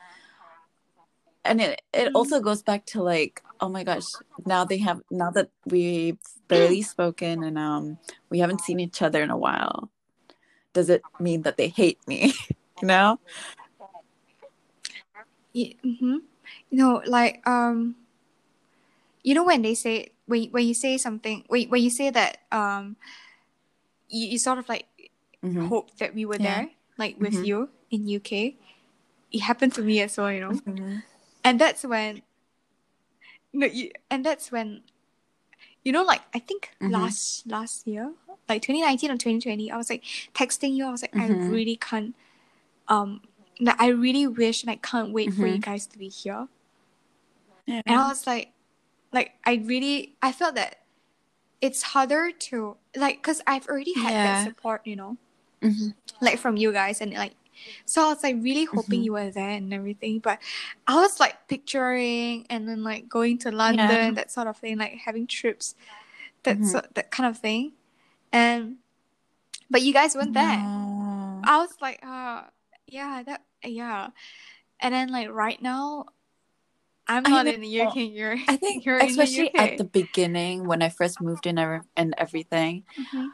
and 1.44 1.60
it 1.60 1.82
it 1.92 2.08
Mm. 2.08 2.14
also 2.14 2.40
goes 2.40 2.62
back 2.62 2.86
to 2.86 3.02
like 3.02 3.42
oh 3.60 3.68
my 3.68 3.84
gosh 3.84 4.14
now 4.46 4.64
they 4.64 4.78
have 4.78 5.00
now 5.10 5.30
that 5.30 5.50
we've 5.66 6.18
barely 6.48 6.82
spoken 6.82 7.42
and 7.42 7.58
um 7.58 7.98
we 8.30 8.38
haven't 8.38 8.60
seen 8.60 8.80
each 8.80 9.02
other 9.02 9.22
in 9.22 9.30
a 9.30 9.36
while 9.36 9.90
does 10.72 10.88
it 10.88 11.02
mean 11.18 11.42
that 11.42 11.56
they 11.56 11.68
hate 11.68 11.98
me 12.06 12.32
you 12.80 12.88
know? 12.88 13.18
Yeah, 15.52 15.74
hmm 15.82 16.18
You 16.70 16.78
know, 16.78 17.02
like 17.06 17.42
um, 17.46 17.96
you 19.24 19.34
know 19.34 19.44
when 19.44 19.62
they 19.62 19.74
say 19.74 20.10
when 20.30 20.46
when 20.54 20.64
you 20.66 20.74
say 20.74 20.96
something 20.96 21.42
when 21.50 21.68
when 21.68 21.82
you 21.82 21.90
say 21.90 22.08
that 22.10 22.38
um, 22.54 22.96
you, 24.08 24.26
you 24.28 24.38
sort 24.38 24.58
of 24.58 24.68
like 24.70 24.86
Mhm. 25.42 25.68
hope 25.68 25.96
that 25.98 26.14
we 26.14 26.24
were 26.24 26.38
Yeah. 26.38 26.62
there, 26.62 26.70
like 26.96 27.18
with 27.18 27.34
Mhm. 27.34 27.44
you 27.44 27.58
in 27.90 28.06
UK. 28.06 28.54
It 29.32 29.40
happened 29.42 29.74
to 29.74 29.82
me 29.82 30.00
as 30.00 30.16
well, 30.16 30.30
you 30.32 30.40
know, 30.40 30.54
Mhm. 30.66 31.02
and 31.44 31.60
that's 31.60 31.84
when, 31.84 32.22
no, 33.52 33.66
you, 33.66 33.90
and 34.10 34.24
that's 34.26 34.50
when, 34.50 34.82
you 35.84 35.92
know, 35.92 36.02
like 36.02 36.22
I 36.34 36.38
think 36.38 36.70
Mhm. 36.80 36.90
last 36.92 37.46
last 37.46 37.86
year, 37.86 38.14
like 38.48 38.62
2019 38.62 39.10
or 39.10 39.16
2020, 39.18 39.70
I 39.70 39.76
was 39.76 39.90
like 39.90 40.02
texting 40.34 40.74
you. 40.74 40.86
I 40.86 40.90
was 40.90 41.02
like, 41.02 41.14
I 41.14 41.28
Mhm. 41.30 41.50
really 41.50 41.76
can't, 41.76 42.14
um, 42.88 43.22
like, 43.60 43.80
I 43.80 43.88
really 43.88 44.26
wish 44.26 44.62
and 44.62 44.70
I 44.70 44.76
can't 44.76 45.12
wait 45.12 45.32
for 45.34 45.46
you 45.46 45.58
Mhm. 45.58 45.62
guys 45.62 45.86
to 45.86 45.98
be 45.98 46.08
here. 46.08 46.48
yeah 47.66 47.82
and 47.86 47.96
I 48.00 48.08
was 48.08 48.26
like, 48.26 48.50
like 49.12 49.32
I 49.44 49.62
really 49.64 50.16
I 50.22 50.32
felt 50.32 50.54
that 50.54 50.76
it's 51.60 51.82
harder 51.82 52.30
to 52.32 52.76
like 52.96 53.16
because 53.18 53.42
I've 53.46 53.66
already 53.66 53.94
had 53.94 54.12
Yeah. 54.12 54.24
that 54.24 54.44
support, 54.48 54.86
you 54.86 54.96
know, 54.96 55.16
Mhm. 55.62 55.94
like 56.20 56.38
from 56.38 56.56
you 56.56 56.72
guys 56.72 57.00
and 57.00 57.12
like 57.12 57.34
so 57.84 58.06
I 58.06 58.08
was 58.14 58.22
like 58.22 58.36
really 58.40 58.64
hoping 58.64 59.00
Mhm. 59.00 59.04
you 59.04 59.12
were 59.12 59.30
there 59.30 59.50
and 59.50 59.72
everything, 59.74 60.18
but 60.20 60.38
I 60.86 60.94
was 60.96 61.20
like 61.20 61.46
picturing 61.48 62.46
and 62.48 62.66
then 62.66 62.82
like 62.82 63.08
going 63.08 63.36
to 63.44 63.50
London, 63.52 63.90
Yeah. 63.90 64.10
that 64.12 64.30
sort 64.30 64.46
of 64.46 64.56
thing, 64.56 64.78
like 64.78 64.92
having 65.04 65.26
trips, 65.26 65.74
that 66.44 66.58
Mhm. 66.58 66.66
so, 66.66 66.80
that 66.94 67.10
kind 67.10 67.28
of 67.28 67.36
thing, 67.38 67.72
and 68.32 68.78
but 69.68 69.82
you 69.82 69.92
guys 69.92 70.14
weren't 70.16 70.32
there. 70.32 70.56
No. 70.56 71.42
I 71.44 71.58
was 71.58 71.76
like, 71.82 72.00
uh, 72.02 72.44
yeah, 72.86 73.22
that 73.26 73.42
yeah, 73.62 74.08
and 74.80 74.94
then 74.94 75.08
like 75.10 75.28
right 75.28 75.60
now. 75.60 76.06
I'm 77.10 77.24
not 77.24 77.48
in 77.48 77.60
the 77.60 77.80
UK. 77.82 77.96
You're, 77.96 78.36
I 78.46 78.56
think 78.56 78.84
you're 78.84 79.00
the 79.00 79.06
especially 79.06 79.48
UK. 79.48 79.54
at 79.58 79.78
the 79.78 79.84
beginning 79.84 80.64
when 80.66 80.80
I 80.80 80.88
first 80.90 81.20
moved 81.20 81.44
in 81.44 81.58
and 81.58 82.14
everything, 82.16 82.84
Mhm. 82.96 83.32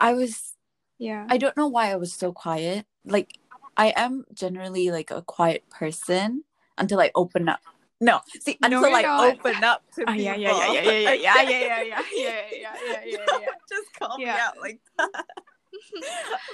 I 0.00 0.14
was 0.14 0.54
Yeah. 0.98 1.26
I 1.28 1.36
don't 1.36 1.56
know 1.58 1.68
why 1.68 1.92
I 1.92 1.96
was 1.96 2.14
so 2.14 2.32
quiet. 2.32 2.86
Like 3.04 3.36
I 3.76 3.92
am 3.96 4.24
generally 4.32 4.90
like 4.90 5.10
a 5.10 5.20
quiet 5.20 5.68
person 5.68 6.44
until 6.78 7.00
I 7.00 7.10
open 7.14 7.50
up. 7.50 7.60
No, 8.00 8.20
see, 8.40 8.56
until 8.62 8.80
you're 8.80 8.94
I 8.96 9.02
not. 9.02 9.38
open 9.38 9.62
up 9.62 9.82
to 9.96 10.04
Ah, 10.08 10.12
people. 10.12 10.22
yeah, 10.24 10.36
yeah, 10.36 10.52
yeah, 10.56 10.72
yeah, 10.72 10.82
yeah, 10.82 11.12
yeah, 11.12 11.14
yeah, 11.14 11.42
yeah, 11.42 11.52
yeah, 11.52 11.82
yeah, 11.82 12.02
yeah, 12.16 12.40
yeah, 12.52 13.04
yeah, 13.04 13.18
yeah. 13.40 13.46
Just 13.68 13.92
call 13.98 14.16
me 14.16 14.24
Yeah. 14.24 14.48
out 14.48 14.58
like 14.60 14.80
that. 14.96 15.10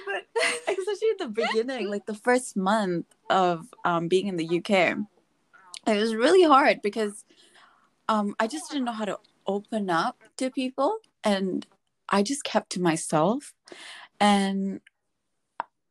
but 0.07 0.24
especially 0.68 1.11
at 1.12 1.18
the 1.18 1.28
beginning, 1.28 1.88
like 1.88 2.07
the 2.07 2.14
first 2.14 2.57
month 2.57 3.07
of 3.30 3.66
um, 3.84 4.09
being 4.09 4.26
in 4.26 4.36
the 4.36 4.59
UK, 4.59 4.99
it 5.87 5.97
was 5.97 6.14
really 6.14 6.45
hard 6.45 6.83
because 6.83 7.24
um, 8.09 8.35
I 8.39 8.47
just 8.47 8.70
didn't 8.70 8.85
know 8.85 8.93
how 8.93 9.05
to 9.05 9.18
open 9.47 9.91
up 9.91 10.18
to 10.37 10.51
people, 10.51 10.99
and 11.24 11.66
I 12.09 12.22
just 12.22 12.45
kept 12.45 12.70
to 12.72 12.80
myself. 12.80 13.55
And 14.20 14.80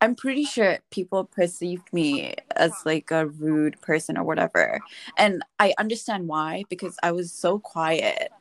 I'm 0.02 0.16
pretty 0.16 0.46
sure 0.46 0.80
people 0.90 1.26
perceived 1.26 1.94
me 1.94 2.34
as 2.56 2.74
like 2.86 3.12
a 3.12 3.28
rude 3.28 3.80
person 3.82 4.18
or 4.18 4.24
whatever. 4.24 4.82
And 5.16 5.44
I 5.60 5.74
understand 5.78 6.28
why 6.28 6.64
because 6.70 6.98
I 7.04 7.12
was 7.12 7.32
so 7.32 7.60
quiet. 7.60 8.32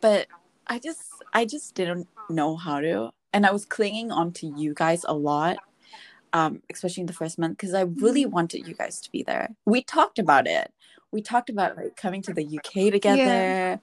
But 0.00 0.28
I 0.68 0.78
just 0.78 1.02
I 1.32 1.46
just 1.46 1.74
didn't 1.74 2.06
know 2.28 2.56
how 2.56 2.80
to. 2.80 3.10
And 3.32 3.44
I 3.44 3.50
was 3.50 3.64
clinging 3.64 4.12
on 4.12 4.32
to 4.34 4.46
you 4.46 4.72
guys 4.72 5.04
a 5.08 5.14
lot. 5.14 5.58
Um, 6.32 6.62
especially 6.72 7.00
in 7.00 7.06
the 7.06 7.12
first 7.12 7.38
month, 7.38 7.56
because 7.58 7.74
I 7.74 7.82
really 7.82 8.24
wanted 8.24 8.66
you 8.66 8.74
guys 8.74 9.00
to 9.00 9.10
be 9.10 9.22
there. 9.24 9.50
We 9.66 9.82
talked 9.82 10.18
about 10.18 10.46
it. 10.46 10.72
we 11.12 11.20
talked 11.22 11.50
about 11.50 11.76
like 11.76 11.96
coming 11.96 12.22
to 12.22 12.32
the 12.32 12.44
UK 12.44 12.92
together. 12.92 13.80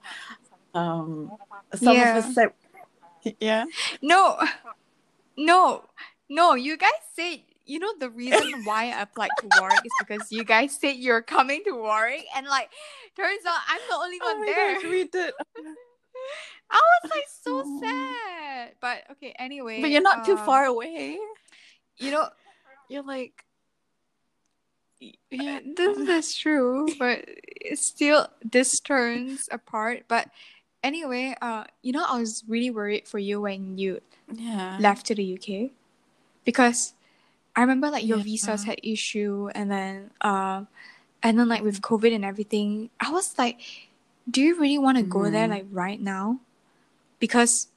Um, 0.72 1.30
some 1.74 1.94
Yeah. 1.96 2.16
of 2.18 2.24
us 2.24 2.34
said, 2.34 2.48
yeah. 3.40 3.66
No, 4.00 4.38
no, 5.36 5.84
no. 6.30 6.54
You 6.54 6.76
guys 6.76 6.90
said 7.14 7.40
you 7.66 7.78
know 7.78 7.92
the 8.00 8.08
reason 8.08 8.64
why 8.64 8.84
I 8.84 9.02
applied 9.02 9.30
to 9.40 9.48
Warwick 9.60 9.84
is 9.84 9.92
because 10.00 10.32
you 10.32 10.42
guys 10.42 10.74
said 10.80 10.96
you're 10.96 11.20
coming 11.20 11.62
to 11.64 11.72
Warwick, 11.72 12.24
and 12.34 12.46
like 12.46 12.70
turns 13.14 13.44
out 13.46 13.60
I'm 13.68 13.80
the 13.90 13.94
only 13.96 14.18
one 14.18 14.40
Oh 14.40 14.44
there. 14.46 14.74
gosh, 14.74 14.84
we 14.84 15.04
did. 15.04 15.34
I 16.70 16.80
was 17.02 17.10
like 17.10 17.24
so 17.42 17.80
sad, 17.80 18.72
but 18.80 19.04
okay. 19.12 19.34
Anyway, 19.38 19.80
But 19.82 19.90
you're 19.90 20.02
not 20.02 20.24
too 20.24 20.32
um, 20.32 20.38
far 20.38 20.64
away. 20.64 21.18
You 21.98 22.10
know, 22.10 22.28
You're 22.88 23.02
like, 23.02 23.44
yeah, 25.30 25.60
this, 25.76 25.98
that's 26.06 26.36
true, 26.36 26.88
but 26.98 27.24
it's 27.26 27.84
still 27.84 28.26
this 28.44 28.80
turns 28.80 29.48
apart. 29.50 30.04
But 30.08 30.28
anyway, 30.82 31.36
uh, 31.40 31.64
you 31.82 31.92
know, 31.92 32.04
I 32.08 32.18
was 32.18 32.44
really 32.48 32.70
worried 32.70 33.06
for 33.06 33.18
you 33.18 33.40
when 33.40 33.78
you 33.78 34.00
yeah. 34.32 34.76
left 34.78 35.06
to 35.06 35.14
the 35.14 35.24
UK 35.24 35.72
because 36.44 36.94
I 37.56 37.60
remember 37.62 37.90
like 37.90 38.06
your 38.06 38.18
Yeah. 38.18 38.24
visas 38.24 38.64
had 38.64 38.80
issue 38.82 39.50
and 39.54 39.70
then 39.70 40.10
um 40.22 40.68
and 41.22 41.38
then 41.38 41.48
like 41.48 41.62
with 41.62 41.82
COVID 41.82 42.14
and 42.14 42.24
everything, 42.24 42.90
I 43.00 43.10
was 43.10 43.36
like, 43.38 43.60
do 44.30 44.42
you 44.42 44.58
really 44.60 44.78
want 44.78 44.98
to 44.98 45.04
go 45.04 45.30
there 45.30 45.48
Mhm. 45.48 45.50
like 45.50 45.66
right 45.70 46.00
now? 46.00 46.40
Because 47.20 47.68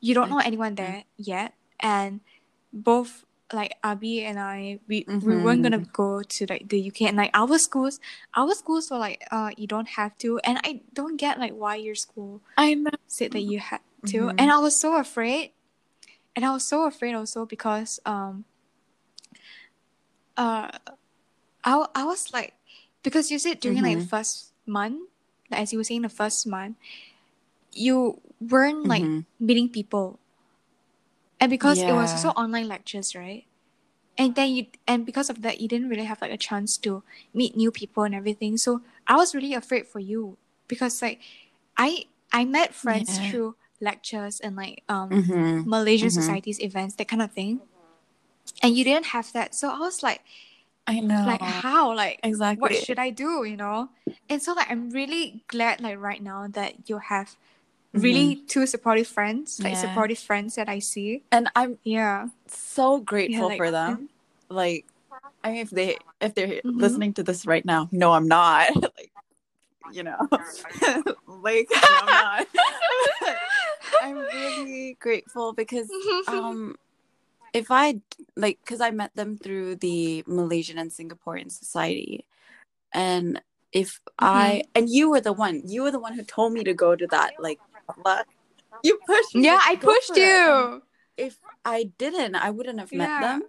you 0.00 0.14
don't 0.14 0.30
know 0.30 0.38
anyone 0.38 0.74
there 0.74 1.04
yet 1.16 1.54
and 1.80 2.20
both 2.72 3.24
like 3.52 3.74
Abby 3.84 4.24
and 4.24 4.38
I 4.38 4.78
we, 4.88 5.04
we 5.08 5.36
weren't 5.36 5.62
gonna 5.62 5.84
go 5.92 6.22
to 6.22 6.46
like 6.48 6.68
the 6.68 6.80
UK 6.80 7.02
and 7.02 7.16
like 7.16 7.30
our 7.34 7.58
schools 7.58 8.00
our 8.34 8.54
schools 8.54 8.90
were 8.90 8.98
like 8.98 9.22
uh 9.30 9.50
you 9.56 9.66
don't 9.66 9.88
have 10.00 10.16
to. 10.18 10.38
And 10.44 10.58
I 10.64 10.80
don't 10.94 11.16
get 11.16 11.38
like 11.38 11.52
why 11.52 11.76
your 11.76 11.94
school 11.94 12.40
I 12.56 12.74
said 13.06 13.32
that 13.32 13.42
you 13.42 13.58
had 13.60 13.80
to. 14.06 14.28
Mhm. 14.28 14.34
and 14.38 14.50
i 14.50 14.58
was 14.58 14.78
so 14.78 14.96
afraid. 14.96 15.52
And 16.36 16.44
i 16.44 16.50
was 16.52 16.64
so 16.66 16.84
afraid 16.84 17.14
also 17.14 17.46
because 17.46 18.00
um 18.04 18.44
uh 20.36 20.70
i, 21.64 21.86
I 21.94 22.04
was 22.04 22.32
like 22.32 22.54
because 23.02 23.30
you 23.30 23.38
said 23.38 23.60
during 23.60 23.82
like 23.82 23.98
Mhm. 23.98 24.08
first 24.08 24.52
month 24.66 25.08
like, 25.50 25.60
as 25.60 25.72
you 25.72 25.78
were 25.78 25.84
saying 25.84 26.02
the 26.02 26.08
first 26.08 26.46
month 26.46 26.76
you 27.72 28.20
weren't 28.40 28.86
like 28.86 29.02
Mhm. 29.02 29.24
meeting 29.38 29.68
people 29.68 30.18
and 31.44 31.50
because 31.50 31.78
it 31.78 31.92
was 31.92 32.10
also 32.16 32.28
online 32.30 32.68
lectures 32.68 33.14
right 33.14 33.44
and 34.16 34.34
then 34.34 34.50
you 34.56 34.66
and 34.88 35.04
because 35.04 35.28
of 35.28 35.42
that 35.42 35.60
you 35.60 35.68
didn't 35.68 35.88
really 35.88 36.04
have 36.04 36.20
like 36.22 36.32
a 36.32 36.36
chance 36.38 36.78
to 36.78 37.02
meet 37.34 37.56
new 37.56 37.70
people 37.70 38.02
and 38.04 38.14
everything 38.14 38.56
so 38.56 38.80
i 39.06 39.16
was 39.16 39.34
really 39.34 39.52
afraid 39.54 39.86
for 39.86 39.98
you 40.00 40.36
because 40.68 41.02
like 41.02 41.20
i 41.76 42.06
i 42.32 42.44
met 42.44 42.74
friends 42.74 43.18
Yeah. 43.18 43.30
through 43.30 43.56
lectures 43.80 44.40
and 44.40 44.56
like 44.56 44.82
um 44.88 45.10
Mhm. 45.10 45.66
malaysian 45.66 46.08
Mhm. 46.08 46.12
societies 46.20 46.60
events 46.60 46.94
that 46.96 47.08
kind 47.08 47.22
of 47.22 47.32
thing 47.32 47.60
and 48.62 48.76
you 48.76 48.84
didn't 48.84 49.06
have 49.06 49.32
that 49.32 49.54
so 49.54 49.68
i 49.70 49.78
was 49.78 50.02
like 50.02 50.22
I 50.86 51.00
know. 51.00 51.24
like 51.26 51.40
how 51.40 51.94
like 51.94 52.20
exactly. 52.22 52.60
what 52.60 52.74
should 52.76 52.98
i 52.98 53.10
do 53.10 53.44
you 53.44 53.56
know 53.56 53.88
and 54.28 54.42
so 54.42 54.52
like 54.52 54.70
i'm 54.70 54.90
really 54.90 55.44
glad 55.48 55.80
like 55.80 55.98
right 55.98 56.22
now 56.22 56.46
that 56.48 56.88
you 56.88 56.98
have 56.98 57.36
really 57.94 58.36
two 58.50 58.66
supportive 58.66 59.06
friends 59.06 59.60
like 59.62 59.72
Mm-hmm. 59.74 59.84
Yeah. 59.84 59.88
supportive 59.90 60.18
friends 60.18 60.54
that 60.56 60.68
i 60.68 60.78
see 60.80 61.22
and 61.30 61.48
I'm 61.54 61.78
yeah 61.84 62.28
so 62.48 62.98
grateful 63.00 63.48
like- 63.48 63.58
for 63.58 63.70
them. 63.70 64.08
Like, 64.50 64.84
I 65.42 65.50
mean, 65.52 65.60
if 65.62 65.70
they 65.70 65.96
if 66.20 66.34
they're 66.34 66.60
Mhm. 66.60 66.76
listening 66.84 67.12
to 67.14 67.22
this 67.22 67.46
right 67.46 67.64
now, 67.64 67.88
no, 67.92 68.12
I'm 68.12 68.28
not. 68.28 68.68
like, 68.98 69.10
you 69.92 70.02
know, 70.04 70.20
like 71.26 71.68
no, 71.72 71.80
I'm 71.80 72.06
not. 72.06 72.46
I'm 74.02 74.18
really 74.18 74.96
grateful 75.00 75.52
because 75.52 75.88
um, 76.28 76.76
if 77.52 77.70
I 77.70 78.00
like, 78.36 78.58
because 78.62 78.80
I 78.80 78.90
met 78.90 79.14
them 79.16 79.38
through 79.38 79.76
the 79.76 80.22
Malaysian 80.26 80.78
and 80.78 80.90
Singaporean 80.90 81.50
Society, 81.50 82.24
and 82.92 83.40
if 83.72 84.00
I 84.18 84.62
and 84.74 84.88
you 84.90 85.10
were 85.10 85.20
the 85.20 85.32
one, 85.32 85.62
you 85.66 85.82
were 85.82 85.90
the 85.90 85.98
one 86.00 86.12
who 86.14 86.22
told 86.22 86.52
me 86.52 86.64
to 86.64 86.74
go 86.74 86.94
to 86.94 87.06
that. 87.08 87.32
Like, 87.40 87.60
potluck. 87.86 88.26
you 88.82 88.98
pushed 89.06 89.34
me. 89.34 89.44
yeah 89.44 89.60
i 89.64 89.76
pushed 89.76 90.14
for 90.14 90.20
it. 90.20 90.22
You 90.22 90.82
if 91.16 91.38
I 91.64 91.84
didn't, 91.96 92.34
I 92.34 92.50
wouldn't 92.50 92.78
have 92.80 92.92
met 92.92 93.08
Yeah. 93.08 93.20
them. 93.20 93.42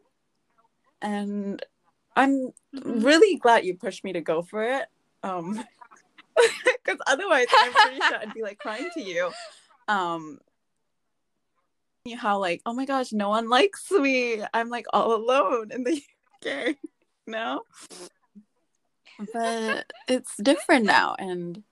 And 1.01 1.65
I'm 2.15 2.51
really 2.83 3.38
glad 3.38 3.65
you 3.65 3.75
pushed 3.75 4.03
me 4.03 4.13
to 4.13 4.21
go 4.21 4.41
for 4.41 4.63
it. 4.63 4.86
Um 5.23 5.63
because 6.65 6.99
otherwise 7.07 7.47
I'm 7.59 7.73
pretty 7.73 7.97
sure 8.01 8.17
I'd 8.17 8.33
be 8.33 8.43
like 8.43 8.57
crying 8.59 8.89
to 8.93 9.01
you. 9.01 9.31
Um 9.88 10.39
how 12.17 12.38
like, 12.39 12.61
oh 12.67 12.73
my 12.73 12.86
gosh, 12.86 13.11
no 13.11 13.29
one 13.29 13.49
likes 13.49 13.89
me. 13.91 14.43
I'm 14.53 14.69
like 14.69 14.86
all 14.93 15.15
alone 15.15 15.71
in 15.71 15.83
the 15.83 16.01
UK. 16.45 16.75
No. 17.25 17.63
But 19.33 19.91
it's 20.07 20.36
different 20.38 20.86
now 20.86 21.15
and 21.17 21.63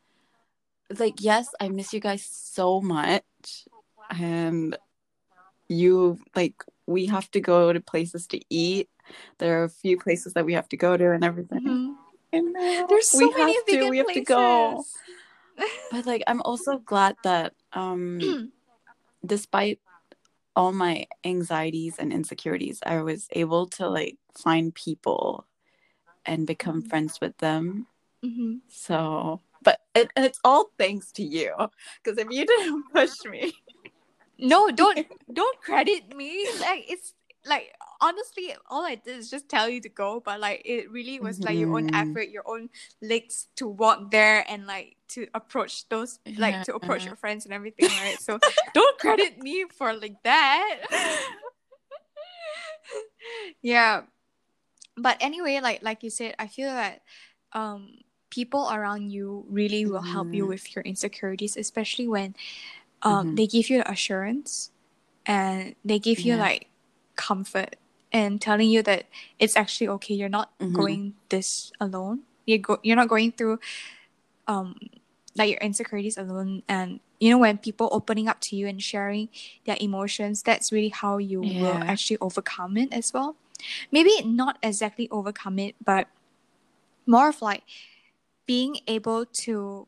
like 1.00 1.16
yes, 1.20 1.48
I 1.60 1.70
miss 1.70 1.94
you 1.94 2.00
guys 2.00 2.24
so 2.26 2.82
much. 2.82 3.24
And 4.10 4.78
you 5.68 6.20
like 6.36 6.64
we 6.86 7.06
have 7.08 7.32
to 7.32 7.40
go 7.40 7.72
to 7.74 7.80
places 7.80 8.28
to 8.28 8.40
eat. 8.50 8.90
There 9.40 9.62
are 9.62 9.64
a 9.64 9.70
few 9.70 9.98
places 9.98 10.34
that 10.34 10.46
we 10.46 10.54
have 10.54 10.70
to 10.70 10.78
go 10.78 10.98
to 10.98 11.12
and 11.12 11.24
everything. 11.24 11.62
Mhm. 11.62 11.96
And 12.34 12.56
there's 12.90 13.10
so 13.10 13.18
we 13.20 13.30
many 13.34 13.54
have 13.56 13.66
to, 13.66 13.90
we 13.90 13.98
have 13.98 14.08
places 14.08 14.28
to 14.28 14.34
go. 14.34 14.84
But 15.92 16.06
like 16.06 16.24
I'm 16.28 16.42
also 16.42 16.78
glad 16.78 17.16
that 17.24 17.54
um 17.74 18.52
despite 19.26 19.80
all 20.56 20.72
my 20.72 21.08
anxieties 21.24 21.98
and 21.98 22.14
insecurities, 22.14 22.80
I 22.86 23.02
was 23.02 23.28
able 23.32 23.66
to 23.78 23.90
like 23.90 24.18
find 24.38 24.74
people 24.74 25.46
and 26.26 26.46
become 26.46 26.84
Mhm. 26.84 26.90
friends 26.90 27.20
with 27.22 27.38
them. 27.38 27.88
Mhm. 28.24 28.62
So, 28.70 29.42
but 29.64 29.80
it, 29.96 30.12
it's 30.18 30.40
all 30.44 30.72
thanks 30.78 31.12
to 31.14 31.24
you 31.24 31.54
because 32.04 32.18
if 32.18 32.28
you 32.30 32.46
didn't 32.46 32.84
push 32.94 33.24
me, 33.26 33.54
No, 34.38 34.70
don't 34.72 35.06
don't 35.34 35.60
credit 35.62 36.16
me. 36.16 36.50
Like 36.60 36.86
it's 36.90 37.14
like 37.46 37.74
honestly, 38.02 38.56
all 38.70 38.86
I 38.86 38.96
did 38.96 39.18
is 39.20 39.30
just 39.30 39.50
tell 39.50 39.70
you 39.70 39.82
to 39.82 39.90
go, 39.90 40.20
but 40.24 40.40
like 40.40 40.62
it 40.66 40.92
really 40.92 41.20
was 41.20 41.40
like 41.44 41.58
your 41.58 41.72
own 41.76 41.88
Mhm. 41.88 41.94
effort, 41.94 42.30
your 42.30 42.44
own 42.48 42.70
legs 43.02 43.48
to 43.58 43.68
walk 43.68 44.12
there 44.12 44.46
and 44.50 44.66
like 44.66 44.98
to 45.10 45.28
approach 45.34 45.88
those 45.90 46.20
like 46.38 46.64
to 46.64 46.76
approach 46.76 47.06
your 47.06 47.16
friends 47.16 47.46
and 47.46 47.54
everything, 47.54 47.88
right? 47.96 48.20
So 48.20 48.40
don't 48.74 48.98
credit 49.00 49.38
me 49.40 49.66
for 49.78 49.94
like 49.94 50.18
that. 50.24 50.80
yeah. 53.62 54.04
But 54.98 55.18
anyway, 55.22 55.60
like 55.62 55.82
like 55.84 56.04
you 56.04 56.10
said, 56.10 56.36
I 56.40 56.48
feel 56.48 56.70
that 56.70 57.02
um 57.54 57.98
people 58.34 58.66
around 58.74 59.12
you 59.14 59.46
really 59.50 59.86
will 59.86 60.02
help 60.02 60.34
you 60.34 60.46
Mhm. 60.46 60.50
with 60.58 60.66
your 60.76 60.82
insecurities, 60.82 61.54
especially 61.54 62.08
when 62.10 62.34
um 63.06 63.28
Mhm. 63.30 63.36
they 63.38 63.48
give 63.48 63.70
you 63.70 63.78
the 63.86 63.90
assurance 63.92 64.72
and 65.26 65.76
they 65.86 66.00
give 66.02 66.26
you 66.26 66.34
Yeah. 66.34 66.50
like 66.50 66.62
comfort 67.16 67.78
and 68.12 68.42
telling 68.42 68.70
you 68.74 68.82
that 68.90 69.06
it's 69.38 69.56
actually 69.56 69.88
okay. 70.02 70.16
You're 70.18 70.34
not 70.34 70.50
Mhm. 70.58 70.74
going 70.74 71.14
this 71.30 71.72
alone. 71.80 72.26
You 72.50 72.58
go 72.58 72.80
you're 72.82 72.98
not 72.98 73.08
going 73.08 73.32
through 73.38 73.60
um 74.48 74.76
like 75.38 75.50
your 75.50 75.62
insecurities 75.62 76.18
alone 76.18 76.62
and 76.68 77.00
you 77.20 77.30
know 77.32 77.38
when 77.40 77.58
people 77.58 77.88
opening 77.92 78.28
up 78.28 78.40
to 78.42 78.56
you 78.60 78.68
and 78.68 78.82
sharing 78.84 79.30
their 79.66 79.78
emotions 79.80 80.44
that's 80.44 80.72
really 80.72 80.92
how 80.92 81.18
you 81.18 81.40
will 81.42 81.80
actually 81.88 82.18
overcome 82.20 82.76
it 82.78 82.92
as 82.92 83.14
well 83.16 83.36
maybe 83.90 84.12
not 84.28 84.58
exactly 84.62 85.08
overcome 85.10 85.58
it 85.58 85.74
but 85.80 86.06
more 87.08 87.30
of 87.30 87.42
like 87.42 87.64
being 88.46 88.78
able 88.88 89.26
to 89.26 89.88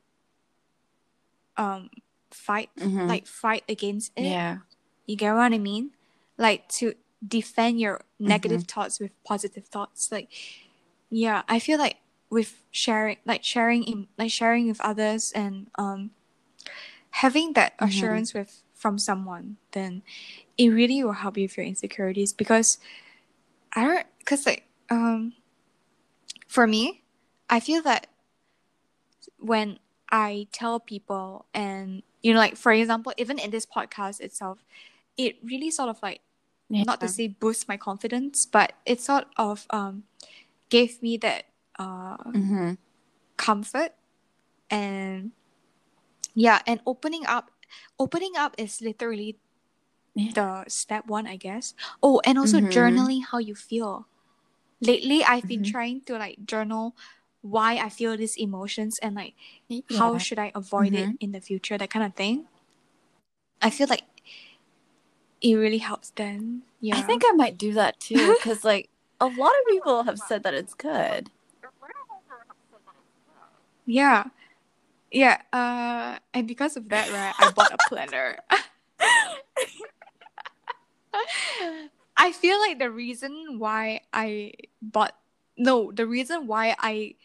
um 1.57 1.89
fight 2.31 2.69
Mhm. 2.79 3.07
like 3.07 3.25
fight 3.27 3.63
against 3.69 4.11
it 4.17 4.23
yeah, 4.25 4.57
you 5.05 5.15
get 5.15 5.33
what 5.33 5.53
i 5.53 5.57
mean 5.57 5.91
like 6.37 6.67
to 6.67 6.93
defend 7.25 7.79
your 7.79 8.01
negative 8.19 8.61
Mm-hmm. 8.61 8.71
thoughts 8.81 8.99
with 8.99 9.11
positive 9.23 9.65
thoughts 9.67 10.11
like 10.11 10.27
yeah 11.09 11.43
i 11.47 11.59
feel 11.59 11.77
like 11.79 11.97
with 12.29 12.61
sharing 12.71 13.17
like 13.25 13.43
sharing 13.43 13.83
in 13.83 14.07
like 14.17 14.31
sharing 14.31 14.67
with 14.67 14.81
others 14.81 15.31
and 15.33 15.67
um 15.75 16.11
having 17.23 17.53
that 17.53 17.77
Mhm. 17.79 17.87
assurance 17.87 18.33
with 18.33 18.61
from 18.73 18.99
someone 18.99 19.55
then 19.71 20.03
it 20.57 20.69
really 20.69 21.01
will 21.03 21.13
help 21.23 21.37
you 21.37 21.43
with 21.45 21.55
your 21.57 21.65
insecurities 21.65 22.33
because 22.33 22.77
i 23.73 23.83
don't 23.85 24.05
because 24.19 24.45
like 24.45 24.67
um 24.89 25.33
for 26.47 26.67
me 26.67 27.01
i 27.49 27.59
feel 27.59 27.81
that 27.81 28.07
when 29.39 29.79
i 30.11 30.47
tell 30.51 30.79
people 30.79 31.45
and 31.53 32.03
you 32.21 32.33
know 32.33 32.39
like 32.39 32.55
for 32.55 32.71
example 32.71 33.13
even 33.17 33.37
in 33.39 33.51
this 33.51 33.65
podcast 33.65 34.19
itself 34.21 34.63
it 35.17 35.37
really 35.43 35.71
sort 35.71 35.89
of 35.89 35.97
like 36.03 36.21
not 36.69 36.99
to 36.99 37.07
say 37.07 37.27
boost 37.27 37.67
my 37.67 37.77
confidence 37.77 38.45
but 38.45 38.73
it 38.85 38.99
sort 39.01 39.25
of 39.37 39.65
um 39.69 40.03
gave 40.69 41.01
me 41.01 41.17
that 41.17 41.45
uh 41.79 42.17
Mhm. 42.33 42.77
comfort 43.37 43.93
and 44.69 45.31
yeah 46.33 46.61
and 46.65 46.79
opening 46.85 47.25
up 47.25 47.51
opening 47.99 48.33
up 48.37 48.55
is 48.57 48.81
literally 48.81 49.37
Yeah. 50.15 50.31
the 50.33 50.49
step 50.69 51.05
one 51.07 51.27
i 51.27 51.35
guess 51.35 51.73
oh 52.01 52.21
and 52.25 52.39
also 52.39 52.59
Mhm. 52.59 52.71
journaling 52.71 53.21
how 53.29 53.37
you 53.37 53.53
feel 53.55 54.07
lately 54.81 55.23
i've 55.23 55.47
been 55.47 55.61
Mhm. 55.61 55.71
trying 55.71 56.01
to 56.07 56.17
like 56.17 56.45
journal 56.45 56.95
why 57.45 57.77
i 57.77 57.89
feel 57.89 58.17
these 58.17 58.35
emotions 58.37 58.97
and 59.05 59.13
like 59.13 59.33
how 60.01 60.17
should 60.17 60.39
i 60.39 60.51
avoid 60.55 60.93
it 60.93 61.09
Mhm. 61.09 61.17
in 61.21 61.31
the 61.31 61.39
future 61.41 61.77
that 61.77 61.91
kind 61.93 62.01
of 62.05 62.15
thing 62.17 62.47
i 63.61 63.69
feel 63.69 63.85
like 63.87 64.01
it 65.41 65.53
really 65.53 65.77
helps 65.77 66.09
then 66.17 66.63
yeah 66.81 66.97
I 66.97 67.01
think 67.05 67.21
I 67.25 67.33
might 67.37 67.57
do 67.57 67.73
that 67.73 67.99
too 67.99 68.33
because 68.37 68.63
like 68.65 68.89
a 69.21 69.27
lot 69.27 69.53
of 69.53 69.63
people 69.69 70.03
have 70.09 70.17
said 70.17 70.41
that 70.43 70.53
it's 70.57 70.73
good. 70.73 71.29
yeah 73.85 74.25
yeah 75.11 75.37
uh 75.53 76.17
and 76.33 76.47
because 76.47 76.75
of 76.75 76.89
that 76.89 77.11
right 77.13 77.35
i 77.37 77.45
bought 77.53 77.71
a 77.71 77.77
planner 77.87 78.37
I 82.17 82.31
feel 82.31 82.57
like 82.59 82.79
the 82.79 82.89
reason 82.89 83.59
why 83.59 84.01
I 84.13 84.53
bought 84.81 85.15
no, 85.57 85.91
the 85.91 86.07
reason 86.07 86.47
why 86.47 86.75
I 86.79 87.15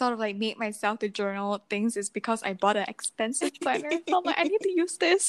sort 0.00 0.16
of 0.16 0.18
like 0.18 0.40
made 0.40 0.56
myself 0.56 1.04
to 1.04 1.12
journal 1.12 1.60
things 1.68 1.92
is 1.94 2.08
because 2.08 2.40
I 2.42 2.56
bought 2.56 2.80
an 2.80 2.88
expensive 2.88 3.52
planner. 3.60 3.92
so 4.08 4.16
I'm 4.16 4.24
like, 4.24 4.40
I 4.40 4.44
need 4.48 4.64
to 4.64 4.72
use 4.72 4.96
this. 4.96 5.28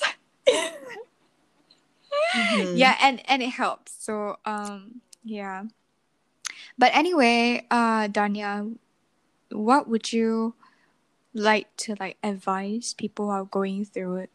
Mhm. 2.32 2.80
Yeah, 2.80 2.96
and 3.04 3.20
and 3.28 3.44
it 3.44 3.52
helps. 3.52 3.92
So 4.00 4.40
um 4.48 5.04
yeah. 5.28 5.68
But 6.80 6.96
anyway, 6.96 7.68
uh 7.68 8.08
Danya, 8.08 8.72
what 9.52 9.92
would 9.92 10.16
you 10.16 10.56
like 11.36 11.68
to 11.84 11.96
like 12.00 12.16
advise 12.24 12.96
people 12.96 13.28
who 13.28 13.32
are 13.32 13.44
going 13.44 13.84
through 13.84 14.24
it? 14.28 14.32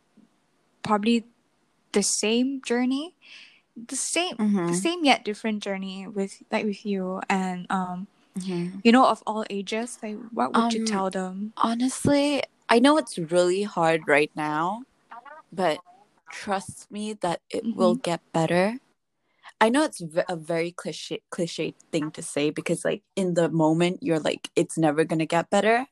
Probably 0.84 1.24
the 1.96 2.04
same 2.04 2.60
journey. 2.60 3.16
The 3.72 3.96
same 3.96 4.36
Mhm. 4.36 4.68
the 4.68 4.76
same 4.76 5.00
yet 5.04 5.24
different 5.24 5.64
journey 5.64 6.04
with 6.06 6.44
like 6.52 6.64
with 6.68 6.84
you 6.84 7.20
and 7.28 7.64
um 7.72 8.06
Mhm. 8.36 8.80
you 8.84 8.92
know 8.92 9.06
of 9.06 9.22
all 9.26 9.44
ages 9.50 9.98
like 10.02 10.16
what 10.32 10.54
would 10.54 10.72
you 10.74 10.80
Um, 10.80 10.86
tell 10.86 11.10
them 11.10 11.52
Honestly, 11.56 12.42
I 12.68 12.78
know 12.78 12.96
it's 12.98 13.18
really 13.18 13.62
hard 13.62 14.06
right 14.06 14.30
now, 14.36 14.82
but 15.52 15.80
trust 16.30 16.90
me 16.90 17.14
that 17.14 17.40
it 17.50 17.64
will 17.76 17.94
get 17.96 18.20
better. 18.32 18.78
I 19.60 19.68
know 19.70 19.84
it's 19.84 20.02
a 20.28 20.36
very 20.36 20.72
cliche 20.72 21.22
cliche 21.30 21.74
thing 21.92 22.10
to 22.12 22.22
say 22.22 22.50
because 22.50 22.84
like 22.84 23.02
in 23.16 23.34
the 23.34 23.48
moment 23.48 24.02
you're 24.02 24.20
like 24.20 24.50
it's 24.56 24.78
never 24.78 25.04
going 25.04 25.20
to 25.20 25.26
get 25.26 25.50
better, 25.50 25.86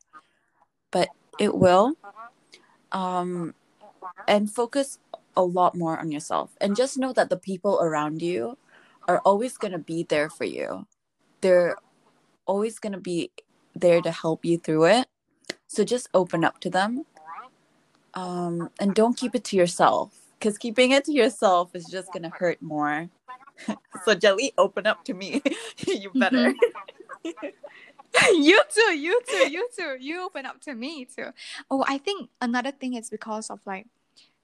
but 0.91 1.09
it 1.39 1.55
will. 1.57 1.95
Um 2.91 3.53
and 4.27 4.51
focus 4.51 4.99
a 5.35 5.43
lot 5.43 5.75
more 5.75 5.99
on 5.99 6.11
yourself 6.11 6.55
and 6.61 6.75
just 6.75 6.97
know 6.97 7.13
that 7.13 7.29
the 7.29 7.37
people 7.37 7.79
around 7.81 8.21
you 8.21 8.57
are 9.07 9.19
always 9.25 9.57
going 9.57 9.71
to 9.73 9.79
be 9.79 10.03
there 10.03 10.29
for 10.29 10.45
you. 10.45 10.87
They're 11.41 11.77
always 12.45 12.79
going 12.79 12.93
to 12.93 12.99
be 12.99 13.31
there 13.75 14.01
to 14.01 14.11
help 14.11 14.45
you 14.45 14.57
through 14.57 14.85
it. 14.85 15.07
So 15.67 15.83
just 15.83 16.09
open 16.13 16.43
up 16.43 16.59
to 16.61 16.69
them. 16.69 17.05
Um, 18.13 18.69
and 18.79 18.95
don't 18.95 19.17
keep 19.17 19.35
it 19.35 19.43
to 19.45 19.57
yourself 19.57 20.15
because 20.39 20.57
keeping 20.57 20.91
it 20.91 21.05
to 21.05 21.11
yourself 21.11 21.75
is 21.75 21.85
just 21.87 22.13
going 22.13 22.23
to 22.23 22.29
hurt 22.29 22.61
more. 22.61 23.09
so, 24.05 24.15
Jelly, 24.15 24.53
open 24.57 24.87
up 24.87 25.03
to 25.05 25.13
me. 25.13 25.41
you 25.87 26.11
better. 26.13 26.53
you 28.33 28.61
too 28.73 28.97
you 28.97 29.19
too 29.29 29.49
you 29.49 29.67
too 29.77 29.97
you 29.99 30.21
open 30.23 30.45
up 30.45 30.61
to 30.61 30.73
me 30.73 31.03
too 31.05 31.27
oh 31.69 31.83
i 31.87 31.97
think 31.97 32.29
another 32.41 32.71
thing 32.71 32.93
is 32.93 33.09
because 33.09 33.49
of 33.49 33.59
like 33.65 33.87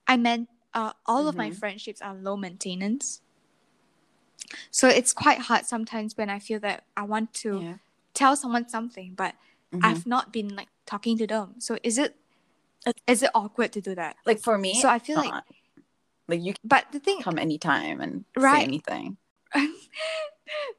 i 0.08 0.18
meant 0.18 0.50
uh, 0.74 0.92
all 1.06 1.28
of 1.28 1.38
my 1.38 1.50
Mhm. 1.50 1.56
friendships 1.56 2.02
are 2.02 2.14
low 2.16 2.36
maintenance 2.36 3.22
so 4.72 4.90
it's 4.90 5.14
quite 5.14 5.40
hard 5.40 5.66
sometimes 5.66 6.18
when 6.18 6.30
i 6.30 6.38
feel 6.38 6.60
that 6.60 6.84
i 6.98 7.04
want 7.04 7.34
to 7.34 7.62
Yeah. 7.62 7.74
Tell 8.14 8.36
someone 8.36 8.68
something 8.68 9.14
but 9.16 9.36
Mhm. 9.74 9.80
i've 9.84 10.06
not 10.06 10.32
been 10.34 10.50
like 10.56 10.68
talking 10.86 11.18
to 11.18 11.26
them 11.28 11.56
so 11.60 11.78
is 11.84 11.98
It's- 11.98 13.22
it 13.24 13.30
awkward 13.36 13.72
to 13.74 13.82
do 13.82 13.96
that 13.96 14.18
Like 14.26 14.40
for 14.42 14.58
me, 14.58 14.80
so 14.82 14.90
i 14.90 15.00
feel 15.00 15.18
like 15.18 15.32
not. 15.32 15.46
like 16.28 16.42
you 16.42 16.54
but 16.64 16.92
the 16.92 17.00
thing 17.00 17.22
come 17.22 17.38
anytime 17.40 18.02
and 18.02 18.26
Right. 18.36 18.60
say 18.60 18.64
anything. 18.64 19.18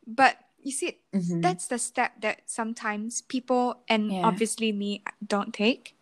but 0.06 0.36
you 0.62 0.70
see 0.72 0.98
Mhm. 1.12 1.42
that's 1.42 1.66
the 1.68 1.78
step 1.78 2.20
that 2.20 2.42
sometimes 2.46 3.22
people 3.22 3.80
and 3.88 4.10
Yeah. 4.12 4.26
obviously 4.26 4.72
me 4.72 5.02
don't 5.24 5.52
take 5.54 5.96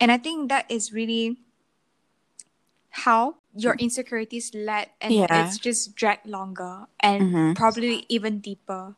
and 0.00 0.12
i 0.12 0.18
think 0.18 0.48
that 0.48 0.68
is 0.70 0.92
really 0.92 1.38
how 3.06 3.36
your 3.54 3.74
insecurities 3.76 4.52
led 4.54 4.90
and 5.00 5.12
Yeah. 5.14 5.26
it's 5.46 5.58
just 5.58 5.94
dragged 5.96 6.26
longer 6.26 6.86
and 7.00 7.22
Mhm. 7.32 7.54
probably 7.56 8.04
even 8.08 8.40
deeper 8.40 8.96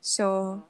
so 0.00 0.64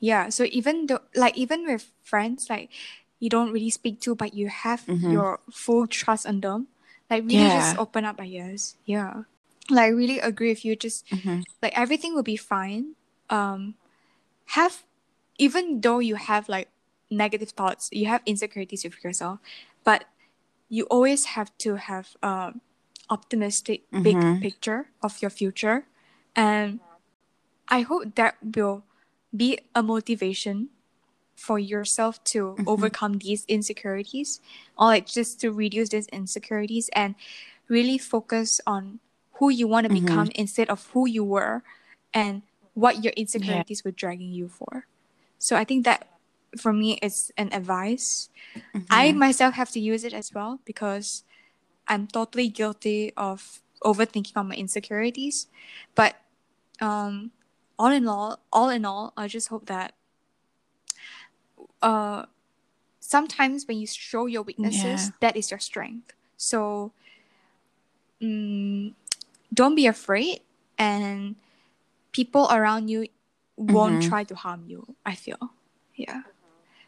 yeah 0.00 0.28
so 0.28 0.44
even 0.50 0.86
though 0.86 1.00
like 1.14 1.36
even 1.36 1.66
with 1.66 1.90
friends 2.02 2.48
like 2.50 2.70
you 3.18 3.28
don't 3.28 3.52
really 3.52 3.70
speak 3.70 4.00
to 4.00 4.14
but 4.14 4.34
you 4.34 4.48
have 4.48 4.86
Mhm. 4.86 5.12
your 5.12 5.40
full 5.50 5.86
trust 5.86 6.26
on 6.26 6.40
them 6.40 6.68
like 7.10 7.24
really 7.24 7.48
just 7.50 7.78
open 7.78 8.04
up 8.04 8.20
i 8.20 8.28
guess 8.28 8.76
yeah 8.84 9.22
like 9.70 9.92
really 9.92 10.18
agree 10.20 10.50
with 10.50 10.64
you 10.64 10.76
just 10.76 11.04
Mhm. 11.10 11.44
like 11.62 11.74
everything 11.76 12.14
will 12.14 12.22
be 12.26 12.36
fine 12.36 12.94
um 13.30 13.74
have 14.56 14.84
even 15.38 15.80
though 15.80 15.98
you 15.98 16.16
have 16.16 16.48
like 16.48 16.68
negative 17.10 17.50
thoughts 17.50 17.88
you 17.92 18.06
have 18.06 18.22
insecurities 18.26 18.84
with 18.84 19.02
yourself 19.04 19.38
but 19.84 20.04
you 20.68 20.84
always 20.90 21.36
have 21.36 21.50
to 21.58 21.76
have 21.76 22.16
um 22.22 22.60
optimistic 23.10 23.82
big 23.90 24.16
Mhm. 24.16 24.40
picture 24.40 24.88
of 25.02 25.20
your 25.22 25.30
future 25.30 25.86
and 26.36 26.80
i 27.68 27.80
hope 27.80 28.14
that 28.16 28.36
will 28.42 28.84
be 29.34 29.58
a 29.74 29.82
motivation 29.82 30.70
for 31.36 31.58
yourself 31.58 32.22
to 32.24 32.56
Mhm. 32.58 32.64
overcome 32.66 33.18
these 33.18 33.44
insecurities 33.46 34.40
or 34.76 34.86
like 34.86 35.06
just 35.06 35.40
to 35.40 35.52
reduce 35.52 35.90
these 35.90 36.08
insecurities 36.08 36.90
and 36.94 37.14
really 37.68 37.98
focus 37.98 38.60
on 38.66 38.98
who 39.38 39.50
you 39.50 39.68
want 39.68 39.86
to 39.86 39.92
Mhm. 39.92 40.02
become 40.02 40.28
instead 40.34 40.68
of 40.68 40.86
who 40.92 41.06
you 41.06 41.22
were 41.22 41.62
and 42.12 42.42
what 42.74 43.04
your 43.04 43.12
insecurities 43.16 43.84
were 43.84 43.92
dragging 43.92 44.32
you 44.32 44.48
for 44.48 44.86
so 45.38 45.54
i 45.56 45.62
think 45.64 45.84
that 45.84 46.08
for 46.56 46.72
me 46.72 46.98
is 47.02 47.30
an 47.36 47.52
advice 47.52 48.30
I 48.90 49.12
Mhm. 49.12 49.16
myself 49.16 49.54
have 49.54 49.70
to 49.72 49.80
use 49.80 50.04
it 50.04 50.14
as 50.14 50.32
well 50.34 50.60
because 50.64 51.22
I'm 51.86 52.06
totally 52.08 52.48
guilty 52.48 53.12
of 53.16 53.60
overthinking 53.84 54.36
on 54.36 54.48
my 54.48 54.56
insecurities. 54.56 55.46
But 55.94 56.16
um, 56.80 57.32
all 57.78 57.92
in 57.92 58.06
all, 58.08 58.40
all 58.52 58.68
in 58.68 58.84
all, 58.84 59.12
I 59.16 59.28
just 59.28 59.48
hope 59.48 59.66
that 59.66 59.94
uh, 61.82 62.24
sometimes 63.00 63.66
when 63.66 63.78
you 63.78 63.86
show 63.86 64.26
your 64.26 64.42
weaknesses, 64.42 64.82
Yeah. 64.82 65.10
that 65.20 65.36
is 65.36 65.50
your 65.50 65.60
strength. 65.60 66.12
So 66.36 66.92
mm, 68.22 68.94
don't 69.52 69.74
be 69.74 69.86
afraid, 69.86 70.40
and 70.78 71.36
people 72.12 72.48
around 72.50 72.88
you 72.88 73.08
won't 73.56 74.00
Mhm. 74.02 74.08
try 74.08 74.24
to 74.24 74.34
harm 74.34 74.64
you. 74.66 74.96
I 75.04 75.14
feel, 75.14 75.38
yeah. 75.94 76.22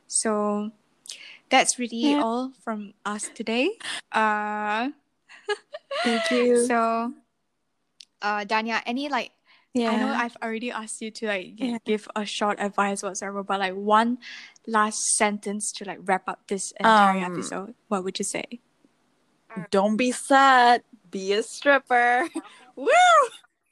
So 0.06 0.72
that's 1.50 1.78
really 1.78 2.12
Yeah. 2.12 2.22
all 2.22 2.52
from 2.62 2.94
us 3.04 3.28
today. 3.28 3.78
Uh, 4.12 4.90
Thank 6.02 6.30
you. 6.30 6.66
so, 6.66 7.14
uh, 8.22 8.44
Danya, 8.44 8.82
any 8.86 9.08
like 9.08 9.32
yeah. 9.74 9.90
I 9.92 9.96
know 9.96 10.08
I've 10.12 10.36
already 10.42 10.70
asked 10.70 11.00
you 11.02 11.10
to 11.10 11.26
like 11.26 11.54
Yeah. 11.56 11.78
give 11.84 12.08
a 12.16 12.24
short 12.24 12.58
advice 12.60 13.02
whatsoever, 13.02 13.42
but 13.42 13.60
like 13.60 13.74
one 13.74 14.18
last 14.66 15.16
sentence 15.16 15.72
to 15.78 15.84
like 15.84 15.98
wrap 16.02 16.28
up 16.28 16.46
this 16.48 16.72
entire 16.80 17.24
Um, 17.24 17.32
episode. 17.32 17.74
What 17.88 18.04
would 18.04 18.18
you 18.18 18.24
say? 18.24 18.60
Don't 19.70 19.96
be 19.96 20.12
sad. 20.12 20.82
Be 21.10 21.32
a 21.34 21.42
stripper. 21.42 22.28
Woo! 22.76 22.86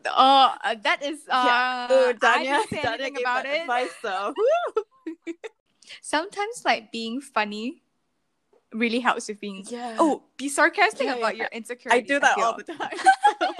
Oh, 0.04 0.50
uh, 0.64 0.74
that 0.82 1.00
is 1.04 1.20
uh, 1.30 1.44
Yeah. 1.46 1.86
Ooh, 1.96 2.08
I 2.10 2.12
Danya, 2.14 2.62
Danya 2.66 2.84
anything 2.98 3.16
about 3.22 3.46
it. 3.46 3.60
advice 3.62 3.94
though. 4.02 4.34
Woo! 4.36 4.82
Sometimes 6.02 6.62
like 6.64 6.90
being 6.90 7.20
funny 7.20 7.82
really 8.72 9.00
helps 9.00 9.28
with 9.28 9.40
being. 9.40 9.64
Yeah. 9.68 9.96
Oh, 9.98 10.22
be 10.36 10.48
sarcastic 10.48 11.06
Yeah, 11.06 11.16
about 11.16 11.36
yeah. 11.36 11.42
your 11.44 11.48
insecurities. 11.52 12.04
I 12.04 12.14
do 12.14 12.20
that 12.20 12.38
all 12.38 12.56
the 12.56 12.64
time. 12.64 12.90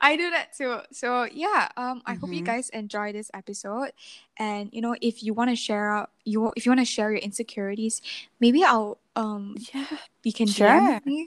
I 0.00 0.16
do 0.16 0.30
that 0.30 0.52
too. 0.56 0.78
So 0.92 1.24
yeah, 1.30 1.68
um, 1.76 2.02
I 2.06 2.14
hope 2.14 2.32
you 2.32 2.42
Mhm. 2.42 2.46
guys 2.46 2.68
enjoy 2.70 3.12
this 3.12 3.30
episode, 3.34 3.92
and 4.38 4.68
you 4.72 4.80
know 4.80 4.94
if 5.00 5.22
you 5.22 5.32
want 5.34 5.50
to 5.50 5.56
share 5.56 5.90
out 5.90 6.10
you 6.24 6.52
if 6.56 6.64
you 6.66 6.70
want 6.70 6.80
to 6.80 6.84
share 6.84 7.10
your 7.10 7.20
insecurities, 7.20 8.00
maybe 8.40 8.64
I'll 8.64 8.98
um 9.16 9.56
yeah. 9.74 9.86
you 10.22 10.32
can 10.32 10.46
share. 10.46 11.00
Sure. 11.06 11.26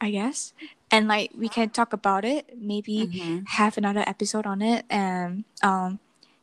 I 0.00 0.10
guess. 0.10 0.52
and 0.90 1.08
like 1.08 1.32
we 1.36 1.48
can 1.48 1.70
talk 1.70 1.92
about 1.92 2.24
it. 2.24 2.52
Maybe 2.58 3.06
Mhm. 3.08 3.48
have 3.48 3.76
another 3.78 4.04
episode 4.06 4.46
on 4.46 4.62
it, 4.62 4.84
and 4.90 5.44
um, 5.62 5.98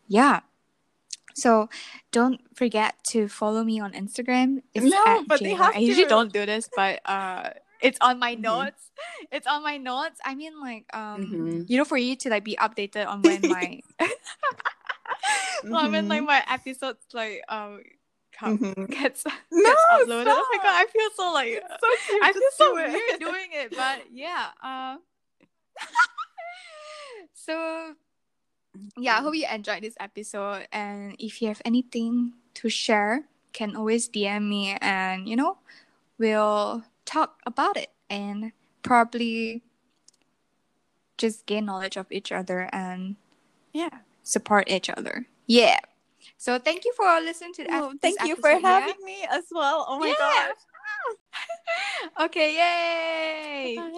yeah. 0.08 0.41
So 1.34 1.70
don't 2.12 2.40
forget 2.56 2.96
to 3.10 3.28
follow 3.28 3.64
me 3.64 3.80
on 3.80 3.94
Instagram. 3.94 4.62
It's 4.74 4.86
No, 4.86 5.24
but 5.28 5.40
they 5.40 5.54
Jayla. 5.54 5.58
have 5.58 5.76
I 5.76 5.80
usually 5.80 6.08
don't 6.08 6.32
do 6.34 6.46
this, 6.46 6.70
but 6.76 7.02
uh, 7.06 7.52
it's 7.82 7.98
on 8.02 8.20
my 8.20 8.36
Mhm. 8.36 8.42
notes. 8.42 8.92
It's 9.32 9.48
on 9.48 9.64
my 9.64 9.78
notes. 9.78 10.20
I 10.24 10.36
mean, 10.36 10.60
like 10.62 10.86
um, 10.96 11.22
Mhm. 11.24 11.70
you 11.70 11.78
know, 11.78 11.86
for 11.86 11.98
you 11.98 12.16
to 12.18 12.30
like 12.30 12.44
be 12.44 12.56
updated 12.56 13.08
on 13.08 13.22
when 13.22 13.42
my 13.50 13.82
well, 15.70 15.90
when 15.92 16.08
like 16.08 16.22
Mhm. 16.22 16.28
my 16.28 16.44
episodes 16.50 17.06
like 17.14 17.42
um 17.50 17.82
come 18.32 18.58
Mhm. 18.58 18.90
gets 18.90 19.26
No, 19.26 19.32
gets 19.64 19.84
uploaded. 19.94 20.28
Oh 20.30 20.48
my 20.52 20.58
god, 20.64 20.76
I 20.82 20.86
feel 20.92 21.10
so 21.16 21.32
like 21.34 21.62
so. 21.82 21.88
I 22.24 22.34
feel 22.34 22.42
so 22.58 22.78
it. 22.78 22.92
weird 22.94 23.20
doing 23.20 23.50
it, 23.54 23.76
but 23.76 24.12
yeah. 24.12 24.48
Uh, 24.64 24.98
so 27.34 27.94
yeah, 28.98 29.18
I 29.18 29.22
hope 29.22 29.36
you 29.36 29.46
enjoyed 29.52 29.84
this 29.84 29.96
episode, 30.00 30.68
and 30.72 31.16
if 31.20 31.42
you 31.42 31.48
have 31.50 31.62
anything 31.66 32.34
to 32.56 32.70
share, 32.70 33.26
can 33.54 33.76
always 33.76 34.10
DM 34.10 34.48
me, 34.50 34.78
and 34.82 35.28
you 35.28 35.36
know, 35.36 35.58
we'll 36.18 36.84
talk 37.06 37.42
about 37.46 37.78
it 37.78 37.92
and 38.10 38.52
probably 38.82 39.62
just 41.18 41.46
gain 41.46 41.66
knowledge 41.66 41.98
of 41.98 42.12
each 42.12 42.32
other 42.32 42.70
and 42.74 43.16
yeah, 43.74 44.02
support 44.24 44.70
each 44.70 44.90
other. 44.90 45.28
Yeah. 45.48 45.80
So 46.38 46.58
thank 46.58 46.86
you 46.86 46.94
for 46.96 47.20
listening 47.20 47.54
to 47.54 47.64
the 47.64 47.70
Oh, 47.74 47.94
thank 48.02 48.24
you 48.24 48.36
for 48.36 48.50
yeah? 48.50 48.60
having 48.60 48.96
me 49.04 49.26
as 49.30 49.46
well. 49.52 49.86
Oh 49.88 50.00
my 50.00 50.08
Yeah. 50.08 50.16
gosh. 50.18 50.56
Okay, 52.20 52.54
yay! 52.56 53.76
Bye. 53.78 53.92